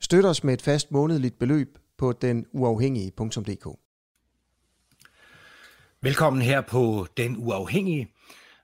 Støt 0.00 0.24
os 0.24 0.44
med 0.44 0.54
et 0.54 0.62
fast 0.62 0.92
månedligt 0.92 1.38
beløb 1.38 1.78
på 1.98 2.12
denuafhængige.dk. 2.12 3.78
Velkommen 6.02 6.42
her 6.42 6.60
på 6.60 7.06
Den 7.16 7.36
Uafhængige, 7.38 8.12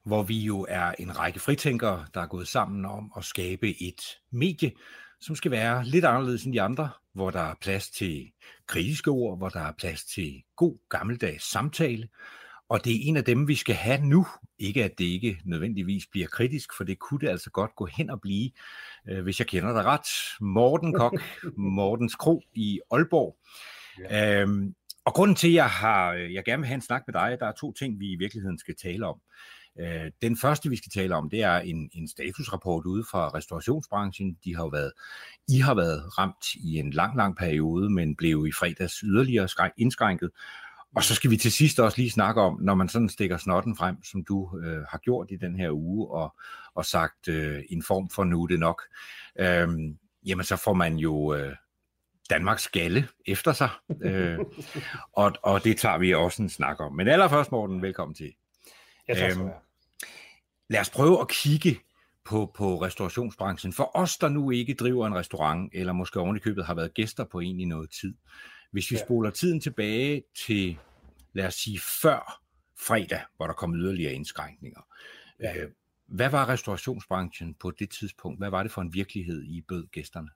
hvor 0.04 0.22
vi 0.22 0.38
jo 0.38 0.66
er 0.68 0.92
en 0.98 1.18
række 1.18 1.40
fritænkere, 1.40 2.06
der 2.14 2.20
er 2.20 2.26
gået 2.26 2.48
sammen 2.48 2.84
om 2.84 3.12
at 3.16 3.24
skabe 3.24 3.82
et 3.82 4.00
medie, 4.30 4.72
som 5.20 5.36
skal 5.36 5.50
være 5.50 5.84
lidt 5.84 6.04
anderledes 6.04 6.44
end 6.44 6.52
de 6.52 6.62
andre, 6.62 6.90
hvor 7.14 7.30
der 7.30 7.40
er 7.40 7.54
plads 7.60 7.90
til 7.90 8.32
kritiske 8.66 9.10
ord, 9.10 9.38
hvor 9.38 9.48
der 9.48 9.60
er 9.60 9.72
plads 9.78 10.04
til 10.04 10.42
god 10.56 10.78
gammeldags 10.88 11.50
samtale, 11.50 12.08
og 12.68 12.84
det 12.84 12.92
er 12.92 12.98
en 13.02 13.16
af 13.16 13.24
dem, 13.24 13.48
vi 13.48 13.54
skal 13.54 13.74
have 13.74 14.06
nu. 14.06 14.26
Ikke 14.58 14.84
at 14.84 14.98
det 14.98 15.04
ikke 15.04 15.40
nødvendigvis 15.44 16.06
bliver 16.06 16.26
kritisk, 16.26 16.76
for 16.76 16.84
det 16.84 16.98
kunne 16.98 17.20
det 17.20 17.28
altså 17.28 17.50
godt 17.50 17.76
gå 17.76 17.86
hen 17.86 18.10
og 18.10 18.20
blive, 18.20 18.50
øh, 19.08 19.22
hvis 19.22 19.38
jeg 19.38 19.46
kender 19.46 19.72
dig 19.72 19.84
ret. 19.84 20.06
Morten 20.40 20.94
Kok, 20.94 21.20
Mortens 21.76 22.14
Kro 22.14 22.42
i 22.54 22.80
Aalborg. 22.90 23.36
Ja. 24.10 24.40
Øhm, 24.40 24.74
og 25.04 25.14
grunden 25.14 25.36
til, 25.36 25.48
at 25.48 25.54
jeg, 25.54 25.70
har, 25.70 26.12
jeg 26.12 26.44
gerne 26.44 26.60
vil 26.60 26.66
have 26.66 26.74
en 26.74 26.80
snak 26.80 27.02
med 27.06 27.12
dig, 27.14 27.36
der 27.40 27.46
er 27.46 27.52
to 27.52 27.72
ting, 27.72 28.00
vi 28.00 28.12
i 28.12 28.16
virkeligheden 28.16 28.58
skal 28.58 28.76
tale 28.76 29.06
om. 29.06 29.20
Øh, 29.80 30.10
den 30.22 30.36
første, 30.36 30.70
vi 30.70 30.76
skal 30.76 30.90
tale 30.90 31.14
om, 31.14 31.30
det 31.30 31.42
er 31.42 31.56
en, 31.56 31.90
en 31.92 32.08
statusrapport 32.08 32.86
ude 32.86 33.04
fra 33.10 33.28
restaurationsbranchen. 33.28 34.36
De 34.44 34.56
har 34.56 34.62
jo 34.62 34.68
været, 34.68 34.92
I 35.48 35.58
har 35.58 35.74
været 35.74 36.18
ramt 36.18 36.54
i 36.54 36.78
en 36.78 36.90
lang, 36.90 37.16
lang 37.16 37.36
periode, 37.36 37.90
men 37.90 38.16
blev 38.16 38.46
i 38.48 38.52
fredags 38.52 38.98
yderligere 38.98 39.48
indskrænket. 39.76 40.30
Og 40.96 41.04
så 41.04 41.14
skal 41.14 41.30
vi 41.30 41.36
til 41.36 41.52
sidst 41.52 41.80
også 41.80 41.98
lige 41.98 42.10
snakke 42.10 42.40
om, 42.40 42.58
når 42.60 42.74
man 42.74 42.88
sådan 42.88 43.08
stikker 43.08 43.36
snotten 43.36 43.76
frem, 43.76 44.04
som 44.04 44.24
du 44.24 44.58
øh, 44.64 44.82
har 44.88 44.98
gjort 44.98 45.30
i 45.30 45.36
den 45.36 45.56
her 45.56 45.70
uge, 45.70 46.10
og, 46.10 46.34
og 46.74 46.84
sagt 46.84 47.28
øh, 47.28 47.62
en 47.70 47.82
form 47.82 48.10
for 48.10 48.24
nu 48.24 48.46
det 48.46 48.58
nok, 48.58 48.82
øh, 49.38 49.68
jamen 50.26 50.44
så 50.44 50.56
får 50.56 50.72
man 50.72 50.96
jo 50.96 51.34
øh, 51.34 51.56
Danmarks 52.30 52.62
skalle 52.62 53.08
efter 53.26 53.52
sig, 53.52 53.68
øh, 54.02 54.38
og, 55.22 55.32
og 55.42 55.64
det 55.64 55.76
tager 55.76 55.98
vi 55.98 56.14
også 56.14 56.42
en 56.42 56.50
snak 56.50 56.80
om. 56.80 56.92
Men 56.92 57.08
allerførst, 57.08 57.52
Morten, 57.52 57.82
velkommen 57.82 58.14
til. 58.14 58.32
Ja, 59.08 59.14
tak 59.14 59.38
øhm, 59.38 59.50
lad 60.70 60.80
os 60.80 60.90
prøve 60.90 61.20
at 61.20 61.28
kigge 61.28 61.80
på, 62.24 62.52
på 62.56 62.82
restaurationsbranchen. 62.82 63.72
For 63.72 63.90
os, 63.96 64.16
der 64.16 64.28
nu 64.28 64.50
ikke 64.50 64.74
driver 64.74 65.06
en 65.06 65.14
restaurant, 65.14 65.70
eller 65.74 65.92
måske 65.92 66.20
ovenikøbet 66.20 66.66
har 66.66 66.74
været 66.74 66.94
gæster 66.94 67.24
på 67.24 67.40
en 67.40 67.60
i 67.60 67.64
noget 67.64 67.90
tid, 67.90 68.14
hvis 68.74 68.90
vi 68.90 68.96
ja. 68.96 69.04
spoler 69.04 69.30
tiden 69.30 69.60
tilbage 69.60 70.22
til, 70.46 70.78
lad 71.32 71.46
os 71.46 71.54
sige, 71.54 71.80
før 72.02 72.42
fredag, 72.78 73.20
hvor 73.36 73.46
der 73.46 73.54
kom 73.54 73.74
yderligere 73.74 74.12
indskrænkninger. 74.12 74.80
Ja. 75.40 75.56
Øh, 75.56 75.70
hvad 76.06 76.30
var 76.30 76.48
restaurationsbranchen 76.48 77.54
på 77.54 77.70
det 77.70 77.90
tidspunkt? 77.90 78.40
Hvad 78.40 78.50
var 78.50 78.62
det 78.62 78.72
for 78.72 78.80
en 78.80 78.94
virkelighed, 78.94 79.42
I 79.42 79.60
bød 79.68 79.86
gæsterne? 79.86 80.28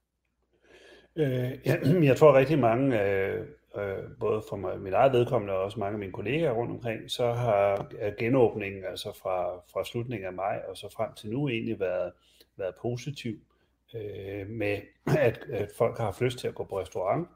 Øh, 1.16 1.59
jeg, 1.64 1.81
jeg 2.11 2.16
tror 2.16 2.39
rigtig 2.39 2.59
mange, 2.59 3.03
øh, 3.03 3.47
øh, 3.77 4.05
både 4.20 4.42
for 4.48 4.56
mig, 4.56 4.81
mit 4.81 4.92
eget 4.92 5.12
vedkommende 5.12 5.55
og 5.55 5.62
også 5.62 5.81
mange 5.81 5.92
af 5.92 5.98
mine 5.98 6.12
kollegaer 6.12 6.53
rundt 6.53 6.72
omkring, 6.72 7.11
så 7.11 7.33
har 7.33 7.89
genåbningen 8.19 8.84
altså 8.84 9.19
fra, 9.22 9.56
fra 9.72 9.84
slutningen 9.84 10.27
af 10.27 10.32
maj 10.32 10.62
og 10.69 10.77
så 10.77 10.88
frem 10.97 11.15
til 11.15 11.31
nu 11.31 11.48
egentlig 11.48 11.81
været, 11.81 12.12
været 12.56 12.75
positiv 12.82 13.38
øh, 13.94 14.48
med, 14.48 14.78
at, 15.06 15.38
at 15.53 15.71
folk 15.78 15.97
har 15.98 16.04
haft 16.04 16.21
lyst 16.21 16.38
til 16.38 16.48
at 16.48 16.54
gå 16.54 16.65
på 16.65 16.81
restaurant, 16.81 17.28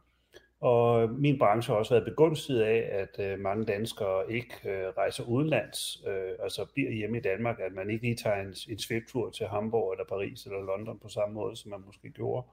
og 0.62 1.10
min 1.10 1.38
branche 1.38 1.72
har 1.72 1.78
også 1.78 1.94
været 1.94 2.04
begunstiget 2.04 2.62
af, 2.62 2.88
at 2.92 3.32
øh, 3.32 3.40
mange 3.40 3.64
danskere 3.64 4.32
ikke 4.32 4.54
øh, 4.64 4.88
rejser 4.98 5.24
udenlands, 5.24 6.02
øh, 6.06 6.32
altså 6.42 6.66
bliver 6.74 6.90
hjemme 6.90 7.18
i 7.18 7.20
Danmark, 7.20 7.60
at 7.60 7.72
man 7.72 7.90
ikke 7.90 8.04
lige 8.04 8.16
tager 8.16 8.40
en, 8.40 8.54
en 8.68 8.78
sviptur 8.78 9.30
til 9.30 9.46
Hamburg 9.46 9.92
eller 9.92 10.04
Paris 10.04 10.44
eller 10.46 10.60
London 10.60 10.98
på 10.98 11.08
samme 11.08 11.34
måde, 11.34 11.56
som 11.56 11.70
man 11.70 11.82
måske 11.86 12.10
gjorde. 12.10 12.46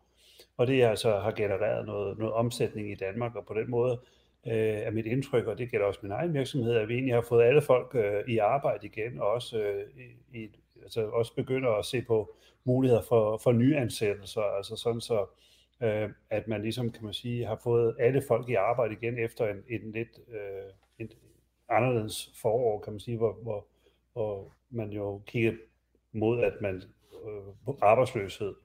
Og 0.58 0.68
det 0.68 0.84
altså 0.84 1.20
har 1.20 1.32
genereret 1.32 1.86
noget, 1.86 2.18
noget 2.18 2.34
omsætning 2.34 2.92
i 2.92 2.96
Danmark, 2.96 3.36
og 3.36 3.46
på 3.46 3.54
den 3.54 3.70
måde 3.70 4.00
øh, 4.48 4.80
er 4.88 4.92
mit 4.92 5.06
indtryk, 5.06 5.48
og 5.48 5.58
det 5.58 5.72
gælder 5.72 5.86
også 5.86 6.00
min 6.04 6.12
egen 6.12 6.34
virksomhed, 6.34 6.74
at 6.76 6.88
vi 6.88 6.94
egentlig 6.94 7.16
har 7.16 7.26
fået 7.30 7.44
alle 7.44 7.62
folk 7.62 7.96
øh, 7.96 8.24
i 8.28 8.38
arbejde 8.38 8.88
igen, 8.88 9.20
og 9.20 9.28
også, 9.28 9.60
øh, 9.60 9.84
i, 10.34 10.48
altså 10.84 11.10
også 11.10 11.36
begynder 11.36 11.70
at 11.70 11.86
se 11.86 12.02
på 12.02 12.36
muligheder 12.64 13.02
for, 13.02 13.38
for 13.38 13.52
nyansættelser, 13.52 14.42
altså 14.42 14.76
sådan 14.76 15.02
så 15.02 15.26
øh, 15.84 16.10
at 16.30 16.48
man 16.48 16.62
ligesom, 16.62 16.92
kan 16.92 17.04
man 17.04 17.14
sige, 17.14 17.46
har 17.46 17.60
fået 17.64 17.96
alle 18.00 18.22
folk 18.22 18.50
i 18.50 18.54
arbejde 18.54 18.94
igen 18.94 19.18
efter 19.18 19.48
en, 19.48 19.64
en 19.70 19.92
lidt 19.92 20.20
øh, 20.30 20.74
en 21.00 21.12
anderledes 21.70 22.32
forår, 22.42 22.80
kan 22.80 22.94
man 22.94 23.00
sige, 23.00 23.18
hvor, 23.18 23.34
hvor, 23.34 23.66
hvor 24.14 24.54
man 24.70 24.90
jo 24.90 25.22
kigger 25.26 25.54
mod, 26.12 26.44
at 26.44 26.54
man 26.62 26.84
øh, 27.26 27.74
arbejdsløshed. 27.82 28.56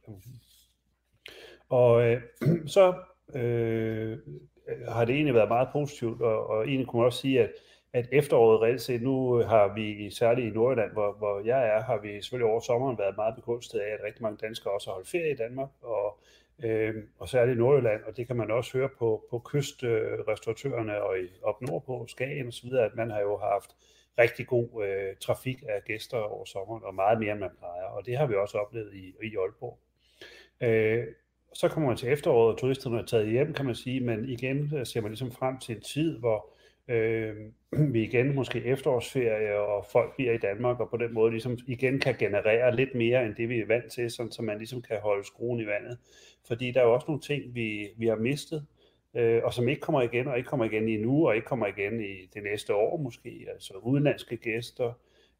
Og 1.69 2.03
øh, 2.03 2.23
så 2.67 2.95
øh, 3.35 4.19
har 4.89 5.05
det 5.05 5.15
egentlig 5.15 5.35
været 5.35 5.49
meget 5.49 5.69
positivt, 5.73 6.23
og, 6.23 6.47
og 6.47 6.67
egentlig 6.67 6.87
kunne 6.87 7.01
man 7.01 7.07
også 7.07 7.21
sige, 7.21 7.43
at, 7.43 7.51
at 7.93 8.09
efteråret 8.13 8.61
reelt 8.61 8.81
set, 8.81 9.03
nu 9.03 9.35
har 9.35 9.75
vi 9.75 10.11
særligt 10.11 10.47
i 10.47 10.57
Nordjylland, 10.57 10.93
hvor, 10.93 11.13
hvor 11.13 11.41
jeg 11.45 11.69
er, 11.69 11.83
har 11.83 11.99
vi 11.99 12.23
selvfølgelig 12.23 12.51
over 12.51 12.61
sommeren 12.61 12.99
været 12.99 13.17
meget 13.17 13.35
begunstiget 13.35 13.83
af, 13.83 13.93
at 13.95 14.05
rigtig 14.05 14.23
mange 14.23 14.39
danskere 14.47 14.75
også 14.75 14.91
har 14.91 14.95
holdt 14.95 15.09
ferie 15.09 15.31
i 15.31 15.37
Danmark, 15.37 15.69
og 15.83 15.94
øh, 16.63 16.95
og 17.19 17.29
særligt 17.29 17.57
i 17.57 17.59
Nordjylland, 17.59 18.03
og 18.03 18.17
det 18.17 18.27
kan 18.27 18.37
man 18.37 18.51
også 18.51 18.79
høre 18.79 18.89
på, 18.99 19.27
på 19.31 19.39
kystrestauratørerne 19.39 21.03
og 21.03 21.19
i, 21.19 21.29
op 21.43 21.63
nordpå, 21.63 22.07
Skagen 22.09 22.49
osv., 22.49 22.73
at 22.73 22.95
man 22.95 23.11
har 23.11 23.21
jo 23.21 23.37
haft 23.37 23.77
rigtig 24.19 24.47
god 24.47 24.85
øh, 24.85 25.17
trafik 25.21 25.63
af 25.69 25.85
gæster 25.85 26.19
over 26.19 26.45
sommeren, 26.45 26.85
og 26.85 26.95
meget 26.95 27.21
mere 27.21 27.33
end 27.33 27.41
man 27.41 27.51
plejer, 27.59 27.85
og 27.85 28.07
det 28.07 28.17
har 28.17 28.27
vi 28.27 28.35
også 28.35 28.59
oplevet 28.59 28.95
i, 28.95 29.15
i 29.23 29.37
Aalborg. 29.37 29.79
Øh, 30.61 31.07
så 31.53 31.69
kommer 31.69 31.89
man 31.89 31.97
til 31.97 32.13
efteråret, 32.13 32.53
og 32.53 32.61
turisterne 32.61 32.99
er 32.99 33.05
taget 33.05 33.31
hjem, 33.31 33.55
kan 33.55 33.67
man 33.67 33.75
sige, 33.75 34.01
men 34.01 34.29
igen 34.29 34.73
øh, 34.77 34.87
ser 34.87 35.01
man 35.01 35.11
ligesom 35.11 35.33
frem 35.33 35.59
til 35.59 35.77
en 35.77 35.83
tid, 35.83 36.19
hvor 36.19 36.54
øh, 36.89 37.37
vi 37.93 38.03
igen 38.03 38.34
måske 38.34 38.65
efterårsferie, 38.65 39.59
og 39.59 39.87
folk 39.93 40.15
bliver 40.15 40.33
i 40.33 40.39
Danmark, 40.39 40.81
og 40.81 40.91
på 40.91 40.97
den 40.97 41.15
måde 41.15 41.31
ligesom 41.31 41.59
igen 41.67 42.00
kan 42.00 42.15
generere 42.19 42.77
lidt 42.77 42.95
mere 42.95 43.27
end 43.27 43.34
det, 43.34 43.49
vi 43.49 43.61
er 43.61 43.67
vant 43.67 43.93
til, 43.93 44.11
sådan, 44.11 44.33
så 44.33 44.43
man 44.43 44.59
ligesom 44.59 44.83
kan 44.83 45.00
holde 45.00 45.27
skruen 45.27 45.61
i 45.61 45.67
vandet. 45.67 45.99
Fordi 46.49 46.71
der 46.71 46.81
er 46.81 46.84
jo 46.84 46.94
også 46.94 47.06
nogle 47.09 47.23
ting, 47.23 47.55
vi, 47.55 47.89
vi 47.97 48.06
har 48.06 48.17
mistet, 48.17 48.67
øh, 49.15 49.41
og 49.44 49.55
som 49.55 49.69
ikke 49.69 49.81
kommer 49.81 50.03
igen, 50.03 50.27
og 50.27 50.39
ikke 50.39 50.49
kommer 50.49 50.67
igen 50.67 50.89
i 50.89 50.97
nu, 50.97 51.28
og 51.28 51.37
ikke 51.37 51.47
kommer 51.47 51.67
igen 51.67 52.00
i 52.00 52.31
det 52.34 52.43
næste 52.43 52.75
år 52.75 52.97
måske. 52.97 53.47
Altså 53.53 53.75
udenlandske 53.75 54.37
gæster, 54.37 54.93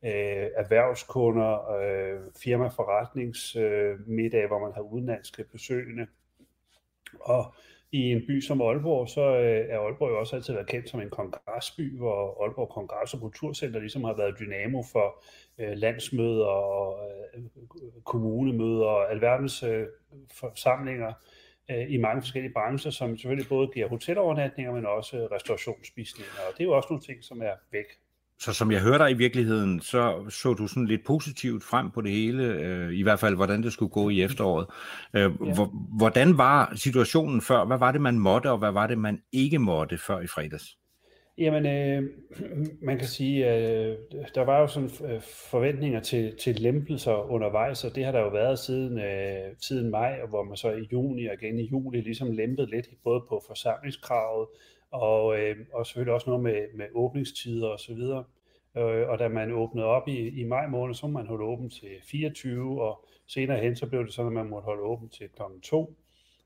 øh, 0.05 0.51
erhvervskunder, 0.57 1.71
øh, 1.71 2.21
firmaforretningsmiddag, 2.43 4.43
øh, 4.43 4.47
hvor 4.47 4.59
man 4.59 4.73
har 4.75 4.83
udenlandske 4.83 5.45
besøgende. 5.53 6.07
Og 7.21 7.55
i 7.95 8.13
en 8.13 8.23
by 8.27 8.41
som 8.41 8.61
Aalborg, 8.61 9.09
så 9.09 9.21
øh, 9.21 9.67
er 9.69 9.79
Aalborg 9.79 10.11
jo 10.11 10.19
også 10.19 10.37
altid 10.37 10.53
været 10.55 10.67
kendt 10.67 10.89
som 10.89 11.01
en 11.01 11.11
kongresby, 11.11 11.97
hvor 11.99 12.43
Aalborg 12.43 12.71
Kongress- 12.79 13.15
og 13.15 13.21
Kulturcenter 13.21 13.81
ligesom 13.81 14.05
har 14.05 14.15
været 14.17 14.39
dynamo 14.41 14.83
for 14.93 15.23
øh, 15.59 15.77
landsmøder 15.77 16.47
og 16.47 16.99
øh, 17.35 17.43
kommunemøder 18.05 18.87
og 18.87 19.11
alverdens 19.11 19.63
øh, 19.63 19.87
forsamlinger 20.33 21.13
øh, 21.71 21.91
i 21.91 21.97
mange 21.97 22.23
forskellige 22.23 22.53
brancher, 22.53 22.91
som 22.91 23.19
selvfølgelig 23.19 23.49
både 23.49 23.69
giver 23.75 23.89
hotelovernatninger, 23.89 24.73
men 24.73 24.87
også 24.87 25.17
øh, 25.17 25.25
restaurationsspisninger. 25.25 26.33
Og 26.49 26.53
det 26.53 26.61
er 26.61 26.65
jo 26.65 26.77
også 26.77 26.89
nogle 26.91 27.03
ting, 27.03 27.25
som 27.25 27.43
er 27.43 27.55
væk 27.73 27.89
så 28.41 28.53
som 28.53 28.73
jeg 28.73 28.81
hørte 28.81 29.05
dig 29.05 29.11
i 29.11 29.15
virkeligheden, 29.15 29.81
så 29.81 30.25
så 30.29 30.55
du 30.55 30.67
sådan 30.67 30.87
lidt 30.87 31.05
positivt 31.07 31.65
frem 31.65 31.91
på 31.91 32.01
det 32.01 32.11
hele, 32.11 32.45
øh, 32.45 32.93
i 32.93 33.03
hvert 33.03 33.21
fald 33.21 33.37
hvordan 33.37 33.63
det 33.63 33.73
skulle 33.73 33.91
gå 33.91 34.09
i 34.09 34.23
efteråret. 34.23 34.67
Øh, 35.15 35.23
ja. 35.23 35.67
Hvordan 35.99 36.39
var 36.39 36.73
situationen 36.77 37.41
før? 37.41 37.65
Hvad 37.65 37.79
var 37.79 37.93
det, 37.93 38.01
man 38.01 38.19
måtte, 38.19 38.51
og 38.51 38.59
hvad 38.59 38.73
var 38.73 38.87
det, 38.87 38.99
man 38.99 39.19
ikke 39.33 39.59
måtte 39.59 39.99
før 39.99 40.21
i 40.21 40.27
fredags? 40.27 40.65
Jamen, 41.39 41.67
øh, 41.67 42.03
man 42.83 42.99
kan 42.99 43.07
sige, 43.07 43.55
øh, 43.55 43.97
der 44.35 44.45
var 44.45 44.61
jo 44.61 44.67
sådan 44.67 44.91
øh, 45.05 45.21
forventninger 45.51 46.01
til, 46.01 46.37
til 46.37 46.57
lempelser 46.57 47.31
undervejs, 47.31 47.85
og 47.85 47.95
det 47.95 48.05
har 48.05 48.13
der 48.13 48.21
jo 48.21 48.29
været 48.29 48.59
siden, 48.59 48.99
øh, 48.99 49.57
siden 49.61 49.91
maj, 49.91 50.19
hvor 50.29 50.43
man 50.43 50.57
så 50.57 50.71
i 50.71 50.89
juni 50.93 51.27
og 51.27 51.35
igen 51.43 51.59
i 51.59 51.69
juli 51.73 52.01
ligesom 52.01 52.31
lempet 52.31 52.71
lidt, 52.71 52.87
både 53.05 53.21
på 53.29 53.43
forsamlingskravet, 53.47 54.49
og, 54.95 55.39
øh, 55.39 55.57
og 55.73 55.87
selvfølgelig 55.87 56.15
også 56.15 56.31
noget 56.31 56.43
med, 56.43 56.67
med 56.75 56.87
åbningstider 56.95 57.69
og 57.69 57.81
så 57.81 57.95
videre. 57.95 58.25
Øh, 58.77 59.09
og 59.09 59.19
da 59.19 59.29
man 59.29 59.53
åbnede 59.53 59.87
op 59.87 60.09
i, 60.09 60.29
i 60.41 60.45
maj 60.45 60.67
måned, 60.67 60.95
så 60.95 61.07
man 61.07 61.27
holde 61.27 61.45
åben 61.45 61.71
til 61.71 61.89
24, 62.03 62.83
og 62.83 63.05
senere 63.27 63.61
hen, 63.61 63.77
så 63.77 63.87
blev 63.87 64.05
det 64.05 64.15
sådan, 64.15 64.27
at 64.27 64.33
man 64.33 64.49
måtte 64.49 64.65
holde 64.65 64.83
åben 64.83 65.09
til 65.09 65.29
kl. 65.29 65.43
2. 65.63 65.95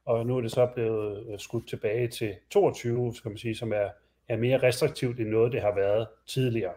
og 0.05 0.27
nu 0.27 0.37
er 0.37 0.41
det 0.41 0.51
så 0.51 0.67
blevet 0.75 1.27
øh, 1.33 1.39
skudt 1.39 1.69
tilbage 1.69 2.09
til 2.09 2.35
22, 2.51 3.15
skal 3.15 3.29
man 3.29 3.39
sige, 3.39 3.55
som 3.55 3.73
er, 3.73 3.89
er 4.29 4.37
mere 4.37 4.63
restriktivt 4.63 5.21
end 5.21 5.29
noget, 5.29 5.53
det 5.53 5.61
har 5.61 5.75
været 5.75 6.07
tidligere. 6.27 6.75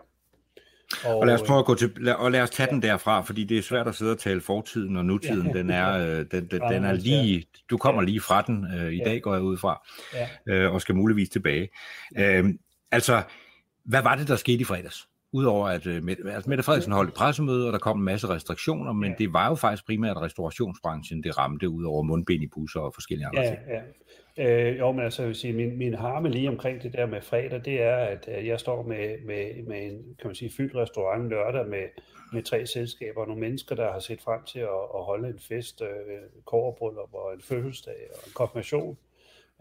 Og, 1.06 1.18
og 1.18 1.28
lad 1.28 1.36
os 1.36 1.42
prøve 1.42 1.60
at 1.60 1.66
gå 1.66 1.76
til, 1.76 2.16
og 2.18 2.32
lad 2.32 2.42
os 2.42 2.50
tage 2.50 2.68
ja. 2.70 2.74
den 2.74 2.82
derfra, 2.82 3.22
fordi 3.22 3.44
det 3.44 3.58
er 3.58 3.62
svært 3.62 3.88
at 3.88 3.96
sidde 3.96 4.12
og 4.12 4.20
tale 4.20 4.42
fortiden 4.42 4.98
og 4.98 5.06
nutiden. 5.06 5.48
Ja. 5.48 5.54
Den 5.54 5.70
er, 5.70 5.98
øh, 5.98 6.26
den, 6.32 6.48
den, 6.48 6.62
den 6.62 6.84
er 6.84 6.94
lige, 6.94 7.46
du 7.70 7.78
kommer 7.78 8.02
lige 8.02 8.22
fra 8.22 8.42
den 8.42 8.68
øh, 8.76 8.94
i 8.94 8.98
ja. 8.98 9.04
dag, 9.04 9.22
går 9.22 9.34
jeg 9.34 9.44
ud 9.44 9.58
fra, 9.58 9.88
ja. 10.14 10.54
øh, 10.54 10.74
og 10.74 10.82
skal 10.82 10.96
muligvis 10.96 11.30
tilbage. 11.30 11.70
Øh, 12.18 12.46
altså, 12.92 13.24
hvad 13.86 14.02
var 14.02 14.16
det, 14.16 14.28
der 14.28 14.36
skete 14.36 14.62
i 14.62 14.64
fredags? 14.64 15.08
Udover 15.34 15.68
at 15.68 16.04
Mette, 16.04 16.24
altså 16.32 16.50
Mette 16.50 16.64
Frederiksen 16.64 16.94
holdt 16.94 17.10
et 17.10 17.16
pressemøde, 17.16 17.68
og 17.68 17.74
der 17.74 17.80
kom 17.80 17.98
en 17.98 18.06
masse 18.06 18.30
restriktioner, 18.30 18.94
men 18.94 19.12
ja. 19.12 19.16
det 19.18 19.34
var 19.34 19.50
jo 19.50 19.56
faktisk 19.56 19.86
primært 19.86 20.18
restaurationsbranchen, 20.18 21.24
det 21.24 21.38
ramte 21.38 21.70
ud 21.70 21.84
over 21.84 22.04
mundbind 22.04 22.44
i 22.44 22.48
busser 22.48 22.80
og 22.80 22.94
forskellige 22.94 23.28
andre 23.28 23.42
ja, 23.42 23.48
ting. 23.48 23.60
Ja. 23.68 23.82
Øh, 24.38 24.80
jo, 24.80 24.92
men 24.92 25.04
altså, 25.04 25.22
jeg 25.22 25.28
vil 25.28 25.36
sige, 25.36 25.54
min, 25.54 25.78
min 25.78 25.94
harme 25.94 26.30
lige 26.30 26.50
omkring 26.50 26.84
det 26.84 26.94
der 26.94 27.06
med 27.06 27.22
fredag, 27.22 27.62
det 27.66 27.82
er, 27.82 27.96
at, 27.96 28.28
at 28.28 28.48
jeg 28.48 28.60
står 28.60 28.84
med, 28.84 29.26
med, 29.26 29.68
med 29.68 29.84
en, 29.84 30.16
kan 30.20 30.28
man 30.28 30.36
sige, 30.36 30.52
fyldt 30.58 30.76
restaurant 30.76 31.30
lørdag 31.30 31.68
med, 31.68 31.84
med 32.34 32.44
tre 32.44 32.66
selskaber 32.66 33.22
og 33.22 33.28
nogle 33.28 33.42
mennesker, 33.42 33.76
der 33.76 33.92
har 33.92 34.00
set 34.00 34.22
frem 34.22 34.44
til 34.44 34.60
at, 34.60 34.82
at 34.96 35.04
holde 35.04 35.28
en 35.28 35.40
fest, 35.40 35.82
øh, 35.82 35.88
kårebryllup 36.46 37.14
og 37.14 37.34
en 37.34 37.42
fødselsdag 37.42 38.08
og 38.14 38.20
en 38.28 38.32
konfirmation 38.36 38.98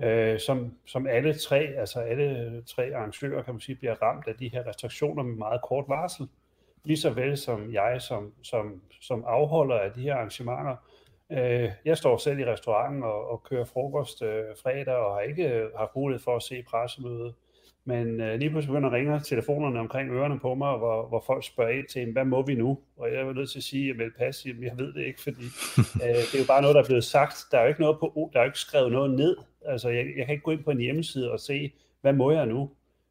øh, 0.02 0.40
som, 0.40 0.74
som 0.86 1.06
alle 1.06 1.34
tre, 1.34 1.58
altså 1.58 2.00
alle 2.00 2.62
tre 2.66 2.90
arrangører, 2.94 3.42
kan 3.42 3.54
man 3.54 3.60
sige, 3.60 3.76
bliver 3.76 4.02
ramt 4.02 4.28
af 4.28 4.34
de 4.34 4.48
her 4.48 4.66
restriktioner 4.66 5.22
med 5.22 5.34
meget 5.34 5.62
kort 5.62 5.84
varsel. 5.88 6.28
Lige 6.84 6.96
så 6.96 7.10
vel 7.10 7.36
som 7.36 7.72
jeg, 7.72 8.02
som, 8.02 8.32
som, 8.42 8.82
som 9.00 9.24
afholder 9.26 9.78
af 9.78 9.92
de 9.92 10.02
her 10.02 10.14
arrangementer. 10.14 10.76
Øh, 11.32 11.70
jeg 11.84 11.96
står 11.96 12.16
selv 12.16 12.38
i 12.38 12.44
restauranten 12.44 13.02
og, 13.02 13.30
og 13.30 13.42
kører 13.42 13.64
frokost 13.64 14.22
øh, 14.22 14.44
fredag, 14.62 14.94
og 14.94 15.14
har 15.14 15.20
ikke 15.20 15.48
øh, 15.48 15.70
haft 15.78 15.96
mulighed 15.96 16.22
for 16.24 16.36
at 16.36 16.42
se 16.42 16.62
pressemødet. 16.62 17.34
Men 17.84 18.20
øh, 18.20 18.38
lige 18.38 18.50
pludselig 18.50 18.72
begynder 18.72 18.88
at 18.88 18.94
ringe 18.94 19.20
telefonerne 19.20 19.80
omkring 19.80 20.10
ørerne 20.10 20.40
på 20.40 20.54
mig, 20.54 20.78
hvor, 20.78 21.08
hvor 21.08 21.22
folk 21.26 21.44
spørger 21.44 21.70
ind 21.70 21.86
til, 21.86 22.12
hvad 22.12 22.24
må 22.24 22.46
vi 22.46 22.54
nu? 22.54 22.78
Og 22.96 23.12
jeg 23.12 23.20
er 23.20 23.32
nødt 23.32 23.50
til 23.50 23.58
at 23.58 23.62
sige, 23.62 23.82
at 23.82 23.88
jeg 23.88 24.04
vil 24.04 24.12
passe, 24.18 24.54
jeg 24.62 24.78
ved 24.78 24.92
det 24.92 25.04
ikke, 25.04 25.22
fordi 25.22 25.44
øh, 26.04 26.16
det 26.16 26.34
er 26.34 26.38
jo 26.38 26.46
bare 26.46 26.62
noget, 26.62 26.74
der 26.74 26.82
er 26.82 26.86
blevet 26.86 27.04
sagt. 27.04 27.36
Der 27.50 27.58
er 27.58 27.62
jo 27.62 27.68
ikke 27.68 27.80
noget 27.80 27.98
på, 27.98 28.30
der 28.32 28.38
er 28.38 28.44
jo 28.44 28.48
ikke 28.48 28.58
skrevet 28.58 28.92
noget 28.92 29.10
ned. 29.10 29.36
Altså, 29.66 29.88
jeg, 29.88 30.06
jeg 30.16 30.26
kan 30.26 30.32
ikke 30.32 30.44
gå 30.44 30.50
ind 30.50 30.64
på 30.64 30.70
en 30.70 30.80
hjemmeside 30.80 31.32
og 31.32 31.40
se, 31.40 31.72
hvad 32.00 32.12
må 32.12 32.30
jeg 32.30 32.46
nu? 32.46 32.70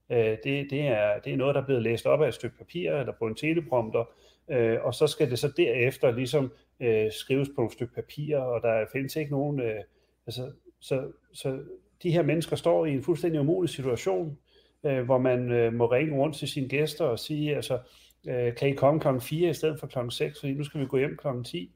Øh, 0.10 0.38
det, 0.44 0.68
det, 0.70 0.82
er, 0.82 1.20
det 1.20 1.34
er 1.34 1.38
noget, 1.38 1.56
der 1.56 1.62
er 1.62 1.66
blevet 1.66 1.84
læst 1.84 2.06
op 2.06 2.22
af 2.22 2.28
et 2.28 2.34
stykke 2.34 2.58
papir 2.58 2.92
eller 2.92 3.14
på 3.20 3.28
en 3.28 3.36
teleprompter, 3.36 4.06
øh, 4.50 4.78
og 4.84 4.94
så 4.96 5.08
skal 5.08 5.30
det 5.30 5.40
så 5.40 5.52
derefter 5.58 6.12
ligesom 6.12 6.52
øh, 6.80 7.12
skrives 7.12 7.50
på 7.56 7.66
et 7.66 7.72
stykke 7.72 7.94
papir, 7.94 8.38
og 8.38 8.62
der 8.62 8.86
findes 8.92 9.16
ikke 9.16 9.32
nogen... 9.32 9.60
Øh, 9.60 9.82
altså, 10.28 10.52
så, 10.80 11.12
så 11.34 11.60
de 12.04 12.12
her 12.12 12.24
mennesker 12.24 12.56
står 12.56 12.86
i 12.86 12.94
en 12.94 13.04
fuldstændig 13.04 13.42
umulig 13.42 13.70
situation, 13.70 14.38
øh, 14.84 15.06
hvor 15.06 15.18
man 15.18 15.52
øh, 15.52 15.74
må 15.74 15.86
ringe 15.86 16.18
rundt 16.18 16.36
til 16.36 16.48
sine 16.48 16.68
gæster 16.68 17.06
og 17.06 17.20
sige, 17.20 17.56
altså, 17.56 17.80
øh, 18.28 18.56
kan 18.56 18.70
I 18.70 18.72
komme 18.72 19.00
kl. 19.00 19.08
4 19.22 19.50
i 19.50 19.54
stedet 19.54 19.80
for 19.80 19.88
kl. 19.88 19.98
6, 20.10 20.40
fordi 20.40 20.54
nu 20.54 20.64
skal 20.64 20.82
vi 20.82 20.86
gå 20.86 20.98
hjem 20.98 21.18
kl. 21.18 21.28
10. 21.46 21.72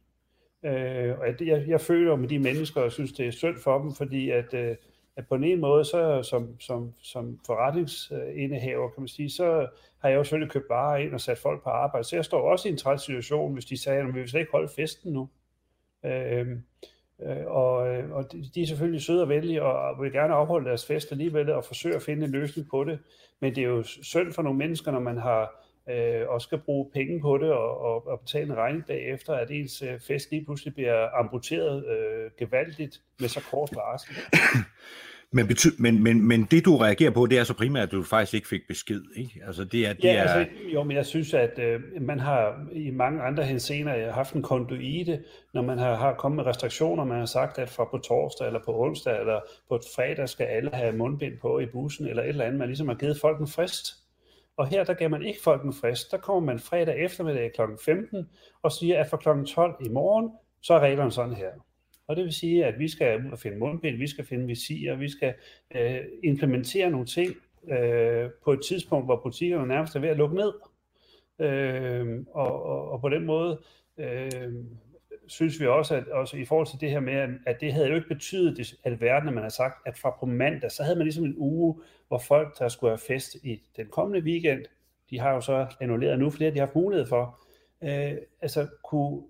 Øh, 0.65 1.19
og 1.19 1.27
jeg, 1.48 1.63
jeg 1.68 1.81
føler 1.81 2.15
med 2.15 2.30
de 2.30 2.39
mennesker, 2.39 2.81
og 2.81 2.92
synes, 2.92 3.12
det 3.12 3.27
er 3.27 3.31
synd 3.31 3.57
for 3.57 3.80
dem, 3.80 3.92
fordi 3.92 4.30
at, 4.30 4.54
øh, 4.54 4.75
at 5.15 5.27
på 5.27 5.36
en 5.36 5.44
ene 5.44 5.62
måde, 5.62 5.86
så 5.86 6.24
som, 6.24 6.60
som, 6.60 6.94
som 7.01 7.39
forretningsindehaver, 7.45 8.89
kan 8.89 9.01
man 9.01 9.07
sige, 9.07 9.30
så 9.30 9.68
har 10.01 10.10
jeg 10.10 10.15
jo 10.15 10.24
selvfølgelig 10.24 10.51
købt 10.51 10.69
varer 10.69 10.98
ind 10.98 11.13
og 11.13 11.21
sat 11.21 11.38
folk 11.38 11.63
på 11.63 11.69
arbejde. 11.69 12.07
Så 12.07 12.15
jeg 12.15 12.25
står 12.25 12.51
også 12.51 12.68
i 12.68 12.71
en 12.71 12.77
træt 12.77 13.01
situation, 13.01 13.54
hvis 13.54 13.65
de 13.65 13.81
sagde, 13.83 14.00
at 14.00 14.07
vi 14.07 14.19
vil 14.19 14.30
slet 14.30 14.39
ikke 14.39 14.51
holde 14.51 14.74
festen 14.75 15.13
nu. 15.13 15.30
Øh, 16.06 16.48
Øh, 17.25 17.45
og, 17.48 17.88
øh, 17.88 18.12
og 18.12 18.31
de 18.56 18.62
er 18.62 18.68
selvfølgelig 18.68 19.01
søde 19.01 19.21
og 19.21 19.30
venlige 19.30 19.63
og 19.63 20.04
vil 20.04 20.12
gerne 20.12 20.33
afholde 20.33 20.69
deres 20.69 20.86
fest 20.86 21.12
alligevel 21.12 21.50
og 21.50 21.65
forsøge 21.65 21.95
at 21.95 22.01
finde 22.01 22.25
en 22.25 22.31
løsning 22.31 22.68
på 22.69 22.83
det. 22.83 23.00
Men 23.39 23.56
det 23.56 23.63
er 23.63 23.68
jo 23.68 23.83
synd 23.83 24.33
for 24.33 24.42
nogle 24.42 24.57
mennesker, 24.57 24.92
når 24.92 25.00
man 25.00 25.18
har 25.18 25.65
øh, 25.89 26.27
også 26.27 26.45
skal 26.45 26.57
bruge 26.57 26.89
penge 26.94 27.21
på 27.21 27.38
det 27.38 27.51
og, 27.51 27.81
og, 27.81 28.07
og 28.07 28.19
betale 28.19 28.45
en 28.45 28.57
regning 28.57 28.85
bagefter, 28.85 29.33
at 29.33 29.51
ens 29.51 29.81
øh, 29.81 30.00
fest 30.00 30.31
lige 30.31 30.45
pludselig 30.45 30.74
bliver 30.74 31.19
amputeret 31.19 31.85
øh, 31.85 32.31
gevaldigt 32.39 33.01
med 33.19 33.30
så 33.30 33.41
kort 33.51 33.69
varsel. 33.75 34.15
Men, 35.35 35.45
bety- 35.45 35.75
men, 35.77 36.03
men, 36.03 36.27
men 36.27 36.47
det 36.51 36.65
du 36.65 36.77
reagerer 36.77 37.12
på, 37.12 37.25
det 37.25 37.38
er 37.38 37.44
så 37.44 37.53
primært, 37.53 37.83
at 37.83 37.91
du 37.91 38.03
faktisk 38.03 38.33
ikke 38.33 38.47
fik 38.47 38.62
besked, 38.68 39.01
ikke? 39.15 39.41
Altså 39.47 39.63
det 39.63 39.88
er... 39.88 39.94
Det 39.94 40.03
ja, 40.03 40.13
er... 40.13 40.21
altså, 40.21 40.53
jo, 40.74 40.83
men 40.83 40.97
jeg 40.97 41.06
synes, 41.06 41.33
at 41.33 41.59
øh, 41.59 41.81
man 42.01 42.19
har 42.19 42.65
i 42.71 42.91
mange 42.91 43.21
andre 43.21 43.44
hensener 43.44 44.12
haft 44.12 44.33
en 44.33 44.41
konduite, 44.41 45.24
når 45.53 45.62
man 45.62 45.77
har, 45.77 45.95
har 45.95 46.13
kommet 46.13 46.36
med 46.36 46.45
restriktioner, 46.45 47.03
man 47.03 47.19
har 47.19 47.25
sagt, 47.25 47.57
at 47.57 47.69
fra 47.69 47.86
på 47.91 47.97
torsdag 47.97 48.47
eller 48.47 48.59
på 48.65 48.79
onsdag 48.79 49.19
eller 49.19 49.39
på 49.69 49.79
fredag 49.95 50.29
skal 50.29 50.45
alle 50.45 50.69
have 50.74 50.95
mundbind 50.95 51.33
på 51.41 51.59
i 51.59 51.65
bussen 51.65 52.07
eller 52.07 52.24
et 52.24 52.29
eller 52.29 52.45
andet. 52.45 52.59
Man 52.59 52.68
ligesom 52.68 52.88
har 52.88 52.95
givet 52.95 53.19
folk 53.21 53.39
en 53.39 53.47
frist. 53.47 54.02
Og 54.57 54.67
her 54.67 54.83
der 54.83 54.94
gav 54.94 55.09
man 55.09 55.23
ikke 55.23 55.39
folk 55.44 55.63
en 55.63 55.73
frist. 55.73 56.11
Der 56.11 56.17
kommer 56.17 56.41
man 56.41 56.59
fredag 56.59 56.97
eftermiddag 56.97 57.51
kl. 57.53 57.61
15 57.85 58.29
og 58.61 58.71
siger, 58.71 59.00
at 59.00 59.09
fra 59.09 59.17
kl. 59.17 59.45
12 59.53 59.75
i 59.85 59.89
morgen, 59.89 60.31
så 60.61 60.73
er 60.73 60.79
reglerne 60.79 61.11
sådan 61.11 61.35
her. 61.35 61.51
Og 62.07 62.15
det 62.15 62.25
vil 62.25 62.33
sige, 62.33 62.65
at 62.65 62.79
vi 62.79 62.88
skal 62.88 63.25
ud 63.25 63.31
og 63.31 63.39
finde 63.39 63.57
mundbind, 63.57 63.97
vi 63.97 64.07
skal 64.07 64.25
finde 64.25 64.47
visier, 64.47 64.95
vi 64.95 65.09
skal 65.09 65.33
øh, 65.75 66.00
implementere 66.23 66.89
nogle 66.89 67.05
ting 67.05 67.35
øh, 67.71 68.29
på 68.44 68.53
et 68.53 68.59
tidspunkt, 68.67 69.07
hvor 69.07 69.21
butikkerne 69.23 69.67
nærmest 69.67 69.95
er 69.95 70.00
ved 70.00 70.09
at 70.09 70.17
lukke 70.17 70.35
ned. 70.35 70.53
Øh, 71.39 72.25
og, 72.31 72.63
og, 72.63 72.91
og 72.91 73.01
på 73.01 73.09
den 73.09 73.25
måde 73.25 73.61
øh, 73.97 74.53
synes 75.28 75.60
vi 75.60 75.68
også, 75.68 75.96
at 75.96 76.08
også 76.08 76.38
i 76.38 76.46
forhold 76.46 76.68
til 76.68 76.81
det 76.81 76.90
her 76.90 77.00
med, 77.00 77.28
at 77.46 77.62
det 77.62 77.74
havde 77.74 77.88
jo 77.88 77.96
ikke 77.96 78.08
betydet 78.08 78.58
det, 78.58 78.75
alverden, 78.84 79.28
at 79.28 79.34
man 79.34 79.44
har 79.44 79.50
sagt, 79.50 79.88
at 79.88 79.98
fra 79.98 80.16
på 80.20 80.25
mandag, 80.25 80.72
så 80.72 80.84
havde 80.84 80.98
man 80.98 81.06
ligesom 81.06 81.25
en 81.25 81.36
uge, 81.38 81.81
hvor 82.08 82.18
folk, 82.18 82.60
der 82.60 82.68
skulle 82.68 82.92
have 82.92 82.98
fest 83.08 83.36
i 83.44 83.62
den 83.78 83.88
kommende 83.88 84.25
weekend, 84.25 84.66
de 85.10 85.20
har 85.20 85.31
jo 85.31 85.42
så 85.42 85.68
annulleret 85.81 86.20
nu 86.20 86.30
flere, 86.30 86.52
de 86.52 86.58
har 86.58 86.66
haft 86.66 86.75
mulighed 86.75 87.06
for, 87.08 87.40
øh, 87.84 88.14
altså 88.42 88.68
kunne, 88.84 89.22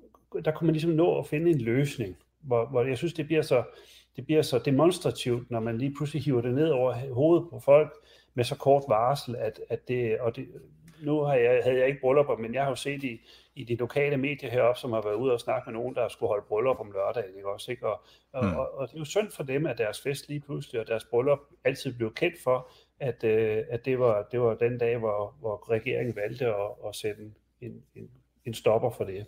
der 0.46 0.52
kunne 0.52 0.66
man 0.66 0.74
ligesom 0.74 0.92
nå 0.92 1.20
at 1.20 1.28
finde 1.28 1.52
en 1.52 1.62
løsning 1.62 2.18
hvor, 2.44 2.66
hvor 2.66 2.84
jeg 2.84 2.98
synes, 2.98 3.14
det 3.14 3.26
bliver 3.26 3.42
så 3.42 3.64
det 4.16 4.26
bliver 4.26 4.42
så 4.42 4.60
demonstrativt, 4.60 5.52
når 5.52 5.60
man 5.60 5.78
lige 5.78 5.94
pludselig 5.98 6.24
hiver 6.24 6.42
det 6.42 6.54
ned 6.54 6.70
over 6.70 7.14
hovedet 7.14 7.50
på 7.50 7.60
folk 7.60 7.94
med 8.34 8.44
så 8.44 8.56
kort 8.56 8.84
varsel, 8.88 9.36
at, 9.36 9.60
at 9.70 9.88
det, 9.88 10.20
og 10.20 10.36
det, 10.36 10.48
nu 11.04 11.20
har 11.20 11.36
jeg, 11.36 11.62
havde 11.64 11.80
jeg 11.80 11.88
ikke 11.88 12.02
bryllupper, 12.02 12.38
men 12.38 12.54
jeg 12.54 12.64
har 12.64 12.70
jo 12.70 12.76
set 12.76 13.04
i, 13.04 13.22
i 13.56 13.64
de 13.64 13.76
lokale 13.76 14.18
medier 14.18 14.52
heroppe, 14.52 14.80
som 14.80 14.92
har 14.92 15.02
været 15.02 15.16
ude 15.16 15.34
og 15.34 15.40
snakke 15.40 15.72
med 15.72 15.80
nogen, 15.80 15.96
der 15.96 16.08
skulle 16.08 16.28
holde 16.28 16.46
bryllup 16.48 16.80
om 16.80 16.92
lørdagen, 16.92 17.36
ikke 17.36 17.50
også, 17.50 17.72
ikke? 17.72 17.88
Og, 17.88 18.02
og, 18.34 18.46
mm. 18.46 18.56
og, 18.56 18.78
og 18.78 18.88
det 18.88 18.96
er 18.96 19.00
jo 19.00 19.06
synd 19.06 19.32
for 19.32 19.44
dem, 19.44 19.66
at 19.66 19.78
deres 19.78 20.02
fest 20.02 20.30
lige 20.30 20.40
pludselig, 20.40 20.82
og 20.82 20.88
deres 20.88 21.04
bryllup 21.04 21.40
altid 21.64 21.94
blev 21.94 22.14
kendt 22.14 22.36
for, 22.44 22.72
at, 23.00 23.24
øh, 23.24 23.64
at 23.70 23.86
det, 23.86 24.00
var, 24.00 24.28
det 24.32 24.42
var 24.42 24.56
den 24.56 24.78
dag, 24.78 24.98
hvor, 24.98 25.36
hvor 25.40 25.72
regeringen 25.72 26.16
valgte 26.16 26.46
at, 26.46 26.72
at 26.88 26.96
sætte 26.96 27.22
en, 27.22 27.36
en, 27.62 27.84
en 27.96 28.10
en 28.46 28.54
stopper 28.54 28.90
for 28.98 29.04
det. 29.04 29.26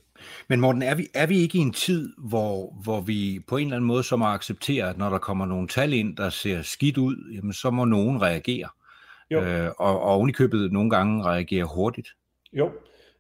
Men 0.48 0.60
Morten, 0.60 0.82
er 0.82 0.96
vi, 0.96 1.08
er 1.14 1.28
vi 1.28 1.38
ikke 1.38 1.58
i 1.58 1.62
en 1.62 1.74
tid, 1.74 2.14
hvor, 2.18 2.74
hvor 2.84 3.02
vi 3.02 3.40
på 3.48 3.58
en 3.58 3.64
eller 3.64 3.76
anden 3.76 3.88
måde 3.88 4.04
så 4.04 4.16
må 4.16 4.26
acceptere, 4.26 4.90
at 4.90 4.98
når 4.98 5.10
der 5.10 5.18
kommer 5.18 5.46
nogle 5.46 5.68
tal 5.68 5.94
ind, 5.94 6.18
der 6.18 6.30
ser 6.30 6.62
skidt 6.62 6.98
ud, 6.98 7.34
jamen, 7.36 7.54
så 7.54 7.72
må 7.72 7.86
nogen 7.86 8.22
reagere? 8.22 8.70
Jo. 9.32 9.42
Øh, 9.42 9.72
og, 9.78 10.02
og 10.02 10.12
ovenikøbet 10.12 10.72
nogle 10.72 10.90
gange 10.90 11.24
reagere 11.24 11.64
hurtigt? 11.76 12.08
Jo, 12.54 12.72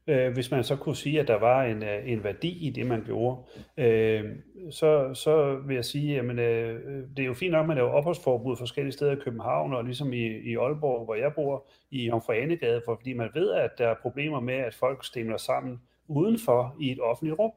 øh, 0.07 0.33
hvis 0.33 0.51
man 0.51 0.63
så 0.63 0.75
kunne 0.75 0.95
sige, 0.95 1.19
at 1.19 1.27
der 1.27 1.39
var 1.39 1.63
en, 1.63 1.83
øh, 1.83 2.11
en 2.11 2.23
værdi 2.23 2.67
i 2.67 2.69
det, 2.69 2.85
man 2.85 3.03
gjorde, 3.05 3.43
øh, 3.77 4.23
så, 4.71 5.13
så 5.13 5.55
vil 5.55 5.75
jeg 5.75 5.85
sige, 5.85 6.19
at 6.19 6.25
øh, 6.25 6.75
øh, 6.75 7.03
det 7.17 7.19
er 7.19 7.25
jo 7.25 7.33
fint 7.33 7.51
nok, 7.51 7.63
at 7.63 7.67
man 7.67 7.77
laver 7.77 7.89
opholdsforbud 7.89 8.57
forskellige 8.57 8.93
steder 8.93 9.11
i 9.11 9.19
København, 9.23 9.73
og 9.73 9.83
ligesom 9.83 10.13
i, 10.13 10.25
i 10.27 10.55
Aalborg, 10.55 11.05
hvor 11.05 11.15
jeg 11.15 11.33
bor, 11.35 11.67
i 11.91 12.11
Omfrianegade, 12.11 12.81
for, 12.85 12.95
fordi 12.95 13.13
man 13.13 13.29
ved, 13.33 13.51
at 13.51 13.71
der 13.77 13.87
er 13.87 13.95
problemer 14.01 14.39
med, 14.39 14.55
at 14.55 14.73
folk 14.73 15.05
stemmer 15.05 15.37
sammen 15.37 15.81
udenfor 16.07 16.75
i 16.79 16.91
et 16.91 16.99
offentligt 17.01 17.39
rum. 17.39 17.51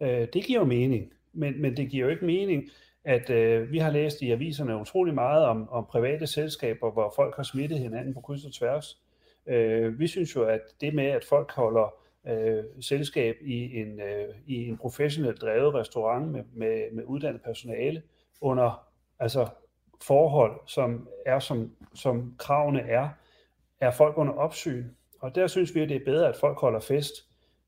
Øh, 0.00 0.28
det 0.32 0.44
giver 0.44 0.60
jo 0.60 0.66
mening, 0.66 1.12
men, 1.32 1.62
men 1.62 1.76
det 1.76 1.90
giver 1.90 2.04
jo 2.04 2.10
ikke 2.10 2.24
mening, 2.24 2.64
at 3.04 3.30
øh, 3.30 3.72
vi 3.72 3.78
har 3.78 3.90
læst 3.90 4.22
i 4.22 4.30
aviserne 4.30 4.76
utrolig 4.76 5.14
meget 5.14 5.44
om, 5.44 5.68
om 5.70 5.86
private 5.90 6.26
selskaber, 6.26 6.90
hvor 6.90 7.12
folk 7.16 7.36
har 7.36 7.42
smittet 7.42 7.78
hinanden 7.78 8.14
på 8.14 8.20
kryds 8.20 8.44
og 8.44 8.52
tværs. 8.52 9.01
Øh, 9.46 9.98
vi 9.98 10.06
synes 10.06 10.36
jo, 10.36 10.44
at 10.44 10.60
det 10.80 10.94
med, 10.94 11.06
at 11.06 11.24
folk 11.24 11.52
holder 11.52 11.94
øh, 12.26 12.64
selskab 12.80 13.36
i 13.40 13.80
en, 13.80 14.00
øh, 14.00 14.34
i 14.46 14.68
en 14.68 14.76
professionelt 14.76 15.40
drevet 15.40 15.74
restaurant 15.74 16.28
med, 16.28 16.44
med, 16.52 16.92
med 16.92 17.04
uddannet 17.04 17.42
personale 17.42 18.02
under 18.40 18.88
altså 19.18 19.48
forhold, 20.02 20.60
som 20.66 21.08
er 21.26 21.38
som, 21.38 21.70
som 21.94 22.34
kravene 22.38 22.80
er, 22.80 23.08
er 23.80 23.90
folk 23.90 24.18
under 24.18 24.32
opsyn. 24.32 24.84
Og 25.20 25.34
der 25.34 25.46
synes 25.46 25.74
vi, 25.74 25.80
at 25.80 25.88
det 25.88 25.96
er 25.96 26.04
bedre, 26.04 26.28
at 26.28 26.36
folk 26.36 26.58
holder 26.58 26.80
fest 26.80 27.12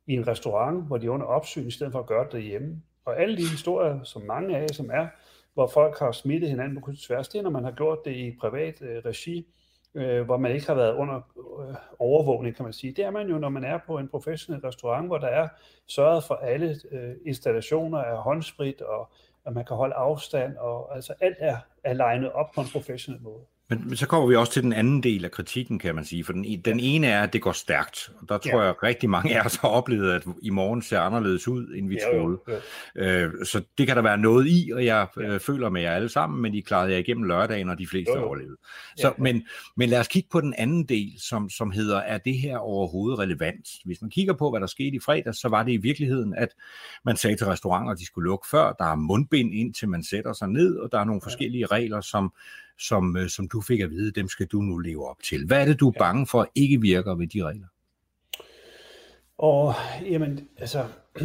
i 0.06 0.14
en 0.14 0.26
restaurant, 0.26 0.86
hvor 0.86 0.98
de 0.98 1.06
er 1.06 1.10
under 1.10 1.26
opsyn, 1.26 1.66
i 1.66 1.70
stedet 1.70 1.92
for 1.92 2.00
at 2.00 2.06
gøre 2.06 2.24
det 2.24 2.32
derhjemme. 2.32 2.82
Og 3.04 3.20
alle 3.20 3.36
de 3.36 3.50
historier, 3.50 4.02
som 4.02 4.22
mange 4.22 4.56
af 4.56 4.68
som 4.70 4.90
er, 4.92 5.06
hvor 5.54 5.66
folk 5.66 5.98
har 5.98 6.12
smittet 6.12 6.50
hinanden 6.50 6.74
på 6.74 6.80
kryds 6.80 6.98
og 6.98 7.06
tværs, 7.06 7.28
det 7.28 7.38
er, 7.38 7.42
når 7.42 7.50
man 7.50 7.64
har 7.64 7.72
gjort 7.72 8.04
det 8.04 8.16
i 8.16 8.36
privat 8.40 8.82
øh, 8.82 9.02
regi, 9.04 9.46
øh, 9.94 10.22
hvor 10.22 10.36
man 10.36 10.52
ikke 10.52 10.66
har 10.66 10.74
været 10.74 10.94
under 10.94 11.16
øh, 11.60 11.74
overvågning, 11.98 12.56
kan 12.56 12.64
man 12.64 12.72
sige. 12.72 12.92
Det 12.92 13.04
er 13.04 13.10
man 13.10 13.28
jo, 13.28 13.38
når 13.38 13.48
man 13.48 13.64
er 13.64 13.78
på 13.86 13.98
en 13.98 14.08
professionel 14.08 14.60
restaurant, 14.60 15.06
hvor 15.06 15.18
der 15.18 15.28
er 15.28 15.48
sørget 15.86 16.24
for 16.24 16.34
alle 16.34 16.76
øh, 16.90 17.14
installationer 17.26 17.98
af 17.98 18.16
håndsprit 18.16 18.80
og 18.80 19.10
at 19.46 19.52
man 19.52 19.64
kan 19.64 19.76
holde 19.76 19.94
afstand, 19.94 20.56
og 20.56 20.94
altså 20.94 21.14
alt 21.20 21.36
er, 21.40 21.56
er 21.84 21.92
legnet 21.92 22.32
op 22.32 22.50
på 22.54 22.60
en 22.60 22.66
professionel 22.72 23.22
måde. 23.22 23.44
Men, 23.68 23.82
men 23.88 23.96
så 23.96 24.06
kommer 24.06 24.28
vi 24.28 24.36
også 24.36 24.52
til 24.52 24.62
den 24.62 24.72
anden 24.72 25.02
del 25.02 25.24
af 25.24 25.30
kritikken, 25.30 25.78
kan 25.78 25.94
man 25.94 26.04
sige. 26.04 26.24
For 26.24 26.32
den, 26.32 26.60
den 26.64 26.80
ene 26.80 27.06
er, 27.06 27.22
at 27.22 27.32
det 27.32 27.42
går 27.42 27.52
stærkt. 27.52 28.10
Og 28.20 28.28
der 28.28 28.38
tror 28.38 28.58
ja. 28.58 28.60
jeg, 28.60 28.68
at 28.68 28.82
rigtig 28.82 29.10
mange 29.10 29.40
af 29.40 29.46
os 29.46 29.56
har 29.56 29.68
oplevet, 29.68 30.12
at 30.12 30.22
i 30.42 30.50
morgen 30.50 30.82
ser 30.82 31.00
anderledes 31.00 31.48
ud, 31.48 31.74
end 31.74 31.88
vi 31.88 31.98
ja, 32.00 32.18
troede. 32.18 32.38
Jo, 32.48 32.52
jo. 32.96 33.04
Øh, 33.04 33.32
så 33.44 33.62
det 33.78 33.86
kan 33.86 33.96
der 33.96 34.02
være 34.02 34.18
noget 34.18 34.46
i, 34.48 34.70
og 34.74 34.84
jeg 34.84 35.06
ja. 35.16 35.22
øh, 35.22 35.40
føler 35.40 35.68
med 35.68 35.82
jer 35.82 35.92
alle 35.92 36.08
sammen, 36.08 36.42
men 36.42 36.54
I 36.54 36.60
klarede 36.60 36.92
jer 36.92 36.98
igennem 36.98 37.24
lørdagen, 37.24 37.68
og 37.68 37.78
de 37.78 37.86
fleste 37.86 38.12
jo, 38.12 38.20
jo. 38.20 38.26
overlevede. 38.26 38.56
Så, 38.96 39.06
ja, 39.06 39.08
ja. 39.08 39.22
Men, 39.22 39.46
men 39.76 39.88
lad 39.88 40.00
os 40.00 40.08
kigge 40.08 40.28
på 40.32 40.40
den 40.40 40.54
anden 40.58 40.84
del, 40.84 41.12
som, 41.18 41.50
som 41.50 41.70
hedder, 41.70 41.98
er 41.98 42.18
det 42.18 42.38
her 42.38 42.58
overhovedet 42.58 43.18
relevant? 43.18 43.68
Hvis 43.84 44.02
man 44.02 44.10
kigger 44.10 44.32
på, 44.32 44.50
hvad 44.50 44.60
der 44.60 44.66
skete 44.66 44.96
i 44.96 45.00
fredag, 45.00 45.34
så 45.34 45.48
var 45.48 45.62
det 45.62 45.72
i 45.72 45.76
virkeligheden, 45.76 46.34
at 46.34 46.48
man 47.04 47.16
sagde 47.16 47.36
til 47.36 47.46
restauranter, 47.46 47.92
at 47.92 47.98
de 47.98 48.06
skulle 48.06 48.28
lukke 48.28 48.48
før. 48.50 48.72
Der 48.72 48.84
er 48.84 48.94
mundbind 48.94 49.54
ind, 49.54 49.74
til 49.74 49.88
man 49.88 50.02
sætter 50.02 50.32
sig 50.32 50.48
ned, 50.48 50.76
og 50.76 50.92
der 50.92 50.98
er 51.00 51.04
nogle 51.04 51.20
ja. 51.22 51.26
forskellige 51.26 51.66
regler, 51.66 52.00
som 52.00 52.32
som, 52.78 53.16
øh, 53.16 53.28
som 53.28 53.48
du 53.48 53.60
fik 53.60 53.80
at 53.80 53.90
vide, 53.90 54.12
dem 54.12 54.28
skal 54.28 54.46
du 54.46 54.60
nu 54.60 54.78
leve 54.78 55.08
op 55.08 55.22
til. 55.22 55.46
Hvad 55.46 55.60
er 55.60 55.64
det, 55.64 55.80
du 55.80 55.88
er 55.88 55.98
bange 55.98 56.26
for 56.26 56.50
ikke 56.54 56.80
virker 56.80 57.14
ved 57.14 57.26
de 57.26 57.44
regler? 57.44 57.66
Og 59.38 59.74
jamen, 60.10 60.48
altså, 60.58 60.84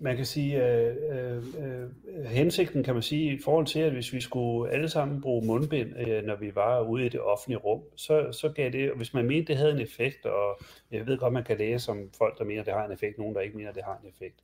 man 0.00 0.16
kan 0.16 0.26
sige, 0.26 0.66
øh, 0.66 0.96
øh, 1.12 1.36
øh, 1.36 2.24
hensigten 2.24 2.82
kan 2.82 2.94
man 2.94 3.02
sige, 3.02 3.34
i 3.34 3.38
forhold 3.44 3.66
til, 3.66 3.80
at 3.80 3.92
hvis 3.92 4.12
vi 4.12 4.20
skulle 4.20 4.72
alle 4.72 4.88
sammen 4.88 5.20
bruge 5.20 5.46
mundbind, 5.46 6.08
øh, 6.08 6.24
når 6.24 6.36
vi 6.36 6.54
var 6.54 6.80
ude 6.80 7.06
i 7.06 7.08
det 7.08 7.20
offentlige 7.20 7.58
rum, 7.58 7.82
så, 7.96 8.32
så 8.32 8.48
gav 8.48 8.70
det, 8.70 8.92
hvis 8.96 9.14
man 9.14 9.26
mente, 9.26 9.48
det 9.48 9.56
havde 9.56 9.72
en 9.72 9.80
effekt, 9.80 10.26
og 10.26 10.60
jeg 10.90 11.06
ved 11.06 11.18
godt, 11.18 11.32
man 11.32 11.44
kan 11.44 11.58
læse 11.58 11.90
om 11.90 12.10
folk, 12.18 12.38
der 12.38 12.44
mener, 12.44 12.64
det 12.64 12.72
har 12.72 12.86
en 12.86 12.92
effekt, 12.92 13.18
nogen, 13.18 13.34
der 13.34 13.40
ikke 13.40 13.56
mener, 13.56 13.72
det 13.72 13.84
har 13.84 14.00
en 14.02 14.08
effekt, 14.08 14.40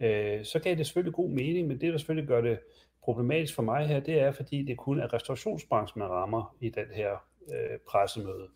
øh, 0.00 0.44
så 0.44 0.58
gav 0.58 0.76
det 0.76 0.86
selvfølgelig 0.86 1.14
god 1.14 1.30
mening, 1.30 1.68
men 1.68 1.80
det, 1.80 1.92
der 1.92 1.98
selvfølgelig 1.98 2.28
gør 2.28 2.40
det 2.40 2.58
problematisk 3.04 3.54
for 3.54 3.62
mig 3.62 3.86
her, 3.86 4.00
det 4.00 4.20
er, 4.20 4.32
fordi 4.32 4.62
det 4.62 4.76
kun 4.76 5.00
er 5.00 5.14
restaurationsbranchen, 5.14 5.98
man 5.98 6.08
rammer 6.08 6.56
i 6.60 6.68
den 6.68 6.86
her 6.94 7.10
øh, 7.48 7.78
pressemøde. 7.88 8.48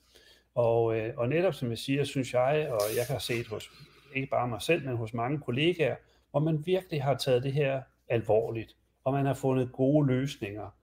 Og, 0.55 0.99
øh, 0.99 1.15
og 1.17 1.29
netop 1.29 1.55
som 1.55 1.71
jeg 1.71 1.79
siger, 1.79 2.05
synes 2.05 2.35
jeg, 2.35 2.69
og 2.71 2.81
jeg 2.97 3.05
har 3.09 3.19
set 3.19 3.47
hos 3.47 3.71
ikke 4.15 4.31
bare 4.31 4.49
mig 4.49 4.63
selv, 4.63 4.85
men 4.85 4.97
hos 4.97 5.15
mange 5.15 5.39
kollegaer, 5.39 5.97
hvor 6.31 6.41
man 6.41 6.67
virkelig 6.67 7.03
har 7.03 7.15
taget 7.15 7.43
det 7.43 7.53
her 7.53 7.83
alvorligt, 8.09 8.77
og 9.05 9.13
man 9.13 9.27
har 9.27 9.35
fundet 9.35 9.73
gode 9.73 10.07
løsninger. 10.07 10.75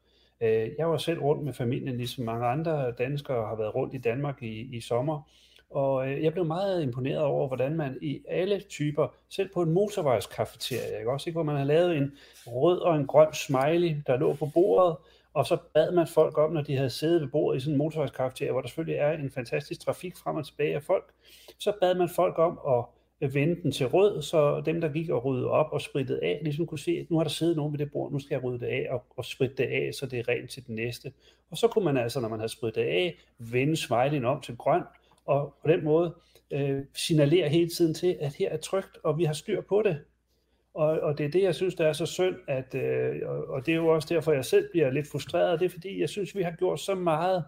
Øh, 0.42 0.70
jeg 0.78 0.90
var 0.90 0.98
selv 0.98 1.20
rundt 1.20 1.44
med 1.44 1.54
familien, 1.54 1.98
ligesom 1.98 2.26
mange 2.26 2.46
andre 2.46 2.92
danskere 2.92 3.48
har 3.48 3.56
været 3.56 3.76
rundt 3.76 3.94
i 3.94 3.98
Danmark 3.98 4.44
i, 4.44 4.76
i 4.78 4.82
sommer, 4.82 5.30
og 5.76 6.08
øh, 6.08 6.24
jeg 6.24 6.34
blev 6.34 6.46
meget 6.46 6.84
imponeret 6.84 7.24
over, 7.24 7.48
hvordan 7.48 7.76
man 7.76 7.98
i 8.02 8.22
alle 8.28 8.60
typer, 8.60 9.08
selv 9.30 9.50
på 9.54 9.62
en 9.62 9.72
motorvejskafeteria, 9.72 10.98
ikke? 10.98 11.12
også 11.12 11.30
ikke, 11.30 11.36
hvor 11.36 11.44
man 11.44 11.58
har 11.58 11.64
lavet 11.64 11.98
en 11.98 12.12
rød 12.48 12.80
og 12.80 12.96
en 12.96 13.08
grøn 13.08 13.34
smiley, 13.34 13.96
der 14.08 14.18
lå 14.18 14.34
på 14.34 14.50
bordet, 14.54 14.96
og 15.34 15.46
så 15.46 15.58
bad 15.74 15.92
man 15.92 16.08
folk 16.08 16.38
om, 16.38 16.52
når 16.52 16.62
de 16.62 16.76
havde 16.76 16.90
siddet 16.90 17.22
ved 17.22 17.28
bordet 17.28 17.58
i 17.58 17.60
sådan 17.60 17.74
en 17.74 17.78
motorvejskafeteria, 17.78 18.52
hvor 18.52 18.62
der 18.62 18.68
selvfølgelig 18.68 18.98
er 18.98 19.12
en 19.12 19.32
fantastisk 19.32 19.82
trafik 19.82 20.18
frem 20.18 20.36
og 20.36 20.46
tilbage 20.46 20.76
af 20.76 20.84
folk, 20.84 21.14
så 21.60 21.74
bad 21.82 21.96
man 21.96 22.10
folk 22.10 22.40
om 22.40 22.60
at 22.68 22.86
øh, 23.22 23.36
vende 23.36 23.62
den 23.64 23.72
til 23.72 23.88
rød, 23.88 24.22
så 24.22 24.62
dem, 24.62 24.82
der 24.82 24.90
gik 24.90 25.10
og 25.10 25.26
ryddede 25.26 25.50
op 25.50 25.68
og 25.72 25.82
sprittede 25.82 26.24
af, 26.24 26.40
ligesom 26.44 26.66
kunne 26.66 26.80
se, 26.80 26.92
at 26.92 27.10
nu 27.10 27.18
har 27.18 27.24
der 27.24 27.32
siddet 27.32 27.56
nogen 27.56 27.74
ved 27.74 27.80
det 27.80 27.92
bord, 27.92 28.12
nu 28.12 28.20
skal 28.20 28.36
jeg 28.36 28.44
rydde 28.44 28.60
det 28.60 28.72
af 28.72 28.88
og, 28.90 29.04
og 29.18 29.26
spritte 29.26 29.56
det 29.56 29.64
af, 29.64 29.94
så 29.94 30.06
det 30.06 30.20
er 30.20 30.28
rent 30.28 30.50
til 30.50 30.68
den 30.68 30.76
næste. 30.76 31.14
Og 31.52 31.58
så 31.58 31.68
kunne 31.68 31.86
man 31.86 31.98
altså, 31.98 32.20
når 32.20 32.30
man 32.30 32.40
havde 32.40 32.52
sprittet 32.52 32.86
det 32.86 32.92
af, 32.92 33.16
vende 33.38 33.76
smileyen 33.76 34.26
om 34.26 34.42
til 34.42 34.58
grøn, 34.58 34.82
og 35.26 35.54
på 35.62 35.72
den 35.72 35.84
måde 35.84 36.16
øh, 36.54 36.82
signalerer 36.94 37.50
hele 37.50 37.70
tiden 37.70 37.94
til, 37.94 38.18
at 38.22 38.34
her 38.34 38.50
er 38.50 38.58
trygt, 38.58 38.98
og 39.04 39.18
vi 39.18 39.24
har 39.24 39.34
styr 39.34 39.62
på 39.62 39.82
det. 39.86 39.98
Og, 40.74 41.00
og 41.00 41.18
det 41.18 41.26
er 41.26 41.30
det, 41.30 41.44
jeg 41.44 41.56
synes, 41.56 41.76
der 41.76 41.88
er 41.88 41.94
så 41.94 42.06
synd, 42.06 42.36
at, 42.48 42.76
øh, 42.76 43.16
og 43.50 43.66
det 43.66 43.72
er 43.72 43.76
jo 43.76 43.88
også 43.88 44.08
derfor, 44.14 44.32
jeg 44.32 44.46
selv 44.46 44.70
bliver 44.72 44.90
lidt 44.90 45.08
frustreret, 45.12 45.60
det 45.60 45.66
er 45.66 45.70
fordi, 45.70 46.02
jeg 46.02 46.10
synes, 46.10 46.36
vi 46.36 46.42
har 46.42 46.52
gjort 46.52 46.80
så 46.80 46.96
meget, 46.96 47.44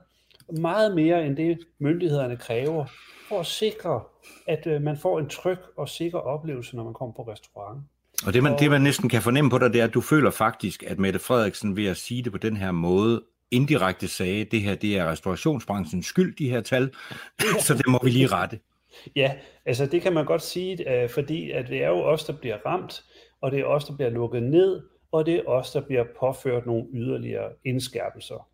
meget 0.50 0.96
mere 0.96 1.26
end 1.26 1.38
det, 1.38 1.60
myndighederne 1.80 2.38
kræver, 2.38 2.86
for 3.30 3.40
at 3.40 3.46
sikre, 3.46 4.02
at 4.48 4.68
øh, 4.68 4.82
man 4.82 4.98
får 4.98 5.20
en 5.20 5.30
tryg 5.30 5.58
og 5.78 5.90
sikker 5.90 6.20
oplevelse, 6.20 6.76
når 6.76 6.84
man 6.84 6.94
kommer 6.94 7.16
på 7.16 7.22
restaurant. 7.22 7.82
Og 8.26 8.34
det 8.34 8.44
man, 8.44 8.60
det, 8.60 8.70
man 8.70 8.82
næsten 8.82 9.10
kan 9.10 9.22
fornemme 9.22 9.50
på 9.50 9.58
dig, 9.58 9.74
det 9.74 9.82
er, 9.82 9.86
at 9.86 9.94
du 9.94 10.02
føler 10.02 10.32
faktisk, 10.32 10.84
at 10.84 11.00
Mette 11.00 11.20
Frederiksen 11.20 11.76
ved 11.76 11.86
at 11.86 11.98
sige 11.98 12.24
det 12.24 12.32
på 12.32 12.38
den 12.38 12.58
her 12.58 12.72
måde, 12.72 13.24
indirekte 13.52 14.08
sagde, 14.08 14.42
at 14.42 14.52
det 14.52 14.62
her 14.62 14.76
det 14.76 14.98
er 14.98 15.12
restaurationsbranchens 15.12 16.06
skyld, 16.06 16.36
de 16.36 16.50
her 16.50 16.62
tal, 16.62 16.94
så 17.68 17.74
det 17.74 17.88
må 17.88 18.00
vi 18.04 18.10
lige 18.10 18.28
rette. 18.28 18.60
Ja, 19.16 19.36
altså 19.66 19.86
det 19.86 20.02
kan 20.02 20.14
man 20.14 20.26
godt 20.26 20.42
sige, 20.42 21.02
øh, 21.04 21.10
fordi 21.10 21.52
at 21.52 21.68
det 21.68 21.84
er 21.84 21.88
jo 21.88 22.00
os, 22.00 22.26
der 22.26 22.34
bliver 22.34 22.58
ramt, 22.66 23.04
og 23.42 23.52
det 23.52 23.60
er 23.60 23.66
os, 23.66 23.86
der 23.86 23.96
bliver 23.96 24.10
lukket 24.10 24.44
ned, 24.44 24.82
og 25.12 25.26
det 25.26 25.36
er 25.36 25.48
os, 25.48 25.72
der 25.72 25.82
bliver 25.82 26.04
påført 26.20 26.66
nogle 26.66 26.86
yderligere 26.94 27.50
indskærpelser. 27.66 28.48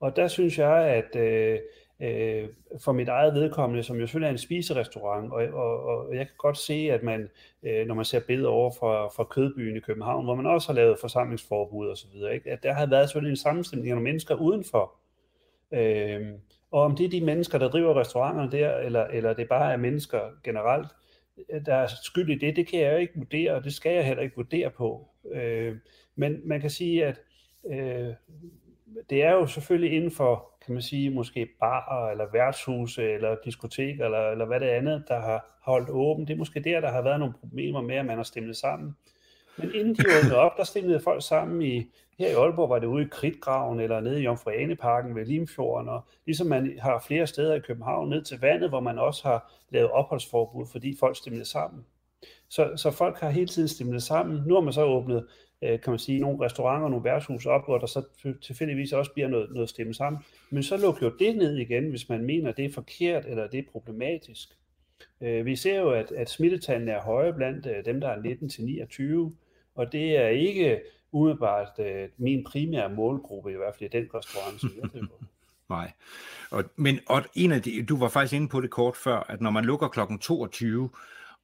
Og 0.00 0.16
der 0.16 0.28
synes 0.28 0.58
jeg, 0.58 0.76
at 0.78 1.16
øh, 1.16 1.58
øh, 2.00 2.48
for 2.84 2.92
mit 2.92 3.08
eget 3.08 3.34
vedkommende, 3.34 3.82
som 3.82 3.96
jo 3.96 4.06
selvfølgelig 4.06 4.28
er 4.28 4.32
en 4.32 4.38
spiserestaurant, 4.38 5.32
og, 5.32 5.44
og, 5.46 5.84
og 5.84 6.16
jeg 6.16 6.26
kan 6.26 6.36
godt 6.38 6.58
se, 6.58 6.74
at 6.74 7.02
man, 7.02 7.28
øh, 7.62 7.86
når 7.86 7.94
man 7.94 8.04
ser 8.04 8.20
billeder 8.20 8.50
over 8.50 8.70
fra, 8.78 9.06
fra 9.06 9.24
Kødbyen 9.24 9.76
i 9.76 9.80
København, 9.80 10.24
hvor 10.24 10.34
man 10.34 10.46
også 10.46 10.68
har 10.68 10.74
lavet 10.74 10.98
forsamlingsforbud 11.00 11.88
osv., 11.88 12.10
at 12.44 12.62
der 12.62 12.72
har 12.72 12.86
været 12.86 13.08
selvfølgelig 13.08 13.30
en 13.30 13.36
sammenstilling 13.36 13.88
af 13.88 13.94
nogle 13.94 14.04
mennesker 14.04 14.34
udenfor. 14.34 14.94
Øh, 15.72 16.32
og 16.70 16.82
om 16.82 16.96
det 16.96 17.06
er 17.06 17.10
de 17.10 17.24
mennesker, 17.24 17.58
der 17.58 17.68
driver 17.68 18.00
restauranterne 18.00 18.52
der, 18.52 18.76
eller, 18.76 19.04
eller 19.04 19.32
det 19.32 19.48
bare 19.48 19.72
er 19.72 19.76
mennesker 19.76 20.20
generelt, 20.44 20.88
øh, 21.50 21.66
der 21.66 21.74
er 21.74 21.86
skyld 22.04 22.30
i 22.30 22.38
det, 22.38 22.56
det 22.56 22.66
kan 22.66 22.80
jeg 22.80 22.92
jo 22.92 22.96
ikke 22.96 23.16
vurdere, 23.16 23.52
og 23.52 23.64
det 23.64 23.74
skal 23.74 23.94
jeg 23.94 24.06
heller 24.06 24.22
ikke 24.22 24.36
vurdere 24.36 24.70
på. 24.70 25.08
Øh, 25.32 25.76
men 26.16 26.40
man 26.44 26.60
kan 26.60 26.70
sige, 26.70 27.06
at 27.06 27.20
øh, 27.70 28.14
det 29.10 29.22
er 29.22 29.32
jo 29.32 29.46
selvfølgelig 29.46 29.92
inden 29.92 30.10
for, 30.10 30.55
kan 30.66 30.74
man 30.74 30.82
sige, 30.82 31.10
måske 31.10 31.48
barer 31.60 32.10
eller 32.10 32.26
værtshuse 32.32 33.02
eller 33.02 33.36
diskotek 33.44 34.00
eller, 34.00 34.30
eller 34.30 34.44
hvad 34.44 34.60
det 34.60 34.66
andet, 34.66 35.04
der 35.08 35.20
har 35.20 35.58
holdt 35.62 35.90
åben. 35.90 36.26
Det 36.26 36.34
er 36.34 36.38
måske 36.38 36.60
der, 36.60 36.80
der 36.80 36.90
har 36.90 37.02
været 37.02 37.20
nogle 37.20 37.34
problemer 37.40 37.80
med, 37.80 37.96
at 37.96 38.06
man 38.06 38.16
har 38.16 38.24
stemlet 38.24 38.56
sammen. 38.56 38.96
Men 39.56 39.74
inden 39.74 39.94
de 39.94 40.04
åbnede 40.18 40.36
op, 40.36 40.56
der 40.56 40.64
stemlede 40.64 41.00
folk 41.00 41.26
sammen 41.26 41.62
i, 41.62 41.90
her 42.18 42.28
i 42.28 42.32
Aalborg 42.32 42.70
var 42.70 42.78
det 42.78 42.86
ude 42.86 43.04
i 43.04 43.08
Kridtgraven 43.10 43.80
eller 43.80 44.00
nede 44.00 44.20
i 44.20 44.24
Jomfruaneparken 44.24 45.14
ved 45.14 45.26
Limfjorden, 45.26 45.88
og 45.88 46.06
ligesom 46.26 46.46
man 46.46 46.78
har 46.82 47.04
flere 47.06 47.26
steder 47.26 47.54
i 47.54 47.60
København 47.60 48.08
ned 48.08 48.22
til 48.22 48.40
vandet, 48.40 48.68
hvor 48.68 48.80
man 48.80 48.98
også 48.98 49.28
har 49.28 49.52
lavet 49.70 49.90
opholdsforbud, 49.90 50.66
fordi 50.72 50.96
folk 51.00 51.16
stemlede 51.16 51.44
sammen. 51.44 51.86
Så, 52.48 52.72
så 52.76 52.90
folk 52.90 53.18
har 53.18 53.30
hele 53.30 53.46
tiden 53.46 53.68
stemlet 53.68 54.02
sammen. 54.02 54.42
Nu 54.46 54.54
har 54.54 54.60
man 54.60 54.72
så 54.72 54.84
åbnet 54.84 55.26
øh, 55.62 55.80
kan 55.80 55.90
man 55.90 55.98
sige, 55.98 56.20
nogle 56.20 56.44
restauranter, 56.44 56.88
nogle 56.88 57.04
værtshus 57.04 57.46
op, 57.46 57.64
hvor 57.64 57.78
der 57.78 57.86
så 57.86 58.02
tilfældigvis 58.42 58.92
også 58.92 59.12
bliver 59.12 59.28
noget, 59.28 59.50
noget 59.54 59.68
stemme 59.68 59.94
sammen. 59.94 60.22
Men 60.50 60.62
så 60.62 60.76
lukker 60.76 61.06
jo 61.06 61.12
det 61.18 61.36
ned 61.36 61.56
igen, 61.56 61.90
hvis 61.90 62.08
man 62.08 62.24
mener, 62.24 62.52
det 62.52 62.64
er 62.64 62.72
forkert 62.72 63.24
eller 63.26 63.46
det 63.46 63.58
er 63.58 63.70
problematisk. 63.72 64.48
Øh, 65.20 65.46
vi 65.46 65.56
ser 65.56 65.80
jo, 65.80 65.90
at, 65.90 66.12
at 66.12 66.30
smittetallene 66.30 66.90
er 66.90 67.02
høje 67.02 67.32
blandt 67.32 67.66
øh, 67.66 67.84
dem, 67.84 68.00
der 68.00 68.08
er 68.08 69.28
19-29, 69.30 69.34
og 69.74 69.92
det 69.92 70.16
er 70.16 70.28
ikke 70.28 70.80
umiddelbart 71.12 71.78
øh, 71.78 72.08
min 72.16 72.44
primære 72.44 72.90
målgruppe, 72.90 73.52
i 73.52 73.56
hvert 73.56 73.74
fald 73.78 73.94
i 73.94 73.98
den 73.98 74.08
restaurant, 74.14 74.60
som 74.60 74.70
jeg 74.82 74.90
driver. 74.92 75.06
Nej. 75.68 75.92
Og, 76.50 76.64
men 76.76 77.00
og 77.06 77.22
en 77.34 77.52
af 77.52 77.62
de, 77.62 77.82
du 77.82 77.96
var 77.96 78.08
faktisk 78.08 78.34
inde 78.34 78.48
på 78.48 78.60
det 78.60 78.70
kort 78.70 78.96
før, 78.96 79.16
at 79.28 79.40
når 79.40 79.50
man 79.50 79.64
lukker 79.64 79.88
klokken 79.88 80.18
22, 80.18 80.90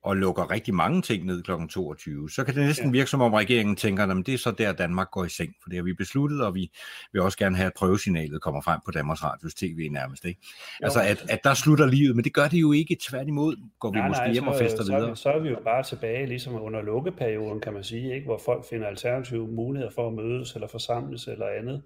og 0.02 0.16
lukker 0.16 0.50
rigtig 0.50 0.74
mange 0.74 1.02
ting 1.02 1.26
ned 1.26 1.42
kl. 1.42 1.50
22, 1.70 2.30
så 2.30 2.44
kan 2.44 2.54
det 2.54 2.66
næsten 2.66 2.86
ja. 2.86 2.92
virke 2.92 3.10
som 3.10 3.20
om 3.20 3.34
regeringen 3.34 3.76
tænker, 3.76 4.06
at 4.06 4.26
det 4.26 4.34
er 4.34 4.38
så 4.38 4.50
der 4.50 4.72
Danmark 4.72 5.10
går 5.10 5.24
i 5.24 5.28
seng, 5.28 5.54
for 5.62 5.68
det 5.68 5.76
har 5.76 5.82
vi 5.82 5.92
besluttet, 5.92 6.44
og 6.44 6.54
vi 6.54 6.70
vil 7.12 7.22
også 7.22 7.38
gerne 7.38 7.56
have, 7.56 7.66
at 7.66 7.72
prøvesignalet 7.76 8.42
kommer 8.42 8.60
frem 8.60 8.80
på 8.84 8.90
Danmarks 8.90 9.24
Radios 9.24 9.54
TV 9.54 9.88
nærmest. 9.90 10.24
Ikke? 10.24 10.40
Jo, 10.82 10.84
altså, 10.84 11.00
at, 11.00 11.24
at 11.30 11.44
der 11.44 11.54
slutter 11.54 11.86
livet, 11.86 12.16
men 12.16 12.24
det 12.24 12.34
gør 12.34 12.48
det 12.48 12.60
jo 12.60 12.72
ikke. 12.72 12.96
Tværtimod 13.08 13.56
går 13.80 13.90
vi 13.90 13.98
nej, 13.98 14.08
måske 14.08 14.22
nej, 14.22 14.32
hjem 14.32 14.48
og 14.48 14.54
fester 14.58 14.84
så, 14.84 14.96
videre. 14.96 15.16
Så 15.16 15.28
er 15.28 15.38
vi 15.38 15.48
jo 15.48 15.58
bare 15.64 15.82
tilbage, 15.82 16.26
ligesom 16.26 16.62
under 16.62 16.82
lukkeperioden, 16.82 17.60
kan 17.60 17.72
man 17.72 17.84
sige, 17.84 18.14
ikke? 18.14 18.26
hvor 18.26 18.40
folk 18.44 18.64
finder 18.70 18.86
alternative 18.86 19.48
muligheder 19.48 19.92
for 19.94 20.08
at 20.08 20.14
mødes 20.14 20.54
eller 20.54 20.68
forsamles 20.68 21.26
eller 21.26 21.46
andet. 21.58 21.82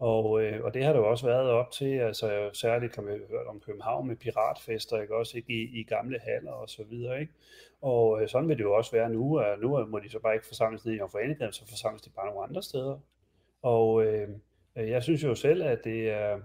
Og, 0.00 0.42
øh, 0.42 0.64
og 0.64 0.74
det 0.74 0.84
har 0.84 0.92
der 0.92 1.00
jo 1.00 1.10
også 1.10 1.26
været 1.26 1.50
op 1.50 1.70
til, 1.70 1.98
altså 1.98 2.50
særligt 2.52 2.92
kan 2.92 3.04
man 3.04 3.20
hørt 3.30 3.46
om 3.46 3.60
København 3.60 4.08
med 4.08 4.16
piratfester, 4.16 5.00
ikke? 5.00 5.16
også 5.16 5.36
ikke? 5.36 5.52
I, 5.52 5.80
i 5.80 5.82
gamle 5.82 6.18
haller 6.18 6.52
og 6.52 6.68
så 6.68 6.84
videre. 6.90 7.20
Ikke? 7.20 7.32
Og 7.82 8.22
øh, 8.22 8.28
sådan 8.28 8.48
vil 8.48 8.58
det 8.58 8.64
jo 8.64 8.74
også 8.74 8.92
være 8.92 9.10
nu, 9.10 9.38
og 9.38 9.58
nu 9.58 9.86
må 9.86 9.98
de 9.98 10.10
så 10.10 10.18
bare 10.18 10.34
ikke 10.34 10.46
forsamles 10.46 10.84
ned 10.84 10.94
i 10.94 10.98
Jomfru 10.98 11.18
så 11.50 11.68
forsamles 11.68 12.02
de 12.02 12.10
bare 12.10 12.26
nogle 12.26 12.42
andre 12.42 12.62
steder. 12.62 12.98
Og 13.62 14.04
øh, 14.04 14.28
jeg 14.76 15.02
synes 15.02 15.24
jo 15.24 15.34
selv, 15.34 15.62
at 15.62 15.84
det 15.84 16.10
er, 16.10 16.38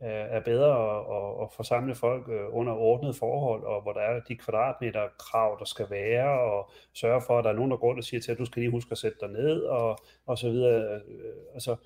er 0.00 0.40
bedre 0.40 0.98
at, 0.98 1.42
at 1.42 1.52
forsamle 1.56 1.94
folk 1.94 2.28
øh, 2.28 2.54
under 2.54 2.72
ordnet 2.72 3.16
forhold, 3.16 3.62
og 3.64 3.82
hvor 3.82 3.92
der 3.92 4.00
er 4.00 4.20
de 4.20 4.36
kvadratmeter 4.36 5.08
krav, 5.18 5.56
der 5.58 5.64
skal 5.64 5.86
være, 5.90 6.40
og 6.40 6.70
sørge 6.92 7.22
for, 7.26 7.38
at 7.38 7.44
der 7.44 7.50
er 7.50 7.54
nogen, 7.54 7.70
der 7.70 7.76
går 7.76 7.96
og 7.96 8.04
siger 8.04 8.20
til, 8.20 8.32
at 8.32 8.38
du 8.38 8.44
skal 8.44 8.60
lige 8.60 8.70
huske 8.70 8.92
at 8.92 8.98
sætte 8.98 9.18
dig 9.20 9.28
ned, 9.28 9.62
og, 9.62 9.98
og 10.26 10.38
så 10.38 10.50
videre. 10.50 10.94
Øh, 10.94 11.00
altså, 11.54 11.76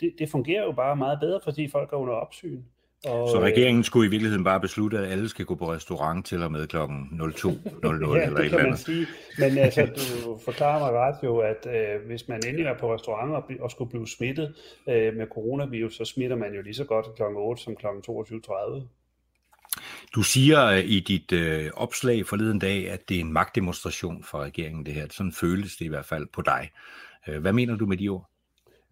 det, 0.00 0.14
det 0.18 0.30
fungerer 0.30 0.64
jo 0.64 0.72
bare 0.72 0.96
meget 0.96 1.18
bedre, 1.20 1.40
fordi 1.44 1.68
folk 1.68 1.92
er 1.92 1.96
under 1.96 2.14
opsyn. 2.14 2.62
Og, 3.06 3.28
så 3.28 3.40
regeringen 3.40 3.84
skulle 3.84 4.06
i 4.06 4.10
virkeligheden 4.10 4.44
bare 4.44 4.60
beslutte, 4.60 4.98
at 4.98 5.12
alle 5.12 5.28
skal 5.28 5.44
gå 5.44 5.54
på 5.54 5.72
restaurant 5.72 6.26
til 6.26 6.42
og 6.42 6.52
med 6.52 6.66
kl. 6.66 6.76
02.00 6.76 6.82
ja, 6.86 8.26
eller 8.26 8.38
et 8.38 8.44
eller 8.44 8.58
andet. 8.58 8.78
Sige. 8.78 9.06
Men 9.38 9.58
altså, 9.58 9.86
du 10.24 10.38
forklarer 10.44 10.78
mig 10.78 10.92
ret 10.92 11.16
jo, 11.24 11.38
at 11.38 11.66
øh, 11.66 12.06
hvis 12.06 12.28
man 12.28 12.40
endelig 12.46 12.66
er 12.66 12.78
på 12.78 12.94
restaurant 12.94 13.32
og, 13.32 13.50
og 13.60 13.70
skulle 13.70 13.90
blive 13.90 14.08
smittet 14.08 14.54
øh, 14.88 15.16
med 15.16 15.26
coronavirus, 15.26 15.96
så 15.96 16.04
smitter 16.04 16.36
man 16.36 16.54
jo 16.54 16.62
lige 16.62 16.74
så 16.74 16.84
godt 16.84 17.06
kl. 17.16 17.22
8 17.22 17.62
som 17.62 17.76
kl. 17.76 17.86
22.30. 17.86 18.86
Du 20.14 20.22
siger 20.22 20.66
øh, 20.66 20.84
i 20.84 21.00
dit 21.00 21.32
øh, 21.32 21.70
opslag 21.74 22.26
forleden 22.26 22.58
dag, 22.58 22.90
at 22.90 23.08
det 23.08 23.16
er 23.16 23.20
en 23.20 23.32
magtdemonstration 23.32 24.22
for 24.22 24.38
regeringen, 24.38 24.86
det 24.86 24.94
her. 24.94 25.06
Sådan 25.10 25.32
føles 25.32 25.76
det 25.76 25.84
i 25.84 25.88
hvert 25.88 26.06
fald 26.06 26.26
på 26.32 26.42
dig. 26.42 26.70
Øh, 27.28 27.40
hvad 27.40 27.52
mener 27.52 27.76
du 27.76 27.86
med 27.86 27.96
de 27.96 28.08
ord? 28.08 28.31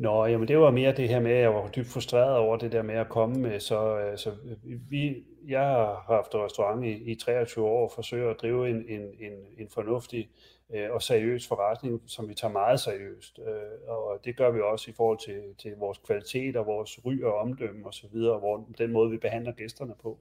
Nå, 0.00 0.26
jamen 0.26 0.48
det 0.48 0.58
var 0.58 0.70
mere 0.70 0.92
det 0.92 1.08
her 1.08 1.20
med, 1.20 1.30
at 1.30 1.40
jeg 1.40 1.54
var 1.54 1.68
dybt 1.68 1.86
frustreret 1.86 2.36
over 2.36 2.56
det 2.56 2.72
der 2.72 2.82
med 2.82 2.94
at 2.94 3.08
komme 3.08 3.40
med, 3.40 3.60
så, 3.60 3.98
øh, 3.98 4.18
så 4.18 4.30
øh, 4.30 4.90
vi, 4.90 5.24
jeg 5.48 5.60
har 5.60 6.04
haft 6.06 6.34
restaurant 6.34 6.84
i, 6.84 7.12
i 7.12 7.14
23 7.14 7.64
år 7.64 7.84
og 7.84 7.92
forsøger 7.94 8.30
at 8.30 8.36
drive 8.42 8.70
en, 8.70 8.84
en, 8.88 9.00
en, 9.00 9.32
en 9.58 9.68
fornuftig 9.74 10.30
øh, 10.74 10.90
og 10.90 11.02
seriøs 11.02 11.48
forretning, 11.48 12.02
som 12.06 12.28
vi 12.28 12.34
tager 12.34 12.52
meget 12.52 12.80
seriøst. 12.80 13.38
Øh, 13.38 13.88
og 13.88 14.20
det 14.24 14.36
gør 14.36 14.50
vi 14.50 14.60
også 14.60 14.90
i 14.90 14.94
forhold 14.94 15.18
til, 15.18 15.40
til 15.58 15.72
vores 15.76 15.98
kvalitet 15.98 16.56
og 16.56 16.66
vores 16.66 17.04
ry 17.04 17.22
og 17.22 17.34
omdømme 17.34 17.86
osv., 17.86 18.16
og, 18.16 18.38
hvor, 18.38 18.68
den 18.78 18.92
måde, 18.92 19.10
vi 19.10 19.18
behandler 19.18 19.52
gæsterne 19.52 19.94
på. 20.02 20.18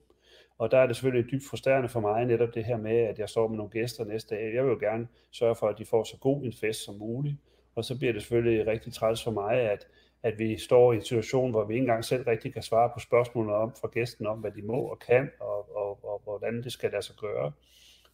Og 0.58 0.72
der 0.72 0.78
er 0.78 0.88
det 0.88 0.96
selvfølgelig 0.96 1.32
dybt 1.32 1.44
frustrerende 1.50 1.90
for 1.90 2.00
mig 2.00 2.26
netop 2.26 2.54
det 2.54 2.66
her 2.66 2.78
med, 2.78 2.98
at 2.98 3.20
jeg 3.20 3.30
står 3.30 3.48
med 3.48 3.58
nogle 3.58 3.72
gæster 3.72 4.06
næste 4.06 4.36
dag. 4.36 4.54
Jeg 4.56 4.64
vil 4.64 4.72
jo 4.72 4.78
gerne 4.80 5.08
sørge 5.32 5.56
for, 5.56 5.68
at 5.68 5.78
de 5.78 5.86
får 5.86 6.04
så 6.04 6.18
god 6.18 6.44
en 6.44 6.54
fest 6.54 6.86
som 6.86 6.96
muligt. 6.96 7.36
Og 7.76 7.86
så 7.86 7.98
bliver 7.98 8.14
det 8.14 8.22
selvfølgelig 8.22 8.68
rigtig 8.68 8.94
træls 8.94 9.24
for 9.24 9.32
mig, 9.32 9.54
at, 9.56 9.88
at 10.24 10.40
vi 10.40 10.58
står 10.58 10.94
i 10.94 10.96
en 10.96 11.02
situation, 11.02 11.52
hvor 11.52 11.66
vi 11.66 11.74
ikke 11.74 11.84
engang 11.84 12.06
selv 12.06 12.24
rigtig 12.24 12.54
kan 12.54 12.64
svare 12.64 12.90
på 12.94 13.00
spørgsmålene 13.00 13.56
om 13.56 13.76
fra 13.82 13.90
gæsten 13.92 14.28
om, 14.28 14.40
hvad 14.40 14.52
de 14.52 14.62
må 14.62 14.82
og 14.82 15.00
kan, 15.00 15.30
og, 15.40 15.76
og, 15.76 16.00
og 16.04 16.22
hvordan 16.24 16.64
det 16.64 16.72
skal 16.72 16.92
lade 16.92 17.02
sig 17.02 17.16
gøre. 17.16 17.52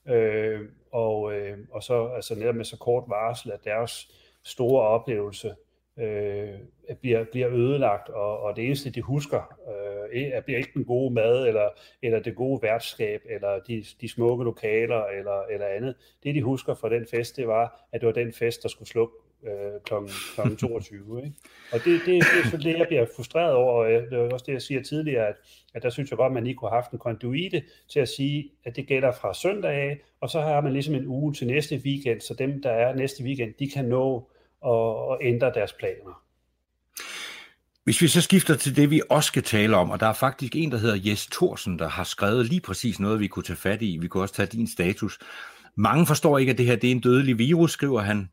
Øh, 0.07 0.61
og, 0.91 1.33
øh, 1.33 1.57
og 1.71 1.83
så 1.83 2.07
altså 2.07 2.35
netop 2.35 2.55
med 2.55 2.65
så 2.65 2.77
kort 2.77 3.03
varsel, 3.07 3.51
at 3.51 3.63
deres 3.63 4.11
store 4.43 4.81
oplevelse 4.87 5.55
øh, 5.99 6.59
bliver, 7.01 7.23
bliver 7.31 7.49
ødelagt, 7.49 8.09
og, 8.09 8.39
og 8.39 8.55
det 8.55 8.65
eneste, 8.65 8.89
de 8.89 9.01
husker, 9.01 9.59
øh, 10.13 10.43
bliver 10.43 10.57
ikke 10.57 10.71
den 10.73 10.85
gode 10.85 11.13
mad, 11.13 11.47
eller, 11.47 11.69
eller 12.01 12.19
det 12.19 12.35
gode 12.35 12.61
værtskab, 12.61 13.21
eller 13.29 13.59
de, 13.59 13.85
de 14.01 14.09
smukke 14.09 14.43
lokaler, 14.43 15.05
eller, 15.05 15.41
eller 15.51 15.67
andet. 15.67 15.95
Det, 16.23 16.35
de 16.35 16.41
husker 16.41 16.73
fra 16.73 16.89
den 16.89 17.07
fest, 17.11 17.35
det 17.35 17.47
var, 17.47 17.87
at 17.91 18.01
det 18.01 18.07
var 18.07 18.13
den 18.13 18.33
fest, 18.33 18.63
der 18.63 18.69
skulle 18.69 18.89
slukke 18.89 19.13
øh, 19.43 19.81
kl. 19.83 19.93
22. 20.55 21.23
Ikke? 21.23 21.35
Og 21.71 21.79
det, 21.85 21.85
det, 21.85 22.05
det 22.05 22.17
er 22.43 22.49
så 22.51 22.57
det, 22.57 22.77
jeg 22.77 22.87
bliver 22.87 23.05
frustreret 23.15 23.53
over, 23.53 23.73
og 23.73 23.89
det 23.89 24.13
er 24.13 24.33
også 24.33 24.45
det, 24.47 24.53
jeg 24.53 24.61
siger 24.61 24.83
tidligere, 24.83 25.27
at, 25.27 25.35
at 25.73 25.83
der 25.83 25.89
synes 25.89 26.09
jeg 26.09 26.17
godt, 26.17 26.29
at 26.29 26.33
man 26.33 26.43
lige 26.43 26.55
kunne 26.55 26.69
have 26.69 26.81
haft 26.81 26.91
en 26.91 26.99
konduite 26.99 27.63
til 27.89 27.99
at 27.99 28.09
sige, 28.09 28.51
at 28.65 28.75
det 28.75 28.87
gælder 28.87 29.11
fra 29.11 29.33
søndag 29.33 29.71
af, 29.71 29.99
og 30.21 30.29
så 30.29 30.41
har 30.41 30.61
man 30.61 30.73
ligesom 30.73 30.95
en 30.95 31.07
uge 31.07 31.33
til 31.33 31.47
næste 31.47 31.75
weekend, 31.85 32.21
så 32.21 32.33
dem, 32.33 32.61
der 32.61 32.71
er 32.71 32.95
næste 32.95 33.23
weekend, 33.23 33.53
de 33.59 33.69
kan 33.69 33.85
nå 33.85 34.29
at, 34.65 35.11
at 35.11 35.17
ændre 35.21 35.51
deres 35.53 35.73
planer. 35.73 36.24
Hvis 37.85 38.01
vi 38.01 38.07
så 38.07 38.21
skifter 38.21 38.55
til 38.55 38.75
det, 38.75 38.91
vi 38.91 39.01
også 39.09 39.27
skal 39.27 39.43
tale 39.43 39.77
om, 39.77 39.89
og 39.89 39.99
der 39.99 40.05
er 40.05 40.13
faktisk 40.13 40.55
en, 40.55 40.71
der 40.71 40.77
hedder 40.77 41.01
Jes 41.05 41.27
Thorsen, 41.27 41.79
der 41.79 41.87
har 41.87 42.03
skrevet 42.03 42.45
lige 42.45 42.61
præcis 42.61 42.99
noget, 42.99 43.19
vi 43.19 43.27
kunne 43.27 43.43
tage 43.43 43.57
fat 43.57 43.81
i. 43.81 43.97
Vi 43.97 44.07
kunne 44.07 44.23
også 44.23 44.35
tage 44.35 44.45
din 44.45 44.67
status. 44.67 45.19
Mange 45.75 46.05
forstår 46.05 46.37
ikke, 46.37 46.51
at 46.51 46.57
det 46.57 46.65
her 46.65 46.75
det 46.75 46.87
er 46.87 46.91
en 46.91 46.99
dødelig 46.99 47.37
virus, 47.37 47.71
skriver 47.71 48.01
han. 48.01 48.29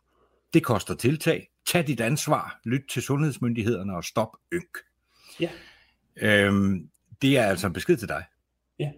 Det 0.55 0.65
koster 0.65 0.95
tiltag. 0.95 1.49
Tag 1.67 1.87
dit 1.87 2.01
ansvar. 2.01 2.61
Lyt 2.65 2.83
til 2.91 3.03
sundhedsmyndighederne 3.03 3.97
og 3.97 4.05
stop 4.05 4.29
ynk. 4.53 4.79
Ja. 5.41 5.51
Øhm, 6.17 6.89
det 7.23 7.39
er 7.39 7.45
altså 7.45 7.67
en 7.67 7.73
besked 7.73 7.97
til 7.97 8.09
dig. 8.09 8.25
Ja, 8.79 8.91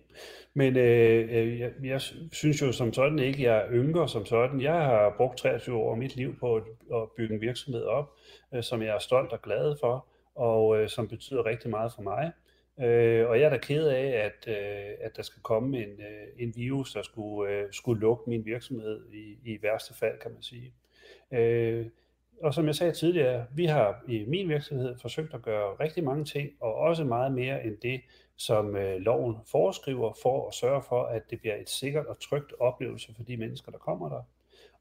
men 0.54 0.76
øh, 0.76 1.28
øh, 1.30 1.60
jeg, 1.60 1.70
jeg 1.84 2.00
synes 2.32 2.62
jo 2.62 2.72
som 2.72 2.92
sådan 2.92 3.18
ikke, 3.18 3.42
jeg 3.42 3.66
ynker 3.72 4.06
som 4.06 4.26
sådan. 4.26 4.60
Jeg 4.60 4.74
har 4.84 5.14
brugt 5.16 5.38
23 5.38 5.76
år 5.76 5.92
af 5.92 5.98
mit 5.98 6.16
liv 6.16 6.38
på 6.38 6.56
at, 6.56 6.62
at 6.94 7.08
bygge 7.16 7.34
en 7.34 7.40
virksomhed 7.40 7.82
op, 7.82 8.10
øh, 8.54 8.62
som 8.62 8.82
jeg 8.82 8.94
er 8.94 8.98
stolt 8.98 9.32
og 9.32 9.42
glad 9.42 9.76
for, 9.80 10.06
og 10.34 10.78
øh, 10.78 10.88
som 10.88 11.08
betyder 11.08 11.46
rigtig 11.46 11.70
meget 11.70 11.92
for 11.92 12.02
mig. 12.02 12.32
Øh, 12.80 13.28
og 13.28 13.40
jeg 13.40 13.46
er 13.46 13.50
da 13.50 13.58
ked 13.58 13.86
af, 13.86 14.06
at, 14.06 14.48
øh, 14.48 14.94
at 15.00 15.16
der 15.16 15.22
skal 15.22 15.42
komme 15.42 15.78
en, 15.78 16.00
øh, 16.00 16.26
en 16.38 16.52
virus, 16.56 16.92
der 16.92 17.02
skulle, 17.02 17.52
øh, 17.52 17.72
skulle 17.72 18.00
lukke 18.00 18.30
min 18.30 18.44
virksomhed 18.44 19.12
i, 19.12 19.36
i 19.44 19.62
værste 19.62 19.94
fald, 19.94 20.18
kan 20.18 20.32
man 20.32 20.42
sige. 20.42 20.74
Øh, 21.32 21.86
og 22.42 22.54
som 22.54 22.66
jeg 22.66 22.74
sagde 22.74 22.92
tidligere, 22.92 23.46
vi 23.54 23.66
har 23.66 24.04
i 24.08 24.24
min 24.26 24.48
virksomhed 24.48 24.98
forsøgt 24.98 25.34
at 25.34 25.42
gøre 25.42 25.74
rigtig 25.80 26.04
mange 26.04 26.24
ting, 26.24 26.50
og 26.60 26.74
også 26.74 27.04
meget 27.04 27.32
mere 27.32 27.64
end 27.64 27.76
det, 27.82 28.00
som 28.36 28.76
øh, 28.76 28.96
loven 28.96 29.36
foreskriver, 29.50 30.12
for 30.22 30.48
at 30.48 30.54
sørge 30.54 30.82
for, 30.88 31.02
at 31.04 31.22
det 31.30 31.40
bliver 31.40 31.56
et 31.56 31.68
sikkert 31.68 32.06
og 32.06 32.20
trygt 32.20 32.52
oplevelse 32.60 33.14
for 33.16 33.22
de 33.22 33.36
mennesker, 33.36 33.72
der 33.72 33.78
kommer 33.78 34.08
der. 34.08 34.22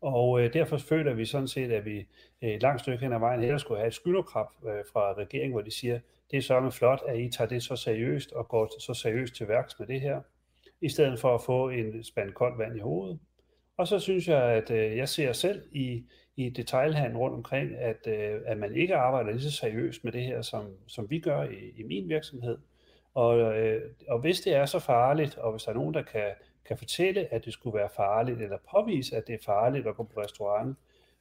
Og 0.04 0.42
øh, 0.42 0.54
derfor 0.54 0.78
føler 0.78 1.14
vi 1.14 1.26
sådan 1.26 1.48
set, 1.48 1.72
at 1.72 1.86
vi 1.86 1.98
øh, 2.42 2.50
et 2.50 2.62
langt 2.62 2.82
stykke 2.82 3.04
hen 3.04 3.14
ad 3.14 3.20
vejen 3.20 3.42
heller 3.42 3.58
skulle 3.58 3.80
have 3.80 3.88
et 3.88 3.94
skylderkrab 3.94 4.46
øh, 4.66 4.84
fra 4.94 5.14
regeringen, 5.14 5.52
hvor 5.52 5.62
de 5.62 5.72
siger, 5.72 6.00
det 6.32 6.38
er 6.38 6.42
så 6.42 6.70
flot, 6.70 7.02
at 7.08 7.20
I 7.20 7.30
tager 7.30 7.48
det 7.48 7.64
så 7.64 7.76
seriøst 7.76 8.32
og 8.32 8.48
går 8.48 8.80
så 8.80 8.94
seriøst 8.94 9.36
til 9.36 9.48
værks 9.48 9.80
med 9.80 9.88
det 9.88 10.02
her, 10.02 10.22
i 10.82 10.90
stedet 10.90 11.20
for 11.20 11.36
at 11.36 11.42
få 11.42 11.70
en 11.70 12.04
spand 12.04 12.32
koldt 12.32 12.58
vand 12.58 12.78
i 12.78 12.80
hovedet. 12.80 13.20
Og 13.78 13.88
så 13.88 14.00
synes 14.00 14.28
jeg, 14.28 14.44
at 14.44 14.72
øh, 14.72 14.98
jeg 14.98 15.10
ser 15.10 15.34
selv 15.34 15.62
i, 15.72 16.04
i 16.36 16.50
detailhandlen 16.50 17.18
rundt 17.18 17.36
omkring, 17.36 17.76
at, 17.76 18.08
øh, 18.08 18.42
at 18.46 18.58
man 18.58 18.76
ikke 18.76 18.96
arbejder 18.96 19.32
lige 19.32 19.42
så 19.44 19.52
seriøst 19.52 20.04
med 20.04 20.12
det 20.12 20.24
her, 20.24 20.42
som, 20.42 20.66
som 20.88 21.10
vi 21.10 21.20
gør 21.20 21.44
i, 21.44 21.72
i 21.78 21.84
min 21.84 22.10
virksomhed. 22.10 22.58
Og, 23.14 23.40
øh, 23.40 23.82
og 24.08 24.20
hvis 24.20 24.42
det 24.42 24.56
er 24.56 24.66
så 24.66 24.80
farligt, 24.80 25.38
og 25.38 25.52
hvis 25.52 25.64
der 25.64 25.72
er 25.72 25.76
nogen, 25.76 25.94
der 25.94 26.02
kan, 26.02 26.32
kan 26.66 26.78
fortælle, 26.78 27.34
at 27.34 27.46
det 27.46 27.54
skulle 27.54 27.78
være 27.78 27.90
farligt, 27.96 28.42
eller 28.42 28.58
påvise, 28.72 29.16
at 29.16 29.28
det 29.28 29.34
er 29.34 29.44
farligt 29.46 29.88
at 29.88 29.96
gå 29.96 30.04
på 30.04 30.22
restaurant, 30.22 30.78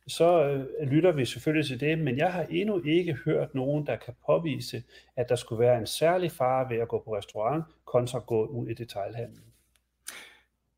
så 0.06 0.44
øh, 0.44 0.90
lytter 0.90 1.12
vi 1.12 1.24
selvfølgelig 1.24 1.66
til 1.66 1.80
det, 1.80 1.98
men 1.98 2.16
jeg 2.16 2.32
har 2.32 2.46
endnu 2.50 2.82
ikke 2.84 3.14
hørt 3.24 3.54
nogen, 3.54 3.86
der 3.86 3.96
kan 3.96 4.14
påvise, 4.26 4.82
at 5.16 5.28
der 5.28 5.36
skulle 5.36 5.60
være 5.60 5.78
en 5.78 5.86
særlig 5.86 6.32
fare 6.32 6.70
ved 6.70 6.78
at 6.78 6.88
gå 6.88 7.02
på 7.04 7.16
restaurant, 7.16 7.64
kontra 7.84 8.18
at 8.18 8.26
gå 8.26 8.46
ud 8.46 8.68
i 8.68 8.74
detailhandlen. 8.74 9.44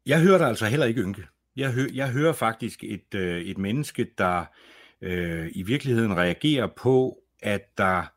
Jeg 0.06 0.22
hører 0.22 0.38
dig 0.38 0.48
altså 0.48 0.66
heller 0.66 0.86
ikke 0.86 1.00
ynke. 1.00 1.22
Jeg, 1.56 1.72
hø- 1.72 1.90
jeg 1.94 2.10
hører 2.10 2.32
faktisk 2.32 2.84
et, 2.84 3.14
øh, 3.14 3.42
et 3.42 3.58
menneske, 3.58 4.06
der 4.18 4.44
øh, 5.00 5.50
i 5.52 5.62
virkeligheden 5.62 6.16
reagerer 6.16 6.66
på, 6.66 7.18
at 7.42 7.78
der 7.78 8.13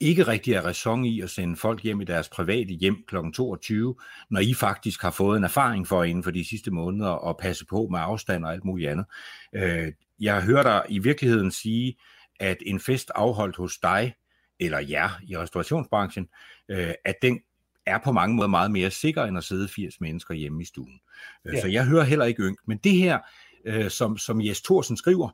ikke 0.00 0.26
rigtig 0.26 0.54
er 0.54 0.60
ræson 0.60 1.04
i 1.04 1.20
at 1.20 1.30
sende 1.30 1.56
folk 1.56 1.82
hjem 1.82 2.00
i 2.00 2.04
deres 2.04 2.28
private 2.28 2.74
hjem 2.74 2.96
kl. 3.08 3.16
22, 3.34 3.94
når 4.30 4.40
I 4.40 4.54
faktisk 4.54 5.02
har 5.02 5.10
fået 5.10 5.36
en 5.36 5.44
erfaring 5.44 5.86
for 5.86 6.04
inden 6.04 6.24
for 6.24 6.30
de 6.30 6.48
sidste 6.48 6.70
måneder 6.70 7.28
at 7.28 7.36
passe 7.36 7.66
på 7.66 7.88
med 7.90 8.00
afstand 8.02 8.44
og 8.44 8.52
alt 8.52 8.64
muligt 8.64 8.90
andet. 8.90 9.06
Øh, 9.54 9.92
jeg 10.20 10.42
hører 10.42 10.62
dig 10.62 10.84
i 10.88 10.98
virkeligheden 10.98 11.50
sige, 11.50 11.96
at 12.40 12.56
en 12.66 12.80
fest 12.80 13.10
afholdt 13.14 13.56
hos 13.56 13.78
dig, 13.78 14.14
eller 14.60 14.78
jer 14.78 15.20
i 15.28 15.36
restaurationsbranchen, 15.36 16.28
øh, 16.68 16.94
at 17.04 17.14
den 17.22 17.40
er 17.86 17.98
på 18.04 18.12
mange 18.12 18.36
måder 18.36 18.48
meget 18.48 18.70
mere 18.70 18.90
sikker, 18.90 19.24
end 19.24 19.38
at 19.38 19.44
sidde 19.44 19.68
80 19.68 20.00
mennesker 20.00 20.34
hjemme 20.34 20.62
i 20.62 20.64
stuen. 20.64 21.00
Øh, 21.44 21.54
ja. 21.54 21.60
Så 21.60 21.68
jeg 21.68 21.86
hører 21.86 22.04
heller 22.04 22.24
ikke 22.24 22.42
ynk. 22.42 22.58
Men 22.66 22.78
det 22.78 22.92
her, 22.92 23.18
øh, 23.64 23.90
som, 23.90 24.18
som 24.18 24.40
Jes 24.40 24.62
Thorsen 24.62 24.96
skriver, 24.96 25.30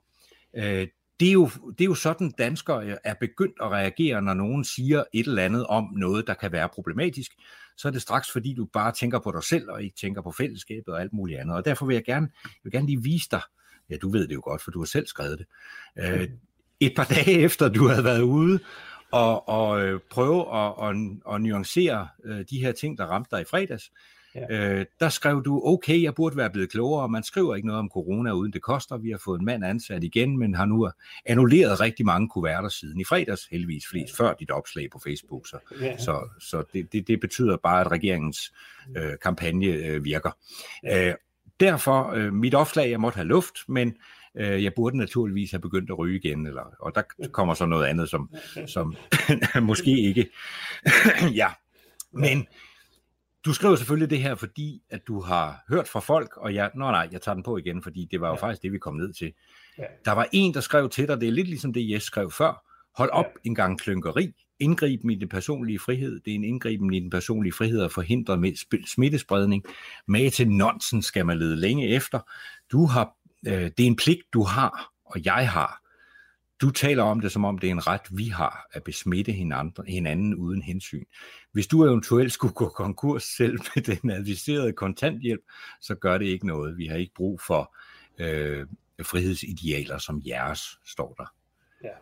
øh, 0.56 0.86
det 1.20 1.28
er, 1.28 1.32
jo, 1.32 1.50
det 1.78 1.80
er 1.80 1.88
jo 1.88 1.94
sådan, 1.94 2.30
danskere 2.30 2.86
øh, 2.86 2.96
er 3.04 3.14
begyndt 3.20 3.56
at 3.60 3.70
reagere, 3.70 4.22
når 4.22 4.34
nogen 4.34 4.64
siger 4.64 5.04
et 5.12 5.26
eller 5.26 5.42
andet 5.42 5.66
om 5.66 5.84
noget, 5.96 6.26
der 6.26 6.34
kan 6.34 6.52
være 6.52 6.68
problematisk. 6.68 7.32
Så 7.76 7.88
er 7.88 7.92
det 7.92 8.02
straks, 8.02 8.30
fordi 8.30 8.54
du 8.54 8.64
bare 8.64 8.92
tænker 8.92 9.18
på 9.18 9.32
dig 9.32 9.42
selv, 9.42 9.70
og 9.70 9.82
ikke 9.82 9.96
tænker 9.96 10.22
på 10.22 10.32
fællesskabet 10.32 10.94
og 10.94 11.00
alt 11.00 11.12
muligt 11.12 11.40
andet. 11.40 11.56
Og 11.56 11.64
derfor 11.64 11.86
vil 11.86 11.94
jeg 11.94 12.04
gerne, 12.04 12.28
jeg 12.44 12.60
vil 12.62 12.72
gerne 12.72 12.86
lige 12.86 13.02
vise 13.02 13.28
dig, 13.30 13.40
ja, 13.90 13.96
du 13.96 14.10
ved 14.10 14.28
det 14.28 14.34
jo 14.34 14.40
godt, 14.44 14.62
for 14.62 14.70
du 14.70 14.78
har 14.78 14.86
selv 14.86 15.06
skrevet 15.06 15.38
det, 15.38 15.46
øh, 15.98 16.28
et 16.80 16.92
par 16.96 17.04
dage 17.14 17.38
efter, 17.38 17.68
du 17.68 17.88
havde 17.88 18.04
været 18.04 18.22
ude 18.22 18.60
og, 19.12 19.48
og 19.48 19.82
øh, 19.82 20.00
prøve 20.10 20.40
at, 20.40 20.74
og, 20.76 20.94
og 21.24 21.40
nuancere 21.40 22.08
øh, 22.24 22.44
de 22.50 22.58
her 22.58 22.72
ting, 22.72 22.98
der 22.98 23.04
ramte 23.06 23.36
dig 23.36 23.40
i 23.40 23.44
fredags. 23.44 23.90
Ja. 24.34 24.70
Øh, 24.70 24.86
der 25.00 25.08
skrev 25.08 25.44
du, 25.44 25.62
okay, 25.64 26.02
jeg 26.02 26.14
burde 26.14 26.36
være 26.36 26.50
blevet 26.50 26.70
klogere. 26.70 27.08
Man 27.08 27.22
skriver 27.22 27.54
ikke 27.54 27.66
noget 27.66 27.78
om 27.78 27.90
corona, 27.92 28.32
uden 28.32 28.52
det 28.52 28.62
koster. 28.62 28.96
Vi 28.96 29.10
har 29.10 29.18
fået 29.24 29.38
en 29.38 29.44
mand 29.44 29.64
ansat 29.64 30.04
igen, 30.04 30.38
men 30.38 30.54
har 30.54 30.64
nu 30.64 30.90
annulleret 31.26 31.80
rigtig 31.80 32.06
mange 32.06 32.28
kuverter 32.28 32.68
siden 32.68 33.00
i 33.00 33.04
fredags, 33.04 33.46
heldigvis 33.50 33.84
flest 33.90 34.16
før 34.16 34.34
dit 34.34 34.50
opslag 34.50 34.88
på 34.92 35.00
Facebook. 35.04 35.46
Så, 35.48 35.58
ja. 35.80 35.98
så, 35.98 36.28
så 36.40 36.64
det, 36.72 36.92
det, 36.92 37.08
det 37.08 37.20
betyder 37.20 37.56
bare, 37.56 37.80
at 37.80 37.90
regeringens 37.90 38.52
øh, 38.96 39.12
kampagne 39.22 39.66
øh, 39.66 40.04
virker. 40.04 40.30
Ja. 40.82 41.08
Øh, 41.08 41.14
derfor, 41.60 42.10
øh, 42.10 42.32
mit 42.32 42.54
opslag, 42.54 42.90
jeg 42.90 43.00
måtte 43.00 43.16
have 43.16 43.28
luft, 43.28 43.54
men 43.68 43.96
øh, 44.34 44.64
jeg 44.64 44.72
burde 44.76 44.98
naturligvis 44.98 45.50
have 45.50 45.60
begyndt 45.60 45.90
at 45.90 45.98
ryge 45.98 46.18
igen, 46.18 46.46
eller, 46.46 46.62
og 46.80 46.94
der 46.94 47.02
kommer 47.32 47.54
så 47.54 47.66
noget 47.66 47.86
andet, 47.86 48.08
som, 48.08 48.30
som 48.66 48.96
måske 49.62 50.00
ikke. 50.00 50.30
ja, 51.40 51.48
men 52.12 52.46
du 53.44 53.52
skriver 53.52 53.76
selvfølgelig 53.76 54.10
det 54.10 54.22
her, 54.22 54.34
fordi 54.34 54.82
at 54.90 55.06
du 55.06 55.20
har 55.20 55.64
hørt 55.68 55.88
fra 55.88 56.00
folk, 56.00 56.36
og 56.36 56.54
jeg, 56.54 56.70
nå 56.74 56.90
nej, 56.90 57.08
jeg 57.12 57.22
tager 57.22 57.34
den 57.34 57.42
på 57.42 57.56
igen, 57.58 57.82
fordi 57.82 58.08
det 58.10 58.20
var 58.20 58.28
jo 58.28 58.34
ja. 58.34 58.40
faktisk 58.40 58.62
det, 58.62 58.72
vi 58.72 58.78
kom 58.78 58.94
ned 58.94 59.12
til. 59.12 59.32
Ja. 59.78 59.84
Der 60.04 60.12
var 60.12 60.28
en, 60.32 60.54
der 60.54 60.60
skrev 60.60 60.88
til 60.88 61.08
dig, 61.08 61.20
det 61.20 61.28
er 61.28 61.32
lidt 61.32 61.48
ligesom 61.48 61.72
det, 61.72 61.90
Jes 61.90 62.02
skrev 62.02 62.30
før, 62.30 62.64
hold 62.96 63.10
op 63.10 63.24
ja. 63.24 63.48
en 63.48 63.54
gang 63.54 63.80
klynkeri, 63.80 64.32
indgriben 64.60 65.10
i 65.10 65.14
den 65.14 65.28
personlige 65.28 65.78
frihed. 65.78 66.20
Det 66.20 66.30
er 66.30 66.34
en 66.34 66.44
indgriben 66.44 66.94
i 66.94 67.00
den 67.00 67.10
personlige 67.10 67.52
frihed 67.52 67.82
at 67.82 67.92
forhindre 67.92 68.52
smittespredning. 68.86 69.64
Med 70.08 70.30
til 70.30 70.48
nonsens 70.48 71.06
skal 71.06 71.26
man 71.26 71.38
lede 71.38 71.56
længe 71.56 71.88
efter. 71.88 72.20
Du 72.72 72.86
har, 72.86 73.16
øh, 73.46 73.52
det 73.52 73.80
er 73.80 73.86
en 73.86 73.96
pligt, 73.96 74.22
du 74.32 74.42
har, 74.42 74.92
og 75.04 75.24
jeg 75.24 75.50
har. 75.50 75.83
Du 76.60 76.70
taler 76.70 77.02
om 77.02 77.20
det, 77.20 77.32
som 77.32 77.44
om 77.44 77.58
det 77.58 77.66
er 77.66 77.70
en 77.70 77.86
ret, 77.86 78.00
vi 78.10 78.28
har, 78.28 78.66
at 78.72 78.84
besmitte 78.84 79.32
hinanden, 79.32 79.86
hinanden 79.86 80.34
uden 80.34 80.62
hensyn. 80.62 81.04
Hvis 81.52 81.66
du 81.66 81.84
eventuelt 81.84 82.32
skulle 82.32 82.54
gå 82.54 82.68
konkurs 82.68 83.22
selv 83.22 83.58
med 83.74 83.82
den 83.82 84.10
adviserede 84.10 84.72
kontanthjælp, 84.72 85.42
så 85.80 85.94
gør 85.94 86.18
det 86.18 86.26
ikke 86.26 86.46
noget. 86.46 86.78
Vi 86.78 86.86
har 86.86 86.96
ikke 86.96 87.14
brug 87.14 87.40
for 87.40 87.76
øh, 88.18 88.66
frihedsidealer 89.02 89.98
som 89.98 90.22
jeres, 90.26 90.60
står 90.84 91.14
der. 91.18 91.34
Ja. 91.84 91.94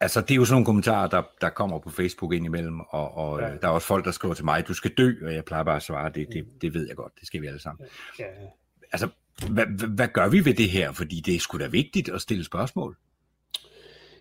Altså, 0.00 0.20
det 0.20 0.30
er 0.30 0.34
jo 0.34 0.44
sådan 0.44 0.54
nogle 0.54 0.66
kommentarer, 0.66 1.08
der, 1.08 1.22
der 1.40 1.48
kommer 1.48 1.78
på 1.78 1.90
Facebook 1.90 2.32
indimellem, 2.32 2.80
og, 2.80 3.14
og 3.14 3.40
ja. 3.40 3.56
der 3.56 3.68
er 3.68 3.72
også 3.72 3.86
folk, 3.86 4.04
der 4.04 4.10
skriver 4.10 4.34
til 4.34 4.44
mig, 4.44 4.68
du 4.68 4.74
skal 4.74 4.94
dø, 4.98 5.14
og 5.22 5.34
jeg 5.34 5.44
plejer 5.44 5.64
bare 5.64 5.76
at 5.76 5.82
svare, 5.82 6.12
det, 6.14 6.26
det, 6.32 6.46
det 6.62 6.74
ved 6.74 6.86
jeg 6.88 6.96
godt, 6.96 7.12
det 7.18 7.26
skal 7.26 7.42
vi 7.42 7.46
alle 7.46 7.60
sammen. 7.60 7.86
Ja. 8.18 8.24
Ja. 8.24 8.46
Altså, 8.92 9.08
hvad, 9.50 9.88
hvad 9.88 10.08
gør 10.08 10.28
vi 10.28 10.44
ved 10.44 10.54
det 10.54 10.70
her? 10.70 10.92
Fordi 10.92 11.20
det 11.20 11.34
er 11.34 11.40
sgu 11.40 11.58
da 11.58 11.66
vigtigt 11.66 12.08
at 12.08 12.20
stille 12.20 12.44
spørgsmål. 12.44 12.96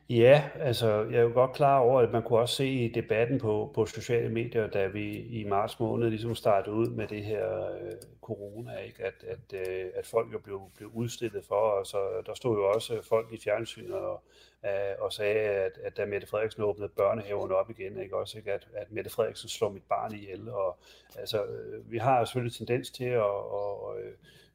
Ja, 0.09 0.49
altså 0.59 0.87
jeg 0.87 1.17
er 1.17 1.21
jo 1.21 1.31
godt 1.33 1.53
klar 1.53 1.79
over, 1.79 2.01
at 2.01 2.11
man 2.11 2.23
kunne 2.23 2.39
også 2.39 2.55
se 2.55 2.67
i 2.67 2.87
debatten 2.87 3.39
på, 3.39 3.71
på 3.75 3.85
sociale 3.85 4.29
medier, 4.29 4.67
da 4.67 4.87
vi 4.87 5.11
i 5.13 5.43
marts 5.43 5.79
måned 5.79 6.09
ligesom 6.09 6.35
startede 6.35 6.75
ud 6.75 6.87
med 6.87 7.07
det 7.07 7.23
her 7.23 7.71
øh, 7.71 7.91
corona, 8.21 8.77
ikke? 8.77 9.03
At, 9.05 9.13
at, 9.27 9.67
øh, 9.67 9.85
at 9.95 10.05
folk 10.05 10.33
jo 10.33 10.39
blev, 10.39 10.61
blev 10.75 10.89
udstillet 10.93 11.45
for, 11.45 11.55
og 11.55 11.85
så 11.85 11.97
der 12.25 12.33
stod 12.33 12.55
jo 12.55 12.69
også 12.69 12.95
øh, 12.95 13.03
folk 13.03 13.33
i 13.33 13.37
fjernsynet 13.43 13.95
og, 13.95 14.23
øh, 14.65 14.95
og 14.99 15.13
sagde, 15.13 15.39
at, 15.39 15.71
at 15.83 15.97
da 15.97 16.05
Mette 16.05 16.27
Frederiksen 16.27 16.63
åbnede 16.63 16.89
børnehaverne 16.89 17.55
op 17.55 17.69
igen, 17.69 17.99
ikke? 17.99 18.15
Også, 18.15 18.37
ikke? 18.37 18.53
At, 18.53 18.67
at 18.73 18.91
Mette 18.91 19.09
Frederiksen 19.09 19.49
slår 19.49 19.69
mit 19.69 19.83
barn 19.89 20.15
ihjel, 20.15 20.49
og 20.49 20.77
altså, 21.15 21.45
øh, 21.45 21.91
vi 21.91 21.97
har 21.97 22.25
selvfølgelig 22.25 22.53
tendens 22.55 22.91
til 22.91 23.05
at, 23.05 23.21
Og, 23.21 23.99
Øh, 23.99 24.13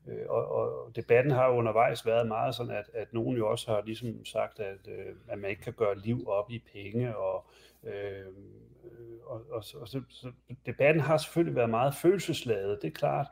Øh, 0.09 0.27
og, 0.29 0.49
og 0.49 0.97
debatten 0.97 1.33
har 1.33 1.49
undervejs 1.49 2.07
været 2.07 2.29
meget 2.29 2.55
sådan, 2.55 2.77
at, 2.77 2.91
at 2.95 3.13
nogen 3.13 3.37
jo 3.37 3.51
også 3.51 3.71
har 3.71 3.83
ligesom 3.87 4.25
sagt, 4.25 4.61
at, 4.61 4.89
øh, 4.89 5.15
at 5.29 5.39
man 5.39 5.51
ikke 5.51 5.63
kan 5.63 5.73
gøre 5.73 5.99
liv 5.99 6.29
op 6.29 6.51
i 6.51 6.63
penge, 6.73 7.17
og, 7.17 7.47
øh, 7.85 8.27
og, 9.27 9.43
og, 9.51 9.65
og 9.75 9.89
så, 9.89 10.03
så 10.09 10.33
debatten 10.67 11.01
har 11.01 11.17
selvfølgelig 11.17 11.57
været 11.57 11.71
meget 11.71 11.95
følelsesladet, 11.95 12.83
det 12.83 12.89
er 12.89 12.95
klart, 12.95 13.27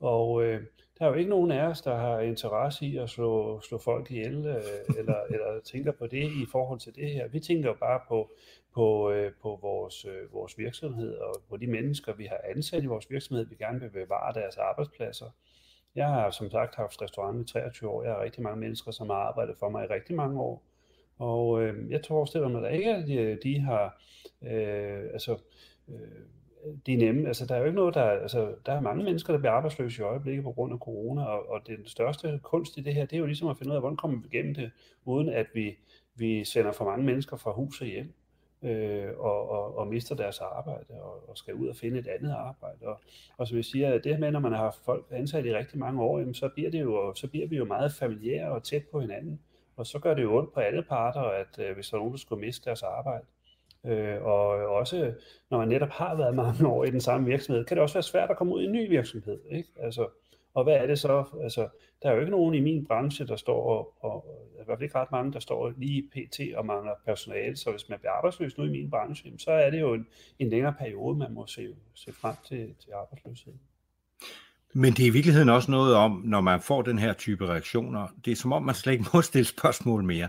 og 0.00 0.44
øh, 0.44 0.62
der 0.98 1.04
er 1.04 1.08
jo 1.08 1.14
ikke 1.14 1.30
nogen 1.30 1.50
af 1.50 1.66
os, 1.66 1.82
der 1.82 1.96
har 1.96 2.20
interesse 2.20 2.86
i 2.86 2.96
at 2.96 3.10
slå, 3.10 3.60
slå 3.60 3.78
folk 3.78 4.10
ihjel, 4.10 4.46
øh, 4.46 4.98
eller, 4.98 5.22
eller 5.32 5.60
tænker 5.64 5.92
på 5.92 6.06
det 6.06 6.24
i 6.24 6.46
forhold 6.52 6.80
til 6.80 6.94
det 6.94 7.10
her. 7.10 7.28
Vi 7.28 7.40
tænker 7.40 7.68
jo 7.68 7.74
bare 7.80 8.00
på, 8.08 8.30
på, 8.74 9.10
øh, 9.10 9.32
på 9.42 9.58
vores, 9.62 10.04
øh, 10.04 10.32
vores 10.32 10.58
virksomhed, 10.58 11.16
og 11.16 11.34
på 11.48 11.56
de 11.56 11.66
mennesker, 11.66 12.12
vi 12.12 12.24
har 12.24 12.40
ansat 12.44 12.82
i 12.82 12.86
vores 12.86 13.10
virksomhed, 13.10 13.46
vi 13.46 13.54
gerne 13.54 13.80
vil 13.80 13.90
bevare 13.90 14.34
deres 14.34 14.56
arbejdspladser. 14.56 15.30
Jeg 15.94 16.08
har 16.08 16.30
som 16.30 16.50
sagt 16.50 16.74
haft 16.74 17.02
restaurant 17.02 17.50
i 17.50 17.52
23 17.52 17.90
år. 17.90 18.02
Jeg 18.02 18.12
har 18.12 18.22
rigtig 18.22 18.42
mange 18.42 18.60
mennesker, 18.60 18.90
som 18.90 19.10
har 19.10 19.16
arbejdet 19.16 19.56
for 19.58 19.68
mig 19.68 19.84
i 19.84 19.92
rigtig 19.92 20.16
mange 20.16 20.40
år. 20.40 20.62
Og 21.18 21.62
øh, 21.62 21.90
jeg 21.90 22.00
forestiller 22.08 22.48
mig 22.48 22.62
da 22.62 22.68
ikke, 22.68 22.94
at 22.94 23.06
de, 23.06 23.38
de 23.42 23.60
har, 23.60 24.02
øh, 24.42 25.02
altså, 25.12 25.38
øh, 25.88 25.94
de 26.86 26.94
er 26.94 26.98
nemme. 26.98 27.28
Altså, 27.28 27.46
der 27.46 27.54
er 27.54 27.58
jo 27.58 27.64
ikke 27.64 27.76
noget, 27.76 27.94
der, 27.94 28.04
altså, 28.04 28.54
der 28.66 28.72
er 28.72 28.80
mange 28.80 29.04
mennesker, 29.04 29.32
der 29.32 29.40
bliver 29.40 29.52
arbejdsløse 29.52 30.02
i 30.02 30.04
øjeblikket 30.04 30.44
på 30.44 30.52
grund 30.52 30.72
af 30.72 30.78
corona, 30.78 31.24
og, 31.24 31.50
og 31.50 31.60
den 31.66 31.86
største 31.86 32.40
kunst 32.42 32.76
i 32.76 32.80
det 32.80 32.94
her, 32.94 33.06
det 33.06 33.16
er 33.16 33.20
jo 33.20 33.26
ligesom 33.26 33.48
at 33.48 33.58
finde 33.58 33.70
ud 33.70 33.76
af, 33.76 33.82
hvordan 33.82 33.96
kommer 33.96 34.20
vi 34.20 34.28
igennem 34.32 34.54
det, 34.54 34.70
uden 35.04 35.28
at 35.28 35.46
vi, 35.54 35.78
vi 36.14 36.44
sender 36.44 36.72
for 36.72 36.84
mange 36.84 37.04
mennesker 37.04 37.36
fra 37.36 37.52
hus 37.52 37.80
og 37.80 37.86
hjem 37.86 38.12
øh, 38.62 39.08
og, 39.18 39.50
og, 39.50 39.78
og 39.78 39.86
mister 39.86 40.14
deres 40.14 40.40
arbejde 40.40 41.02
og, 41.02 41.28
og 41.30 41.38
skal 41.38 41.54
ud 41.54 41.68
og 41.68 41.76
finde 41.76 41.98
et 41.98 42.06
andet 42.06 42.32
arbejde. 42.32 42.78
Og, 42.82 43.00
og 43.36 43.48
som 43.48 43.56
jeg 43.56 43.64
siger, 43.64 43.98
det 43.98 44.12
her 44.12 44.18
med, 44.18 44.30
når 44.30 44.40
man 44.40 44.52
har 44.52 44.58
haft 44.58 44.84
folk 44.84 45.06
ansat 45.10 45.46
i 45.46 45.54
rigtig 45.54 45.78
mange 45.78 46.02
år, 46.02 46.18
jamen, 46.18 46.34
så, 46.34 46.48
bliver 46.48 46.70
det 46.70 46.80
jo, 46.80 47.14
så 47.14 47.28
bliver 47.28 47.46
vi 47.46 47.56
jo 47.56 47.64
meget 47.64 47.92
familiære 47.92 48.50
og 48.50 48.62
tæt 48.62 48.82
på 48.92 49.00
hinanden. 49.00 49.40
Og 49.76 49.86
så 49.86 49.98
gør 49.98 50.14
det 50.14 50.22
jo 50.22 50.36
ondt 50.36 50.52
på 50.52 50.60
alle 50.60 50.82
parter, 50.82 51.20
at 51.20 51.58
øh, 51.58 51.74
hvis 51.74 51.88
der 51.88 51.94
er 51.94 51.98
nogen, 51.98 52.12
der 52.12 52.18
skulle 52.18 52.40
miste 52.40 52.64
deres 52.64 52.82
arbejde. 52.82 53.24
Øh, 53.86 54.22
og 54.22 54.48
også 54.48 55.12
når 55.50 55.58
man 55.58 55.68
netop 55.68 55.88
har 55.88 56.14
været 56.14 56.34
mange 56.34 56.68
år 56.68 56.84
i 56.84 56.90
den 56.90 57.00
samme 57.00 57.26
virksomhed, 57.26 57.64
kan 57.64 57.76
det 57.76 57.82
også 57.82 57.94
være 57.94 58.02
svært 58.02 58.30
at 58.30 58.36
komme 58.36 58.54
ud 58.54 58.62
i 58.62 58.64
en 58.64 58.72
ny 58.72 58.88
virksomhed. 58.88 59.38
Ikke? 59.50 59.68
Altså, 59.76 60.08
og 60.54 60.64
hvad 60.64 60.74
er 60.74 60.86
det 60.86 60.98
så? 60.98 61.24
Altså, 61.42 61.68
der 62.02 62.08
er 62.08 62.14
jo 62.14 62.20
ikke 62.20 62.30
nogen 62.30 62.54
i 62.54 62.60
min 62.60 62.86
branche, 62.86 63.26
der 63.26 63.36
står, 63.36 63.62
og, 63.62 64.04
og 64.04 64.26
i 64.60 64.64
hvert 64.64 64.78
fald 64.78 64.82
ikke 64.82 64.98
ret 64.98 65.12
mange, 65.12 65.32
der 65.32 65.40
står 65.40 65.72
lige 65.76 66.02
pt. 66.02 66.40
og 66.56 66.66
mangler 66.66 66.92
personale. 67.04 67.56
Så 67.56 67.70
hvis 67.70 67.88
man 67.88 67.98
bliver 67.98 68.12
arbejdsløs 68.12 68.58
nu 68.58 68.64
i 68.64 68.70
min 68.70 68.90
branche, 68.90 69.32
så 69.38 69.50
er 69.50 69.70
det 69.70 69.80
jo 69.80 69.94
en, 69.94 70.06
en 70.38 70.50
længere 70.50 70.74
periode, 70.78 71.18
man 71.18 71.32
må 71.32 71.46
se, 71.46 71.68
se 71.94 72.12
frem 72.12 72.34
til, 72.44 72.74
til 72.80 72.90
arbejdsløshed. 72.92 73.52
Men 74.74 74.92
det 74.92 75.02
er 75.02 75.06
i 75.06 75.10
virkeligheden 75.10 75.48
også 75.48 75.70
noget 75.70 75.94
om, 75.94 76.22
når 76.24 76.40
man 76.40 76.60
får 76.60 76.82
den 76.82 76.98
her 76.98 77.12
type 77.12 77.46
reaktioner, 77.46 78.08
det 78.24 78.30
er 78.30 78.36
som 78.36 78.52
om, 78.52 78.62
man 78.62 78.74
slet 78.74 78.92
ikke 78.92 79.04
må 79.14 79.22
stille 79.22 79.44
spørgsmål 79.44 80.04
mere. 80.04 80.28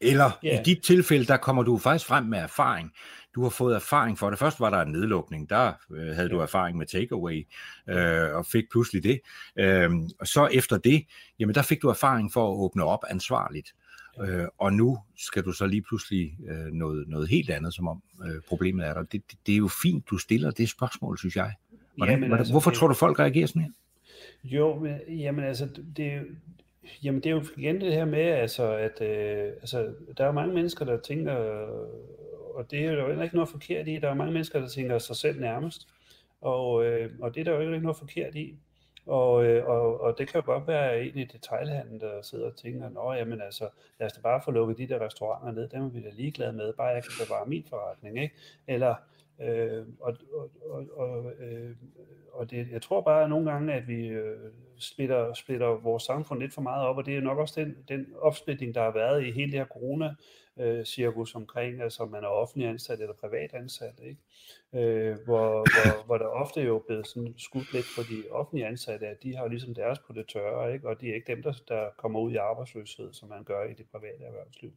Eller 0.00 0.30
yeah. 0.44 0.60
i 0.60 0.62
dit 0.62 0.82
tilfælde, 0.82 1.24
der 1.24 1.36
kommer 1.36 1.62
du 1.62 1.78
faktisk 1.78 2.08
frem 2.08 2.24
med 2.24 2.38
erfaring. 2.38 2.92
Du 3.34 3.42
har 3.42 3.50
fået 3.50 3.74
erfaring 3.74 4.18
for 4.18 4.30
det. 4.30 4.38
Først 4.38 4.60
var 4.60 4.70
der 4.70 4.80
en 4.80 4.92
nedlukning, 4.92 5.50
der 5.50 5.72
øh, 5.90 6.14
havde 6.16 6.28
du 6.28 6.38
erfaring 6.38 6.78
med 6.78 6.86
takeaway, 6.86 7.46
øh, 7.88 8.34
og 8.34 8.46
fik 8.46 8.64
pludselig 8.70 9.02
det. 9.02 9.20
Øh, 9.58 9.90
og 10.20 10.26
så 10.26 10.48
efter 10.52 10.78
det, 10.78 11.06
jamen 11.38 11.54
der 11.54 11.62
fik 11.62 11.82
du 11.82 11.88
erfaring 11.88 12.32
for 12.32 12.52
at 12.52 12.56
åbne 12.56 12.84
op 12.84 13.04
ansvarligt. 13.10 13.74
Øh, 14.20 14.46
og 14.58 14.72
nu 14.72 14.98
skal 15.16 15.42
du 15.42 15.52
så 15.52 15.66
lige 15.66 15.82
pludselig 15.82 16.36
øh, 16.48 16.72
noget, 16.72 17.08
noget 17.08 17.28
helt 17.28 17.50
andet, 17.50 17.74
som 17.74 17.88
om 17.88 18.02
øh, 18.26 18.42
problemet 18.48 18.86
er 18.86 18.94
der. 18.94 19.02
Det, 19.02 19.30
det, 19.30 19.38
det 19.46 19.52
er 19.52 19.58
jo 19.58 19.68
fint, 19.82 20.10
du 20.10 20.18
stiller 20.18 20.50
det 20.50 20.68
spørgsmål, 20.68 21.18
synes 21.18 21.36
jeg. 21.36 21.52
Hvordan, 21.96 22.22
jamen, 22.22 22.38
altså, 22.38 22.52
hvorfor 22.52 22.70
det, 22.70 22.78
tror 22.78 22.88
du, 22.88 22.94
folk 22.94 23.18
reagerer 23.18 23.46
sådan 23.46 23.62
her? 23.62 23.70
Jo, 24.44 24.78
men, 24.78 24.98
jamen 25.08 25.44
altså, 25.44 25.68
det, 25.96 26.22
jamen 27.02 27.20
det 27.20 27.26
er 27.26 27.34
jo 27.34 27.44
igen 27.56 27.80
det 27.80 27.92
her 27.92 28.04
med, 28.04 28.20
altså, 28.20 28.72
at 28.72 29.00
øh, 29.00 29.52
altså, 29.60 29.94
der 30.18 30.24
er 30.26 30.32
mange 30.32 30.54
mennesker, 30.54 30.84
der 30.84 31.00
tænker, 31.00 31.36
og 32.54 32.70
det 32.70 32.84
er 32.84 32.92
jo 32.92 33.20
ikke 33.20 33.34
noget 33.34 33.48
forkert 33.48 33.88
i, 33.88 33.98
der 33.98 34.10
er 34.10 34.14
mange 34.14 34.32
mennesker, 34.32 34.60
der 34.60 34.68
tænker 34.68 34.98
sig 34.98 35.16
selv 35.16 35.40
nærmest, 35.40 35.88
og, 36.40 36.84
øh, 36.84 37.10
og 37.20 37.34
det 37.34 37.40
er 37.40 37.44
der 37.44 37.52
jo 37.52 37.72
ikke 37.72 37.82
noget 37.82 37.96
forkert 37.96 38.34
i. 38.34 38.54
Og, 39.06 39.44
øh, 39.44 39.66
og, 39.66 40.00
og 40.00 40.18
det 40.18 40.28
kan 40.28 40.40
jo 40.40 40.46
godt 40.46 40.68
være 40.68 41.04
en 41.04 41.18
i 41.18 41.24
detaljhandlen, 41.24 42.00
der 42.00 42.22
sidder 42.22 42.46
og 42.46 42.56
tænker, 42.56 42.88
nå 42.88 43.12
jamen 43.12 43.40
altså, 43.40 43.68
lad 44.00 44.06
os 44.06 44.12
da 44.12 44.20
bare 44.20 44.42
få 44.44 44.50
lukket 44.50 44.78
de 44.78 44.88
der 44.88 45.00
restauranter 45.00 45.52
ned, 45.52 45.68
dem 45.68 45.82
er 45.82 45.88
vi 45.88 46.02
da 46.02 46.10
ligeglade 46.12 46.52
med, 46.52 46.72
bare 46.72 46.86
jeg 46.86 47.02
kan 47.02 47.26
bevare 47.26 47.46
min 47.46 47.64
forretning, 47.68 48.22
ikke? 48.22 48.34
Eller, 48.66 48.94
Øh, 49.40 49.86
og 50.00 50.16
og, 50.32 50.50
og, 50.70 50.86
og, 50.96 51.32
øh, 51.40 51.76
og 52.32 52.50
det, 52.50 52.68
jeg 52.70 52.82
tror 52.82 53.00
bare 53.00 53.24
at 53.24 53.30
nogle 53.30 53.50
gange, 53.50 53.72
at 53.72 53.88
vi 53.88 54.06
øh, 54.06 54.36
splitter, 54.78 55.34
splitter 55.34 55.66
vores 55.66 56.02
samfund 56.02 56.40
lidt 56.40 56.54
for 56.54 56.62
meget 56.62 56.86
op, 56.86 56.96
og 56.96 57.06
det 57.06 57.16
er 57.16 57.20
nok 57.20 57.38
også 57.38 57.60
den, 57.60 57.76
den 57.88 58.06
opsplitning, 58.20 58.74
der 58.74 58.82
har 58.82 58.90
været 58.90 59.26
i 59.26 59.30
hele 59.30 59.52
det 59.52 59.58
her 59.58 59.66
corona 59.66 60.14
øh, 60.60 60.84
cirkus 60.84 61.34
omkring, 61.34 61.82
altså 61.82 62.04
man 62.04 62.24
er 62.24 62.28
offentlig 62.28 62.68
ansat 62.68 63.00
eller 63.00 63.14
privat 63.14 63.54
ansat, 63.54 64.00
ikke? 64.02 64.20
Øh, 64.74 65.16
hvor, 65.24 65.50
hvor, 65.50 66.04
hvor 66.06 66.18
der 66.18 66.26
ofte 66.26 66.60
jo 66.60 66.82
blevet 66.86 67.06
sådan 67.06 67.34
skudt 67.36 67.72
lidt 67.72 67.86
på 67.96 68.02
de 68.02 68.30
offentlige 68.30 68.66
ansatte, 68.66 69.06
at 69.06 69.22
de 69.22 69.36
har 69.36 69.48
ligesom 69.48 69.74
deres 69.74 69.98
på 69.98 70.12
det 70.12 70.26
tørre, 70.28 70.74
ikke? 70.74 70.88
og 70.88 71.00
de 71.00 71.10
er 71.10 71.14
ikke 71.14 71.32
dem, 71.34 71.42
der, 71.42 71.52
der 71.68 71.88
kommer 71.96 72.20
ud 72.20 72.32
i 72.32 72.36
arbejdsløshed, 72.36 73.12
som 73.12 73.28
man 73.28 73.44
gør 73.44 73.64
i 73.64 73.74
det 73.74 73.86
private 73.92 74.24
erhvervsliv. 74.24 74.72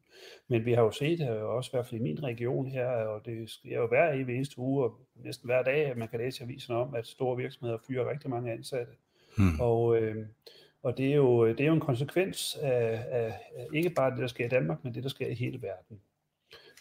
Men 0.48 0.66
vi 0.66 0.74
har 0.74 0.82
jo 0.82 0.92
set, 0.92 1.20
det 1.20 1.30
også 1.30 1.70
i 1.70 1.74
hvert 1.74 1.88
fald 1.88 2.02
i 2.02 2.04
min 2.04 2.24
region 2.24 2.68
her, 2.68 2.88
og 2.88 3.26
det 3.26 3.50
sker 3.50 3.78
jo 3.78 3.88
hver 3.88 4.12
eneste 4.12 4.60
uge, 4.60 4.84
og 4.84 5.00
næsten 5.16 5.48
hver 5.48 5.64
dag, 5.64 5.86
at 5.86 5.98
man 5.98 6.08
kan 6.08 6.20
læse 6.20 6.44
avisen 6.44 6.76
om, 6.76 6.96
at 6.96 7.08
store 7.08 7.38
virksomheder 7.38 7.78
fyrer 7.88 8.10
rigtig 8.10 8.30
mange 8.30 8.52
ansatte. 8.52 8.94
Hmm. 9.38 9.60
Og, 9.60 9.98
øh, 9.98 10.26
og 10.84 10.98
det 10.98 11.12
er, 11.12 11.16
jo, 11.16 11.48
det 11.48 11.60
er 11.60 11.68
jo 11.68 11.74
en 11.74 11.80
konsekvens 11.80 12.58
af, 12.62 13.06
af, 13.10 13.34
ikke 13.74 13.90
bare 13.90 14.12
det, 14.12 14.20
der 14.20 14.28
sker 14.28 14.46
i 14.46 14.50
Danmark, 14.50 14.84
men 14.84 14.94
det, 14.94 15.04
der 15.04 15.10
sker 15.10 15.28
i 15.28 15.34
hele 15.34 15.62
verden. 15.62 16.00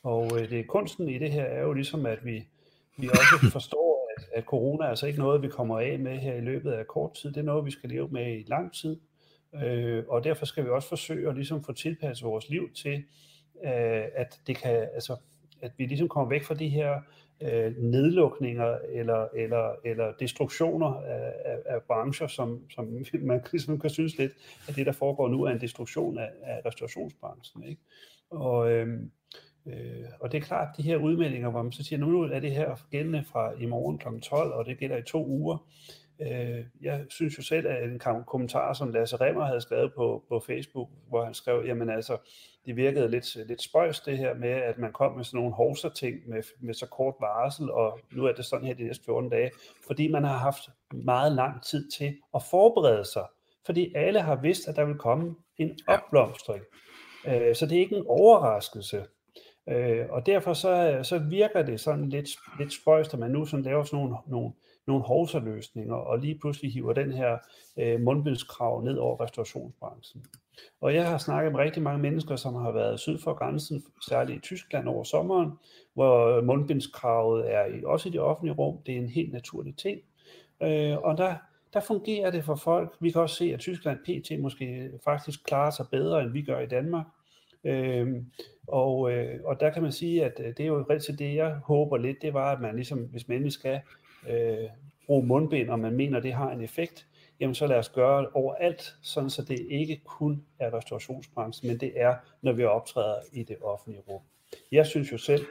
Og 0.02 0.40
øh, 0.40 0.50
det 0.50 0.66
kunsten 0.66 1.08
i 1.08 1.18
det 1.18 1.32
her 1.32 1.44
er 1.44 1.62
jo 1.62 1.72
ligesom, 1.72 2.06
at 2.06 2.24
vi, 2.24 2.48
vi 2.96 3.08
også 3.08 3.50
forstår, 3.58 4.08
at, 4.16 4.24
at 4.34 4.44
corona 4.44 4.84
er 4.84 4.88
altså 4.88 5.06
ikke 5.06 5.18
noget, 5.18 5.42
vi 5.42 5.48
kommer 5.48 5.80
af 5.80 5.98
med 5.98 6.18
her 6.18 6.34
i 6.34 6.40
løbet 6.40 6.72
af 6.72 6.86
kort 6.86 7.14
tid. 7.14 7.32
Det 7.32 7.40
er 7.40 7.44
noget, 7.44 7.66
vi 7.66 7.70
skal 7.70 7.90
leve 7.90 8.08
med 8.08 8.38
i 8.38 8.44
lang 8.46 8.74
tid. 8.74 9.00
Øh, 9.54 10.04
og 10.08 10.24
derfor 10.24 10.46
skal 10.46 10.64
vi 10.64 10.70
også 10.70 10.88
forsøge 10.88 11.28
at 11.28 11.34
ligesom 11.34 11.64
få 11.64 11.72
tilpasset 11.72 12.26
vores 12.26 12.48
liv 12.48 12.72
til, 12.72 13.04
øh, 13.64 14.04
at 14.14 14.40
det 14.46 14.56
kan, 14.56 14.88
altså, 14.94 15.16
at 15.62 15.72
vi 15.76 15.86
ligesom 15.86 16.08
kommer 16.08 16.28
væk 16.28 16.44
fra 16.44 16.54
de 16.54 16.68
her 16.68 17.00
øh, 17.42 17.76
nedlukninger 17.76 18.78
eller, 18.88 19.28
eller, 19.34 19.74
eller 19.84 20.12
destruktioner 20.20 20.94
af, 20.94 21.32
af, 21.44 21.58
af 21.66 21.82
brancher, 21.82 22.26
som, 22.26 22.70
som 22.70 22.84
man 23.20 23.40
ligesom 23.52 23.78
kan 23.78 23.90
synes 23.90 24.18
lidt, 24.18 24.32
at 24.68 24.76
det, 24.76 24.86
der 24.86 24.92
foregår 24.92 25.28
nu, 25.28 25.42
er 25.42 25.50
en 25.50 25.60
destruktion 25.60 26.18
af, 26.18 26.30
af 26.42 26.60
restaurationsbranchen. 26.66 27.64
Ikke? 27.64 27.82
Og, 28.30 28.72
øh, 28.72 29.00
øh, 29.66 30.04
og 30.20 30.32
det 30.32 30.38
er 30.38 30.42
klart, 30.42 30.76
de 30.76 30.82
her 30.82 30.96
udmeldinger, 30.96 31.50
hvor 31.50 31.62
man 31.62 31.72
så 31.72 31.84
siger, 31.84 31.98
nu 31.98 32.22
er 32.22 32.40
det 32.40 32.52
her 32.52 32.86
gældende 32.90 33.24
fra 33.24 33.52
i 33.60 33.66
morgen 33.66 33.98
kl. 33.98 34.08
12, 34.22 34.52
og 34.52 34.66
det 34.66 34.78
gælder 34.78 34.96
i 34.96 35.02
to 35.02 35.26
uger, 35.26 35.66
Øh, 36.20 36.64
jeg 36.80 37.04
synes 37.08 37.38
jo 37.38 37.42
selv, 37.42 37.66
at 37.66 37.90
en 37.90 38.00
kommentar, 38.26 38.72
som 38.72 38.90
Lasse 38.90 39.16
Remmer 39.16 39.44
havde 39.44 39.60
skrevet 39.60 39.92
på, 39.94 40.24
på 40.28 40.40
Facebook, 40.46 40.88
hvor 41.08 41.24
han 41.24 41.34
skrev, 41.34 41.62
jamen 41.66 41.90
altså, 41.90 42.16
det 42.66 42.76
virkede 42.76 43.10
lidt, 43.10 43.48
lidt 43.48 43.62
spøjs 43.62 44.00
det 44.00 44.18
her 44.18 44.34
med, 44.34 44.48
at 44.48 44.78
man 44.78 44.92
kom 44.92 45.16
med 45.16 45.24
sådan 45.24 45.38
nogle 45.38 45.54
hovser 45.54 45.88
ting 45.88 46.16
med, 46.28 46.42
med 46.60 46.74
så 46.74 46.86
kort 46.86 47.14
varsel, 47.20 47.70
og 47.70 48.00
nu 48.12 48.24
er 48.24 48.32
det 48.32 48.44
sådan 48.44 48.66
her 48.66 48.74
de 48.74 48.84
næste 48.84 49.04
14 49.04 49.30
dage, 49.30 49.50
fordi 49.86 50.08
man 50.08 50.24
har 50.24 50.36
haft 50.36 50.62
meget 50.92 51.32
lang 51.32 51.62
tid 51.62 51.90
til 51.90 52.16
at 52.34 52.42
forberede 52.50 53.04
sig, 53.04 53.24
fordi 53.66 53.92
alle 53.94 54.20
har 54.20 54.36
vidst, 54.36 54.68
at 54.68 54.76
der 54.76 54.84
vil 54.84 54.98
komme 54.98 55.34
en 55.58 55.78
opblomstring. 55.88 56.64
Øh, 57.28 57.54
så 57.54 57.66
det 57.66 57.76
er 57.76 57.80
ikke 57.80 57.96
en 57.96 58.06
overraskelse. 58.06 59.04
Øh, 59.68 60.06
og 60.10 60.26
derfor 60.26 60.52
så, 60.52 61.00
så 61.02 61.18
virker 61.18 61.62
det 61.62 61.80
sådan 61.80 62.08
lidt, 62.08 62.28
lidt 62.58 62.72
spøjst, 62.72 63.14
at 63.14 63.20
man 63.20 63.30
nu 63.30 63.44
sådan 63.44 63.64
laver 63.64 63.84
sådan 63.84 63.98
nogle, 63.98 64.16
nogle, 64.26 64.52
nogle 64.86 65.02
hovserløsninger, 65.02 65.94
og 65.94 66.18
lige 66.18 66.38
pludselig 66.38 66.72
hiver 66.72 66.92
den 66.92 67.12
her 67.12 67.38
øh, 67.76 68.00
mundbildskrav 68.00 68.82
ned 68.82 68.96
over 68.96 69.20
restaurationsbranchen. 69.20 70.24
Og 70.80 70.94
jeg 70.94 71.10
har 71.10 71.18
snakket 71.18 71.52
med 71.52 71.60
rigtig 71.60 71.82
mange 71.82 72.02
mennesker, 72.02 72.36
som 72.36 72.54
har 72.54 72.70
været 72.72 73.00
syd 73.00 73.18
for 73.18 73.34
grænsen, 73.34 73.84
særligt 74.08 74.36
i 74.36 74.40
Tyskland 74.40 74.88
over 74.88 75.04
sommeren, 75.04 75.52
hvor 75.94 76.40
mundbindskravet 76.40 77.54
er 77.54 77.66
i, 77.66 77.84
også 77.84 78.08
i 78.08 78.12
det 78.12 78.20
offentlige 78.20 78.54
rum. 78.54 78.78
Det 78.86 78.94
er 78.94 78.98
en 78.98 79.08
helt 79.08 79.32
naturlig 79.32 79.76
ting. 79.76 80.00
Øh, 80.62 80.96
og 80.98 81.18
der, 81.18 81.34
der 81.72 81.80
fungerer 81.80 82.30
det 82.30 82.44
for 82.44 82.54
folk. 82.54 82.96
Vi 83.00 83.10
kan 83.10 83.20
også 83.20 83.36
se, 83.36 83.54
at 83.54 83.60
Tyskland 83.60 83.98
PT 83.98 84.40
måske 84.40 84.90
faktisk 85.04 85.44
klarer 85.44 85.70
sig 85.70 85.86
bedre, 85.90 86.22
end 86.22 86.30
vi 86.32 86.42
gør 86.42 86.60
i 86.60 86.66
Danmark. 86.66 87.06
Øh, 87.64 88.22
og, 88.66 89.12
øh, 89.12 89.40
og 89.44 89.60
der 89.60 89.70
kan 89.70 89.82
man 89.82 89.92
sige, 89.92 90.24
at 90.24 90.40
øh, 90.40 90.46
det 90.46 90.60
er 90.60 90.66
jo 90.66 90.86
rigtig 90.90 91.18
det, 91.18 91.34
jeg 91.34 91.54
håber 91.64 91.96
lidt, 91.96 92.22
det 92.22 92.34
var, 92.34 92.52
at 92.52 92.60
man 92.60 92.74
ligesom, 92.74 92.98
hvis 92.98 93.28
man 93.28 93.36
endelig 93.36 93.52
skal 93.52 93.80
øh, 94.28 94.68
bruge 95.06 95.26
mundbind, 95.26 95.70
og 95.70 95.78
man 95.78 95.92
mener, 95.92 96.20
det 96.20 96.32
har 96.32 96.50
en 96.50 96.60
effekt, 96.60 97.06
jamen 97.40 97.54
så 97.54 97.66
lad 97.66 97.76
os 97.76 97.88
gøre 97.88 98.20
det 98.20 98.28
overalt, 98.34 98.96
sådan 99.02 99.30
så 99.30 99.42
det 99.42 99.66
ikke 99.70 100.00
kun 100.04 100.44
er 100.58 100.74
restaurationsbranchen, 100.74 101.68
men 101.68 101.80
det 101.80 101.92
er, 101.96 102.14
når 102.42 102.52
vi 102.52 102.64
optræder 102.64 103.16
i 103.32 103.42
det 103.42 103.56
offentlige 103.62 104.02
rum. 104.08 104.22
Jeg 104.72 104.86
synes 104.86 105.12
jo 105.12 105.18
selv, 105.18 105.46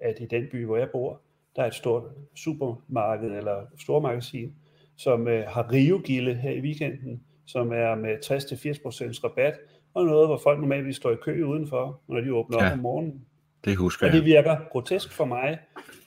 at 0.00 0.16
i 0.20 0.26
den 0.26 0.48
by, 0.52 0.64
hvor 0.64 0.76
jeg 0.76 0.90
bor, 0.90 1.20
der 1.56 1.62
er 1.62 1.66
et 1.66 1.74
stort 1.74 2.02
supermarked 2.36 3.30
eller 3.30 3.66
stormagasin, 3.78 4.54
som 4.96 5.28
øh, 5.28 5.46
har 5.48 5.72
Rio-gilde 5.72 6.34
her 6.34 6.50
i 6.50 6.60
weekenden, 6.60 7.22
som 7.46 7.72
er 7.72 7.94
med 7.94 8.16
60-80% 8.16 9.24
rabat, 9.24 9.54
og 9.94 10.04
noget, 10.04 10.28
hvor 10.28 10.36
folk 10.36 10.60
normalt 10.60 10.96
står 10.96 11.10
i 11.10 11.16
kø 11.22 11.42
udenfor, 11.42 12.00
når 12.08 12.20
de 12.20 12.34
åbner 12.34 12.58
ja, 12.60 12.66
op 12.66 12.72
om 12.72 12.78
morgenen. 12.78 13.26
Det 13.66 13.76
husker 13.76 14.06
jeg. 14.06 14.12
Og 14.12 14.16
det 14.16 14.24
virker 14.24 14.56
grotesk 14.70 15.12
for 15.12 15.24
mig, 15.24 15.58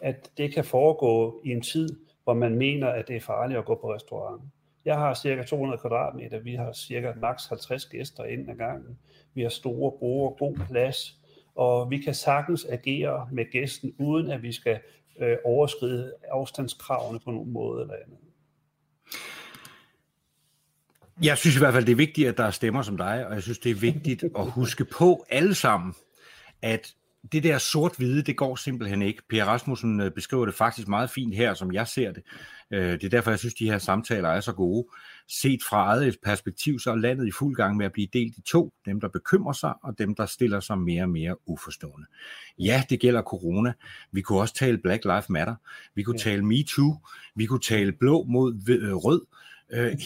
at 0.02 0.30
det 0.38 0.54
kan 0.54 0.66
foregå 0.66 1.42
i 1.46 1.50
en 1.50 1.62
tid, 1.62 1.90
hvor 2.24 2.34
man 2.34 2.56
mener, 2.56 2.88
at 2.88 3.08
det 3.08 3.16
er 3.16 3.22
farligt 3.22 3.60
at 3.60 3.66
gå 3.66 3.76
på 3.76 3.94
restaurant. 3.94 4.42
Jeg 4.86 4.96
har 4.96 5.14
cirka 5.14 5.44
200 5.44 5.82
kvadratmeter, 5.82 6.40
vi 6.40 6.56
har 6.56 6.74
cirka 6.74 7.14
maks 7.22 7.48
50 7.48 7.86
gæster 7.86 8.24
ind 8.24 8.50
ad 8.50 8.56
gangen. 8.56 9.00
Vi 9.34 9.42
har 9.42 9.50
store 9.50 9.92
borde, 10.00 10.36
god 10.40 10.58
plads, 10.70 11.16
og 11.56 11.92
vi 11.92 11.98
kan 11.98 12.14
sagtens 12.14 12.66
agere 12.66 13.28
med 13.32 13.52
gæsten, 13.52 13.94
uden 14.00 14.32
at 14.32 14.44
vi 14.44 14.52
skal 14.52 14.80
øh, 15.20 15.38
overskride 15.46 16.14
afstandskravene 16.32 17.20
på 17.20 17.32
nogen 17.32 17.54
måde 17.54 17.82
eller 17.82 17.94
andet. 17.94 18.18
Jeg 21.22 21.38
synes 21.38 21.56
i 21.56 21.60
hvert 21.60 21.74
fald, 21.74 21.86
det 21.86 21.92
er 21.92 21.96
vigtigt, 21.96 22.30
at 22.30 22.38
der 22.38 22.44
er 22.44 22.52
stemmer 22.52 22.82
som 22.82 22.98
dig, 22.98 23.28
og 23.28 23.34
jeg 23.34 23.44
synes, 23.44 23.60
det 23.60 23.72
er 23.72 23.76
vigtigt 23.76 24.24
at 24.24 24.52
huske 24.52 24.86
på 24.86 25.26
alle 25.30 25.56
sammen, 25.56 25.94
at 26.62 26.96
det 27.32 27.44
der 27.44 27.58
sort-hvide, 27.58 28.22
det 28.22 28.38
går 28.38 28.56
simpelthen 28.56 29.02
ikke. 29.02 29.22
Per 29.30 29.46
Rasmussen 29.46 30.00
øh, 30.00 30.12
beskriver 30.12 30.46
det 30.46 30.56
faktisk 30.56 30.88
meget 30.88 31.10
fint 31.10 31.36
her, 31.36 31.54
som 31.54 31.74
jeg 31.74 31.88
ser 31.88 32.12
det. 32.12 32.24
Øh, 32.72 32.92
det 32.92 33.04
er 33.04 33.10
derfor, 33.10 33.32
jeg 33.32 33.40
synes, 33.40 33.54
de 33.54 33.70
her 33.70 33.78
samtaler 33.78 34.30
er 34.30 34.42
så 34.42 34.54
gode. 34.54 34.88
Set 35.28 35.60
fra 35.70 35.78
eget 35.78 36.18
perspektiv, 36.24 36.80
så 36.80 36.92
er 36.92 36.96
landet 36.96 37.28
i 37.28 37.32
fuld 37.32 37.56
gang 37.56 37.78
med 37.78 37.86
at 37.86 37.92
blive 37.92 38.08
delt 38.14 38.38
i 38.38 38.42
to. 38.42 38.74
Dem, 38.86 39.02
der 39.02 39.08
bekymrer 39.08 39.54
sig, 39.54 39.74
og 39.84 40.00
dem, 40.00 40.16
der 40.16 40.26
stiller 40.26 40.60
sig 40.60 40.78
mere 40.78 41.04
og 41.04 41.10
mere 41.10 41.50
uforstående. 41.50 42.08
Ja, 42.60 42.84
det 42.90 43.00
gælder 43.00 43.22
corona. 43.22 43.74
Vi 44.12 44.22
kunne 44.22 44.40
også 44.40 44.54
tale 44.54 44.78
Black 44.78 45.06
Lives 45.06 45.30
Matter. 45.30 45.56
Vi 45.96 46.04
kunne 46.04 46.20
ja. 46.26 46.30
tale 46.32 46.46
MeToo. 46.46 46.98
Vi 47.36 47.46
kunne 47.46 47.62
tale 47.62 47.92
blå 47.92 48.24
mod 48.24 48.70
øh, 48.70 48.94
rød. 48.94 49.22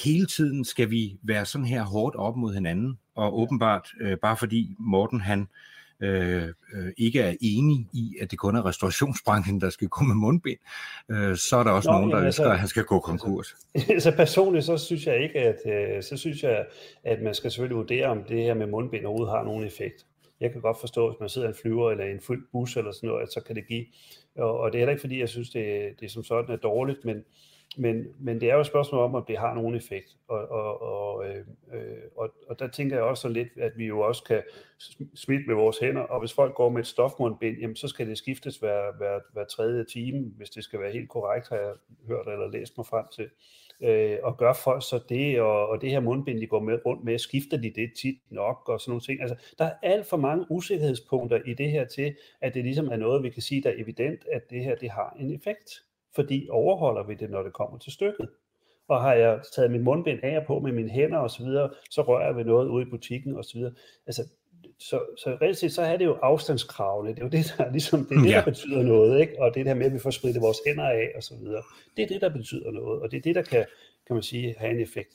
hele 0.04 0.26
tiden 0.26 0.66
skal 0.66 0.92
vi 0.92 1.18
være 1.24 1.46
sådan 1.46 1.66
her 1.66 1.84
hårdt 1.84 2.16
op 2.16 2.36
mod 2.36 2.54
hinanden, 2.54 3.00
og 3.16 3.40
åbenbart, 3.40 3.88
bare 4.22 4.38
fordi 4.38 4.76
Morten 4.80 5.22
han 5.22 5.48
øh, 6.04 6.48
øh, 6.74 6.92
ikke 6.98 7.20
er 7.22 7.36
enig 7.42 7.88
i, 7.94 8.16
at 8.22 8.32
det 8.32 8.40
kun 8.40 8.56
er 8.56 8.66
restaurationsbranchen, 8.66 9.62
der 9.62 9.70
skal 9.70 9.88
gå 9.88 10.04
med 10.04 10.16
mundbind, 10.16 10.60
øh, 11.12 11.36
så 11.38 11.58
er 11.58 11.64
der 11.64 11.72
også 11.72 11.90
Nå, 11.90 11.94
nogen, 11.94 12.10
der 12.10 12.18
jamen, 12.18 12.28
ønsker, 12.28 12.44
altså, 12.44 12.54
at 12.54 12.60
han 12.60 12.68
skal 12.68 12.84
gå 12.84 13.00
konkurs. 13.00 13.56
Altså, 13.76 13.94
altså 13.94 14.12
personligt, 14.12 14.66
så 14.66 14.78
synes 14.78 15.08
jeg 15.08 15.24
ikke, 15.24 15.40
at, 15.40 15.60
øh, 15.66 16.04
så 16.04 16.18
synes 16.18 16.44
jeg, 16.44 16.66
at 17.04 17.22
man 17.22 17.34
skal 17.34 17.52
selvfølgelig 17.52 17.78
vurdere, 17.78 18.08
om 18.08 18.24
det 18.24 18.44
her 18.44 18.54
med 18.54 18.68
mundbind 18.68 19.06
overhovedet 19.06 19.36
har 19.36 19.44
nogen 19.44 19.66
effekt. 19.66 20.06
Jeg 20.40 20.52
kan 20.52 20.62
godt 20.62 20.78
forstå, 20.80 21.10
hvis 21.10 21.20
man 21.20 21.30
sidder 21.30 21.48
i 21.48 21.52
en 21.52 21.58
flyver 21.62 21.92
eller 21.92 22.06
i 22.06 22.12
en 22.12 22.22
fuld 22.22 22.48
bus 22.52 22.78
eller 22.78 22.92
sådan 22.92 23.10
noget, 23.10 23.24
at 23.24 23.34
så 23.34 23.42
kan 23.42 23.56
det 23.56 23.68
give. 23.68 23.86
Og, 24.38 24.60
og 24.60 24.72
det 24.72 24.78
er 24.78 24.80
heller 24.80 24.92
ikke 24.92 25.02
fordi, 25.02 25.20
jeg 25.20 25.30
synes, 25.30 25.50
det, 25.50 25.90
det 26.00 26.12
som 26.12 26.24
sådan 26.24 26.56
er 26.56 26.60
dårligt, 26.60 27.06
men, 27.06 27.24
men, 27.78 28.08
men 28.20 28.42
det 28.42 28.50
er 28.50 28.54
jo 28.54 28.60
et 28.60 28.68
spørgsmål 28.68 29.02
om, 29.02 29.16
om 29.16 29.26
det 29.28 29.38
har 29.38 29.54
nogen 29.54 29.76
effekt. 29.76 30.18
Og, 30.28 30.48
og, 30.52 30.82
og, 30.82 31.26
øh, 31.28 31.46
øh, 31.74 31.98
og, 32.18 32.30
og 32.48 32.60
der 32.60 32.68
tænker 32.68 32.96
jeg 32.96 33.04
også 33.04 33.22
så 33.22 33.30
lidt, 33.30 33.48
at 33.58 33.72
vi 33.78 33.86
jo 33.86 34.00
også 34.00 34.24
kan 34.24 34.42
smitte 35.16 35.46
med 35.48 35.56
vores 35.56 35.80
hænder, 35.80 36.02
og 36.02 36.20
hvis 36.20 36.34
folk 36.34 36.56
går 36.56 36.70
med 36.70 36.82
et 36.82 36.88
stofmundbind, 36.88 37.58
jamen 37.58 37.76
så 37.76 37.88
skal 37.88 38.08
det 38.08 38.18
skiftes 38.18 38.58
hver, 38.58 38.98
hver, 38.98 39.20
hver 39.34 39.46
tredje 39.46 39.84
time, 39.84 40.32
hvis 40.38 40.50
det 40.50 40.64
skal 40.64 40.80
være 40.80 40.92
helt 40.92 41.10
korrekt, 41.10 41.50
har 41.50 41.56
jeg 41.56 41.74
hørt 42.08 42.28
eller 42.28 42.52
læst 42.52 42.78
mig 42.78 42.86
frem 42.86 43.06
til. 43.16 43.30
Øh, 43.82 44.18
og 44.24 44.38
gør 44.38 44.54
folk 44.54 44.84
så 44.84 45.00
det, 45.10 45.42
og, 45.42 45.68
og 45.68 45.82
det 45.82 45.90
her 45.90 46.00
mundbind, 46.00 46.42
de 46.42 46.48
går 46.48 46.60
med 46.60 46.86
rundt 46.86 47.04
med, 47.04 47.18
skifter 47.18 47.58
de 47.58 47.74
det 47.76 47.92
tit 48.02 48.18
nok, 48.30 48.70
og 48.70 48.82
sådan 48.82 48.92
nogle 48.92 49.02
ting. 49.02 49.22
Altså, 49.22 49.36
der 49.58 49.66
er 49.66 49.74
alt 49.84 50.06
for 50.06 50.18
mange 50.18 50.46
usikkerhedspunkter 50.50 51.40
i 51.46 51.54
det 51.54 51.72
her 51.72 51.86
til, 51.86 52.16
at 52.42 52.54
det 52.54 52.64
ligesom 52.64 52.88
er 52.88 52.96
noget, 52.96 53.24
vi 53.24 53.30
kan 53.30 53.42
sige, 53.42 53.64
der 53.64 53.70
er 53.70 53.82
evident, 53.82 54.26
at 54.32 54.50
det 54.50 54.64
her, 54.64 54.76
det 54.76 54.90
har 54.90 55.18
en 55.20 55.36
effekt 55.36 55.84
fordi 56.16 56.48
overholder 56.52 57.04
vi 57.04 57.14
det, 57.14 57.30
når 57.30 57.44
det 57.44 57.54
kommer 57.54 57.78
til 57.78 57.92
stykket? 57.92 58.30
Og 58.88 59.02
har 59.02 59.14
jeg 59.14 59.40
taget 59.56 59.72
min 59.72 59.84
mundbind 59.84 60.20
af 60.24 60.38
og 60.38 60.46
på 60.46 60.60
med 60.60 60.72
mine 60.72 60.90
hænder 60.90 61.18
og 61.18 61.32
så 61.32 61.44
videre, 61.44 61.70
så 61.90 62.02
rører 62.02 62.26
jeg 62.26 62.36
ved 62.36 62.46
noget 62.46 62.68
ude 62.68 62.88
i 62.88 62.90
butikken 62.90 63.38
og 63.38 63.46
så 63.46 63.58
videre. 63.58 63.74
Altså, 64.08 64.24
så, 64.80 65.02
så 65.18 65.38
reelt 65.42 65.58
set, 65.58 65.74
så 65.74 65.82
er 65.82 65.98
det 65.98 66.06
jo 66.06 66.14
afstandskravene. 66.22 67.10
Det 67.10 67.20
er 67.20 67.24
jo 67.24 67.30
det, 67.30 67.56
der, 67.58 67.72
ligesom, 67.72 68.06
det, 68.06 68.18
er 68.18 68.22
det, 68.22 68.30
ja. 68.30 68.36
der 68.36 68.44
betyder 68.44 68.84
noget. 68.84 69.22
Ikke? 69.22 69.42
Og 69.42 69.56
det 69.56 69.66
der 69.66 69.74
med, 69.74 69.86
at 69.86 69.94
vi 69.94 70.00
får 70.00 70.10
spritet 70.10 70.42
vores 70.42 70.58
hænder 70.68 70.90
af 70.90 71.12
og 71.16 71.24
så 71.24 71.34
videre. 71.42 71.62
Det 71.98 72.04
er 72.04 72.08
det, 72.08 72.22
der 72.22 72.30
betyder 72.30 72.72
noget. 72.72 73.02
Og 73.02 73.12
det 73.12 73.18
er 73.18 73.22
det, 73.22 73.36
der 73.36 73.42
kan, 73.42 73.66
kan 74.08 74.14
man 74.14 74.24
sige, 74.24 74.56
have 74.58 74.72
en 74.72 74.80
effekt. 74.80 75.14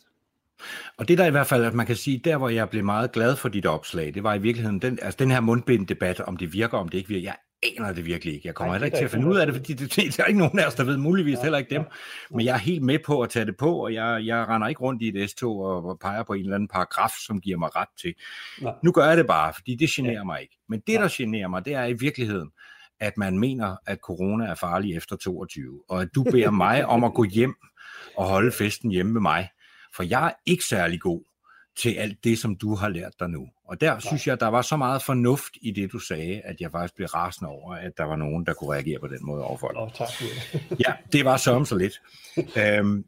Og 0.97 1.09
det 1.09 1.19
der 1.19 1.27
i 1.27 1.31
hvert 1.31 1.47
fald, 1.47 1.65
at 1.65 1.75
man 1.75 1.87
kan 1.87 1.97
sige, 1.97 2.19
der 2.19 2.37
hvor 2.37 2.49
jeg 2.49 2.71
blev 2.71 2.85
meget 2.85 3.13
glad 3.13 3.37
for 3.37 3.49
dit 3.49 3.67
opslag, 3.67 4.15
det 4.15 4.23
var 4.23 4.35
i 4.35 4.39
virkeligheden 4.39 4.83
den, 4.83 4.99
altså 5.03 5.17
den 5.19 5.31
her 5.31 5.41
mundbinddebat, 5.41 6.21
om 6.21 6.37
det 6.37 6.53
virker, 6.53 6.79
om 6.79 6.89
det 6.89 6.99
ikke 6.99 7.09
virker. 7.09 7.25
Jeg 7.29 7.37
aner 7.63 7.93
det 7.93 8.07
virkelig 8.07 8.35
ikke. 8.35 8.47
Jeg 8.47 8.55
kommer 8.55 8.75
heller 8.75 8.87
ikke 8.87 8.97
til 8.97 9.05
at 9.05 9.11
finde 9.11 9.27
ud 9.27 9.37
af 9.37 9.47
det, 9.47 9.55
fordi 9.55 9.73
det, 9.73 9.97
der 10.17 10.23
er 10.23 10.27
ikke 10.27 10.39
nogen 10.39 10.59
af 10.59 10.67
os, 10.67 10.75
der 10.75 10.85
ved 10.85 10.97
muligvis 10.97 11.37
ja, 11.37 11.43
heller 11.43 11.59
ikke 11.59 11.71
dem. 11.71 11.83
Ja. 11.83 12.37
Men 12.37 12.47
jeg 12.47 12.55
er 12.55 12.59
helt 12.59 12.83
med 12.83 12.99
på 13.07 13.23
at 13.23 13.31
tage 13.31 13.47
det 13.47 13.57
på, 13.57 13.85
og 13.85 13.95
jeg, 13.95 14.27
jeg 14.27 14.49
render 14.49 14.69
ikke 14.69 14.81
rundt 14.81 15.03
i 15.03 15.19
et 15.19 15.31
S-tog 15.31 15.61
og 15.61 15.99
peger 15.99 16.23
på 16.23 16.33
en 16.33 16.41
eller 16.41 16.55
anden 16.55 16.69
paragraf, 16.69 17.13
som 17.27 17.41
giver 17.41 17.59
mig 17.59 17.77
ret 17.77 17.89
til. 18.01 18.15
Ja. 18.63 18.71
Nu 18.83 18.93
gør 18.93 19.05
jeg 19.09 19.17
det 19.17 19.27
bare, 19.27 19.53
fordi 19.55 19.75
det 19.75 19.91
generer 19.91 20.13
ja. 20.13 20.25
mig 20.25 20.43
ikke. 20.43 20.59
Men 20.69 20.83
det, 20.87 21.01
der 21.01 21.09
generer 21.13 21.49
mig, 21.49 21.65
det 21.65 21.75
er 21.75 21.85
i 21.85 21.93
virkeligheden, 21.93 22.51
at 23.01 23.19
man 23.19 23.39
mener, 23.39 23.77
at 23.87 23.99
corona 23.99 24.45
er 24.45 24.55
farlig 24.55 24.97
efter 24.97 25.17
22, 25.17 25.83
og 25.89 26.03
at 26.03 26.09
du 26.15 26.23
beder 26.23 26.51
mig 26.65 26.87
om 26.87 27.05
at 27.05 27.15
gå 27.15 27.25
hjem 27.25 27.55
og 28.17 28.27
holde 28.27 28.53
festen 28.53 28.91
hjemme 28.91 29.13
med 29.13 29.21
mig. 29.21 29.49
For 29.95 30.03
jeg 30.03 30.27
er 30.27 30.33
ikke 30.47 30.65
særlig 30.65 31.01
god 31.01 31.28
til 31.79 31.95
alt 31.95 32.25
det, 32.25 32.39
som 32.39 32.57
du 32.57 32.75
har 32.75 32.89
lært 32.89 33.13
dig 33.21 33.31
nu. 33.31 33.49
Og 33.65 33.81
der 33.81 33.99
synes 33.99 34.27
jeg, 34.27 34.41
der 34.41 34.47
var 34.47 34.63
så 34.63 34.77
meget 34.77 35.03
fornuft 35.03 35.53
i 35.63 35.71
det, 35.71 35.93
du 35.93 35.99
sagde, 35.99 36.41
at 36.41 36.61
jeg 36.61 36.71
faktisk 36.71 36.97
blev 36.97 37.07
rasende 37.07 37.51
over, 37.51 37.75
at 37.75 37.99
der 37.99 38.05
var 38.05 38.17
nogen, 38.17 38.47
der 38.47 38.55
kunne 38.55 38.73
reagere 38.73 39.01
på 39.01 39.07
den 39.07 39.19
måde 39.23 39.45
overfor 39.45 39.69
dig. 39.69 39.81
Oh, 39.81 39.91
tak. 39.93 40.09
ja, 40.87 40.93
det 41.13 41.25
var 41.25 41.37
sørm 41.37 41.65
så 41.65 41.77
lidt. 41.77 42.01
øhm, 42.37 43.05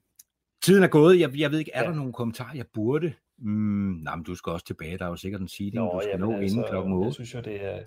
tiden 0.63 0.83
er 0.83 0.89
gået. 0.89 1.21
Jeg, 1.21 1.39
jeg 1.39 1.51
ved 1.51 1.59
ikke, 1.59 1.71
er 1.75 1.83
ja. 1.83 1.89
der 1.89 1.95
nogle 1.95 2.13
kommentarer, 2.13 2.57
jeg 2.57 2.67
burde? 2.75 3.13
Mm, 3.39 4.01
nej, 4.03 4.17
men 4.17 4.25
du 4.25 4.35
skal 4.35 4.53
også 4.53 4.67
tilbage. 4.67 4.99
Der 4.99 5.05
er 5.05 5.09
jo 5.09 5.17
sikkert 5.17 5.41
en 5.41 5.49
seeding, 5.49 5.75
Nå, 5.75 5.93
du 5.93 6.01
skal 6.01 6.11
jamen, 6.11 6.29
nå 6.29 6.41
altså, 6.41 6.57
inden 6.57 6.71
klokken 6.71 6.93
8. 6.93 7.07
Jeg 7.07 7.15
synes 7.15 7.35
jo, 7.35 7.41
det 7.41 7.65
er, 7.65 7.79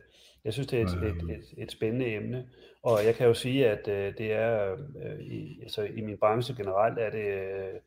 jeg 0.46 0.54
synes, 0.54 0.68
det 0.68 0.82
er 0.82 0.86
et, 0.86 1.04
et, 1.04 1.30
et, 1.30 1.54
et 1.58 1.72
spændende 1.72 2.16
emne, 2.16 2.46
og 2.84 3.06
jeg 3.06 3.16
kan 3.16 3.28
jo 3.28 3.34
sige, 3.34 3.70
at 3.70 3.88
øh, 3.88 4.14
det 4.18 4.34
er, 4.34 4.72
øh, 5.06 5.20
i, 5.20 5.60
altså, 5.62 5.84
i 5.84 6.02
min 6.02 6.18
branche 6.18 6.56
generelt, 6.56 7.00
er 7.00 7.10
det, 7.10 7.26
øh, 7.26 7.80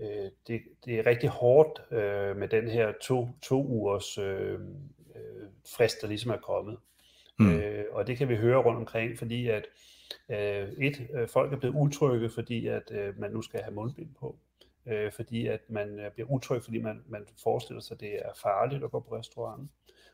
øh, 0.00 0.30
det, 0.46 0.60
det 0.84 0.98
er 0.98 1.06
rigtig 1.06 1.28
hårdt 1.28 1.92
øh, 1.92 2.36
med 2.36 2.48
den 2.48 2.68
her 2.68 2.92
to, 3.02 3.28
to 3.42 3.64
ugers 3.66 4.18
øh, 4.18 4.54
øh, 5.14 5.48
frist, 5.76 6.02
der 6.02 6.08
ligesom 6.08 6.30
er 6.30 6.36
kommet. 6.36 6.76
Mm. 7.38 7.54
Øh, 7.54 7.84
og 7.92 8.06
det 8.06 8.16
kan 8.18 8.28
vi 8.28 8.36
høre 8.36 8.58
rundt 8.58 8.78
omkring, 8.78 9.18
fordi 9.18 9.48
at 9.48 9.66
øh, 10.28 10.68
et, 10.78 11.08
øh, 11.14 11.28
folk 11.28 11.52
er 11.52 11.56
blevet 11.56 11.74
utrygge, 11.74 12.30
fordi 12.30 12.66
at 12.66 12.90
øh, 12.90 13.20
man 13.20 13.30
nu 13.30 13.42
skal 13.42 13.60
have 13.60 13.74
mundbind 13.74 14.14
på. 14.20 14.36
Øh, 14.86 15.12
fordi 15.12 15.46
at 15.46 15.60
man 15.68 16.00
øh, 16.00 16.10
bliver 16.12 16.30
utryg, 16.30 16.62
fordi 16.62 16.78
man, 16.78 17.02
man 17.08 17.26
forestiller 17.42 17.80
sig, 17.80 17.94
at 17.94 18.00
det 18.00 18.14
er 18.14 18.30
farligt 18.42 18.84
at 18.84 18.90
gå 18.90 19.00
på 19.00 19.16
restaurant. 19.16 19.70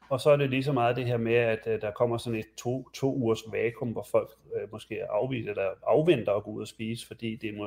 Og 0.08 0.20
så 0.20 0.30
er 0.30 0.36
det 0.36 0.50
lige 0.50 0.62
så 0.62 0.72
meget 0.72 0.96
det 0.96 1.06
her 1.06 1.16
med, 1.16 1.34
at 1.34 1.66
uh, 1.66 1.72
der 1.72 1.90
kommer 1.90 2.18
sådan 2.18 2.38
et 2.38 2.46
to, 2.58 2.88
to 2.94 3.14
ugers 3.14 3.42
vakuum, 3.52 3.90
hvor 3.90 4.06
folk 4.10 4.30
uh, 4.44 4.72
måske 4.72 5.10
afviser 5.10 5.50
eller 5.50 5.70
afventer 5.86 6.32
at 6.32 6.44
gå 6.44 6.50
ud 6.50 6.60
og 6.60 6.68
spise, 6.68 7.06
fordi, 7.06 7.36
det 7.36 7.54
må, 7.54 7.66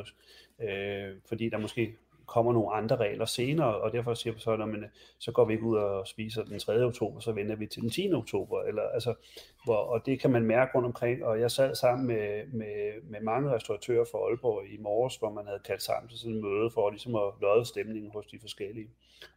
uh, 0.57 1.21
fordi 1.29 1.49
der 1.49 1.57
måske 1.57 1.95
kommer 2.29 2.53
nogle 2.53 2.71
andre 2.71 2.95
regler 2.95 3.25
senere, 3.25 3.75
og 3.75 3.91
derfor 3.91 4.13
siger 4.13 4.33
vi 4.33 4.39
så, 4.39 4.51
at 4.51 4.59
men, 4.59 4.83
øh, 4.83 4.89
så 5.19 5.31
går 5.31 5.45
vi 5.45 5.53
ikke 5.53 5.65
ud 5.65 5.77
og 5.77 6.07
spiser 6.07 6.43
den 6.43 6.59
3. 6.59 6.83
oktober, 6.85 7.19
så 7.19 7.31
venter 7.31 7.55
vi 7.55 7.67
til 7.67 7.81
den 7.81 7.89
10. 7.89 8.13
oktober, 8.13 8.61
eller, 8.61 8.81
altså, 8.81 9.13
hvor, 9.63 9.75
og 9.75 10.05
det 10.05 10.19
kan 10.19 10.31
man 10.31 10.43
mærke 10.43 10.71
rundt 10.75 10.85
omkring, 10.85 11.25
og 11.25 11.39
jeg 11.39 11.51
sad 11.51 11.75
sammen 11.75 12.07
med, 12.07 12.47
med, 12.53 13.01
med 13.03 13.21
mange 13.21 13.51
restauratører 13.51 14.05
fra 14.11 14.17
Aalborg 14.17 14.67
i 14.73 14.77
morges, 14.77 15.15
hvor 15.15 15.31
man 15.31 15.45
havde 15.45 15.59
kaldt 15.65 15.81
sammen 15.81 16.09
til 16.09 16.19
sådan 16.19 16.35
en 16.35 16.41
møde 16.41 16.71
for 16.71 16.89
ligesom 16.89 17.15
at 17.15 17.33
lodde 17.41 17.65
stemningen 17.65 18.11
hos 18.11 18.25
de 18.25 18.39
forskellige. 18.39 18.87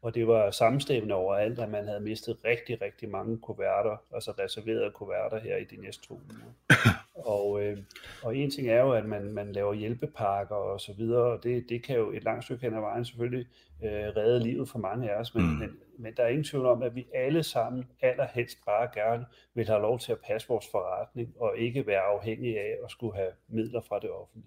Og 0.02 0.14
det 0.14 0.26
var 0.26 0.50
samstemmende 0.50 1.14
overalt, 1.14 1.58
at 1.58 1.68
man 1.68 1.86
havde 1.86 2.00
mistet 2.00 2.36
rigtig, 2.44 2.82
rigtig 2.82 3.08
mange 3.08 3.38
kuverter, 3.38 3.96
altså 4.14 4.30
reserverede 4.30 4.90
kuverter 4.90 5.40
her 5.40 5.56
i 5.56 5.64
de 5.64 5.76
næste 5.76 6.06
to 6.08 6.14
uger. 6.14 6.52
Og, 7.14 7.62
øh, 7.62 7.78
og 8.22 8.36
en 8.36 8.50
ting 8.50 8.68
er 8.68 8.80
jo, 8.80 8.92
at 8.92 9.04
man, 9.04 9.32
man 9.32 9.52
laver 9.52 9.74
hjælpepakker 9.74 10.54
og 10.54 10.80
så 10.80 10.92
videre, 10.92 11.22
og 11.22 11.42
det, 11.42 11.64
det 11.68 11.82
kan 11.82 11.96
jo 11.96 12.10
et 12.10 12.24
langt 12.24 12.44
stykke 12.44 12.62
hen 12.62 12.74
ad 12.74 12.80
vejen 12.80 13.04
selvfølgelig 13.04 13.46
øh, 13.84 14.16
redde 14.16 14.40
livet 14.40 14.68
for 14.68 14.78
mange 14.78 15.10
af 15.10 15.20
os, 15.20 15.34
men, 15.34 15.44
mm. 15.44 15.50
men, 15.50 15.70
men 15.98 16.14
der 16.16 16.22
er 16.22 16.28
ingen 16.28 16.44
tvivl 16.44 16.66
om, 16.66 16.82
at 16.82 16.94
vi 16.94 17.06
alle 17.14 17.42
sammen 17.42 17.84
allerhelst 18.00 18.58
bare 18.66 18.88
gerne 18.94 19.26
vil 19.54 19.66
have 19.66 19.80
lov 19.80 19.98
til 19.98 20.12
at 20.12 20.18
passe 20.26 20.48
vores 20.48 20.66
forretning, 20.70 21.34
og 21.40 21.58
ikke 21.58 21.86
være 21.86 22.00
afhængige 22.00 22.60
af 22.60 22.76
at 22.84 22.90
skulle 22.90 23.16
have 23.16 23.32
midler 23.48 23.80
fra 23.80 23.98
det 23.98 24.10
offentlige. 24.10 24.46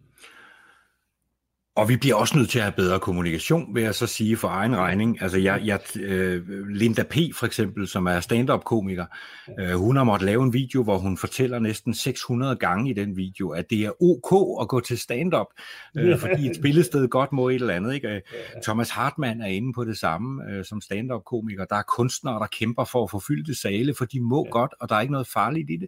Og 1.75 1.89
vi 1.89 1.97
bliver 1.97 2.15
også 2.15 2.37
nødt 2.37 2.49
til 2.49 2.59
at 2.59 2.63
have 2.63 2.73
bedre 2.75 2.99
kommunikation, 2.99 3.75
vil 3.75 3.83
jeg 3.83 3.95
så 3.95 4.07
sige 4.07 4.37
for 4.37 4.47
egen 4.47 4.75
regning. 4.75 5.21
Altså 5.21 5.37
jeg, 5.37 5.61
jeg 5.65 5.79
øh, 5.95 6.67
Linda 6.69 7.03
P. 7.03 7.15
for 7.33 7.45
eksempel, 7.45 7.87
som 7.87 8.05
er 8.05 8.19
stand-up-komiker, 8.19 9.05
øh, 9.59 9.71
hun 9.71 9.95
har 9.95 10.03
måttet 10.03 10.25
lave 10.25 10.43
en 10.43 10.53
video, 10.53 10.83
hvor 10.83 10.97
hun 10.97 11.17
fortæller 11.17 11.59
næsten 11.59 11.93
600 11.93 12.55
gange 12.55 12.89
i 12.89 12.93
den 12.93 13.17
video, 13.17 13.49
at 13.49 13.69
det 13.69 13.85
er 13.85 14.03
ok 14.03 14.61
at 14.61 14.67
gå 14.67 14.79
til 14.79 14.97
stand-up, 14.97 15.47
øh, 15.97 16.19
fordi 16.19 16.47
et 16.47 16.55
spillested 16.55 17.07
godt 17.07 17.31
må 17.31 17.49
et 17.49 17.55
eller 17.55 17.73
andet. 17.73 17.93
Ikke? 17.93 18.21
Thomas 18.63 18.89
Hartmann 18.89 19.41
er 19.41 19.47
inde 19.47 19.73
på 19.73 19.83
det 19.83 19.97
samme 19.97 20.43
øh, 20.51 20.65
som 20.65 20.81
stand-up-komiker. 20.81 21.65
Der 21.65 21.75
er 21.75 21.83
kunstnere, 21.97 22.39
der 22.39 22.47
kæmper 22.47 22.83
for 22.83 23.03
at 23.03 23.11
få 23.11 23.19
fyldte 23.19 23.55
sale, 23.55 23.93
for 23.97 24.05
de 24.05 24.21
må 24.21 24.47
godt, 24.51 24.73
og 24.79 24.89
der 24.89 24.95
er 24.95 25.01
ikke 25.01 25.13
noget 25.13 25.27
farligt 25.27 25.69
i 25.69 25.77
det. 25.77 25.87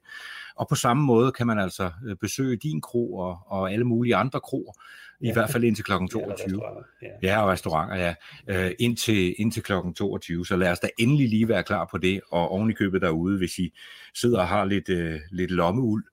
Og 0.56 0.67
på 0.67 0.76
samme 0.76 1.04
måde 1.04 1.32
kan 1.32 1.47
man 1.47 1.60
altså 1.60 1.91
øh, 2.08 2.15
besøge 2.15 2.58
din 2.58 2.82
kro 2.82 3.15
og, 3.17 3.38
og 3.45 3.71
alle 3.71 3.86
mulige 3.86 4.15
andre 4.15 4.39
kroer, 4.39 4.73
i 5.19 5.27
ja. 5.27 5.34
hvert 5.34 5.49
fald 5.49 5.63
indtil 5.63 5.86
kl. 5.86 5.91
22. 6.12 6.62
Ja, 7.01 7.08
ja, 7.23 7.41
og 7.43 7.49
restauranter, 7.49 7.95
ja. 7.95 8.15
Øh, 8.47 8.71
indtil, 8.80 9.36
indtil 9.38 9.63
kl. 9.63 9.73
22. 9.95 10.45
Så 10.45 10.56
lad 10.56 10.71
os 10.71 10.80
da 10.80 10.89
endelig 10.99 11.30
lige 11.30 11.47
være 11.47 11.63
klar 11.63 11.88
på 11.91 11.97
det, 11.97 12.21
og 12.32 12.51
oven 12.51 12.69
i 12.69 12.73
købet 12.73 13.01
derude, 13.01 13.38
hvis 13.38 13.60
I 13.60 13.73
sidder 14.15 14.39
og 14.39 14.47
har 14.47 14.65
lidt, 14.65 14.89
øh, 14.89 15.19
lidt 15.32 15.51
lommeuld, 15.51 16.03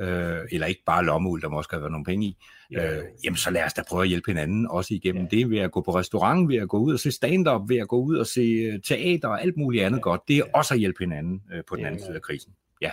øh, 0.00 0.38
eller 0.50 0.66
ikke 0.66 0.82
bare 0.86 1.04
lommeuld, 1.04 1.42
der 1.42 1.48
må 1.48 1.56
også 1.56 1.78
være 1.78 1.90
nogle 1.90 2.04
penge 2.04 2.26
i, 2.26 2.36
ja. 2.70 2.98
øh, 2.98 3.04
jamen 3.24 3.36
så 3.36 3.50
lad 3.50 3.64
os 3.64 3.72
da 3.72 3.82
prøve 3.88 4.02
at 4.02 4.08
hjælpe 4.08 4.30
hinanden, 4.30 4.66
også 4.70 4.94
igennem 4.94 5.22
ja. 5.32 5.36
det, 5.36 5.50
ved 5.50 5.58
at 5.58 5.72
gå 5.72 5.80
på 5.80 5.94
restaurant, 5.94 6.48
ved 6.48 6.56
at 6.56 6.68
gå 6.68 6.78
ud 6.78 6.92
og 6.92 7.00
se 7.00 7.12
stand-up, 7.12 7.68
ved 7.68 7.76
at 7.76 7.88
gå 7.88 8.00
ud 8.00 8.16
og 8.16 8.26
se 8.26 8.40
øh, 8.40 8.80
teater 8.82 9.28
og 9.28 9.42
alt 9.42 9.56
muligt 9.56 9.84
andet 9.84 9.98
ja. 9.98 10.02
godt. 10.02 10.20
Det 10.28 10.36
er 10.36 10.42
ja. 10.46 10.58
også 10.58 10.74
at 10.74 10.80
hjælpe 10.80 10.98
hinanden 10.98 11.42
øh, 11.52 11.62
på 11.68 11.76
den 11.76 11.86
anden 11.86 12.00
side 12.00 12.14
af 12.14 12.22
krisen. 12.22 12.52
Ja. 12.80 12.90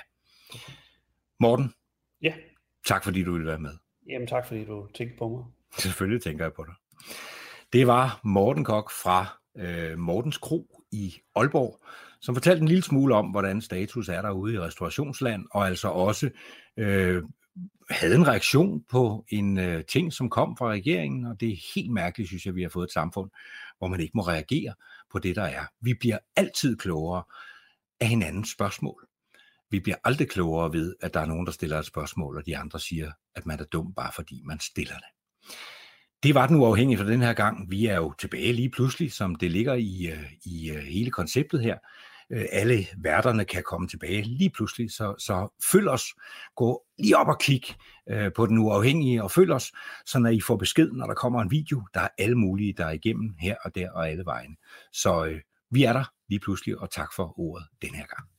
Morten? 1.40 1.74
Ja? 2.22 2.34
Tak 2.86 3.04
fordi 3.04 3.24
du 3.24 3.32
ville 3.32 3.48
være 3.48 3.60
med. 3.60 3.72
Jamen 4.10 4.28
tak 4.28 4.48
fordi 4.48 4.66
du 4.66 4.88
tænkte 4.94 5.18
på 5.18 5.30
mig. 5.30 5.44
Selvfølgelig 5.78 6.24
tænker 6.24 6.46
jeg 6.46 6.54
på 6.54 6.66
dig. 6.66 6.74
Det 7.74 7.88
var 7.88 8.20
Morten 8.24 8.64
Kok 8.64 8.92
fra 8.92 9.40
øh, 9.58 9.98
Mortens 10.00 10.38
Kro 10.38 10.82
i 10.92 11.16
Aalborg, 11.36 11.84
som 12.22 12.36
fortalte 12.36 12.62
en 12.62 12.68
lille 12.68 12.84
smule 12.84 13.16
om, 13.16 13.26
hvordan 13.26 13.62
status 13.62 14.10
er 14.10 14.22
derude 14.22 14.54
i 14.54 14.60
restaurationsland, 14.60 15.46
og 15.52 15.68
altså 15.68 15.88
også 15.88 16.30
øh, 16.78 17.24
havde 17.90 18.16
en 18.16 18.28
reaktion 18.28 18.84
på 18.90 19.26
en 19.30 19.58
øh, 19.58 19.86
ting, 19.86 20.14
som 20.14 20.30
kom 20.30 20.58
fra 20.58 20.70
regeringen, 20.70 21.26
og 21.26 21.40
det 21.40 21.52
er 21.52 21.74
helt 21.76 21.92
mærkeligt, 21.92 22.30
synes 22.30 22.46
jeg, 22.46 22.56
vi 22.56 22.62
har 22.62 22.70
fået 22.70 22.88
et 22.88 22.94
samfund, 22.94 23.30
hvor 23.78 23.88
man 23.88 24.00
ikke 24.00 24.12
må 24.16 24.22
reagere 24.22 24.74
på 25.12 25.20
det, 25.20 25.36
der 25.36 25.44
er. 25.44 25.66
Vi 25.82 25.94
bliver 25.94 26.18
altid 26.36 26.78
klogere 26.78 27.24
af 28.00 28.08
hinandens 28.08 28.52
spørgsmål. 28.52 29.08
Vi 29.70 29.80
bliver 29.80 29.98
aldrig 30.04 30.30
klogere 30.30 30.74
ved, 30.74 30.96
at 31.02 31.14
der 31.14 31.20
er 31.20 31.26
nogen, 31.26 31.46
der 31.46 31.52
stiller 31.52 31.80
et 31.80 31.86
spørgsmål, 31.86 32.38
og 32.38 32.46
de 32.46 32.58
andre 32.58 32.80
siger, 32.80 33.12
at 33.36 33.46
man 33.46 33.60
er 33.60 33.64
dum, 33.64 33.94
bare 33.94 34.12
fordi 34.16 34.42
man 34.46 34.60
stiller 34.60 34.96
det. 34.96 35.21
Det 36.24 36.36
var 36.36 36.48
den 36.48 36.56
uafhængige 36.56 36.98
for 36.98 37.06
den 37.06 37.22
her 37.22 37.34
gang. 37.34 37.72
Vi 37.72 37.86
er 37.86 37.96
jo 37.96 38.14
tilbage 38.20 38.54
lige 38.54 38.70
pludselig, 38.70 39.12
som 39.14 39.36
det 39.36 39.52
ligger 39.52 39.74
i, 39.74 40.08
øh, 40.08 40.32
i 40.46 40.72
øh, 40.72 40.78
hele 40.78 41.12
konceptet 41.12 41.62
her. 41.62 41.78
Øh, 42.30 42.46
alle 42.52 42.88
værterne 42.98 43.46
kan 43.46 43.64
komme 43.64 43.88
tilbage 43.88 44.22
lige 44.22 44.50
pludselig, 44.50 44.92
så, 44.92 45.16
så 45.20 45.48
følg 45.72 45.90
os. 45.90 46.04
Gå 46.56 46.84
lige 47.00 47.18
op 47.18 47.28
og 47.28 47.40
kig 47.40 47.62
på 48.36 48.46
den 48.46 48.58
uafhængige, 48.58 49.24
og 49.24 49.32
følg 49.32 49.52
os, 49.52 49.72
så 50.06 50.20
når 50.20 50.30
I 50.30 50.42
får 50.42 50.56
besked, 50.56 50.92
når 50.92 51.08
der 51.08 51.14
kommer 51.14 51.42
en 51.42 51.52
video. 51.52 51.88
Der 51.94 52.02
er 52.02 52.08
alle 52.18 52.36
mulige, 52.36 52.74
der 52.74 52.86
er 52.86 52.92
igennem 52.92 53.36
her 53.40 53.56
og 53.64 53.76
der 53.76 53.92
og 53.92 54.10
alle 54.10 54.26
vejen. 54.26 54.58
Så 54.94 55.26
øh, 55.26 55.40
vi 55.72 55.84
er 55.84 55.94
der 55.94 56.04
lige 56.30 56.40
pludselig, 56.40 56.80
og 56.80 56.92
tak 56.92 57.14
for 57.16 57.40
ordet 57.40 57.68
den 57.82 57.96
her 57.96 58.06
gang. 58.06 58.31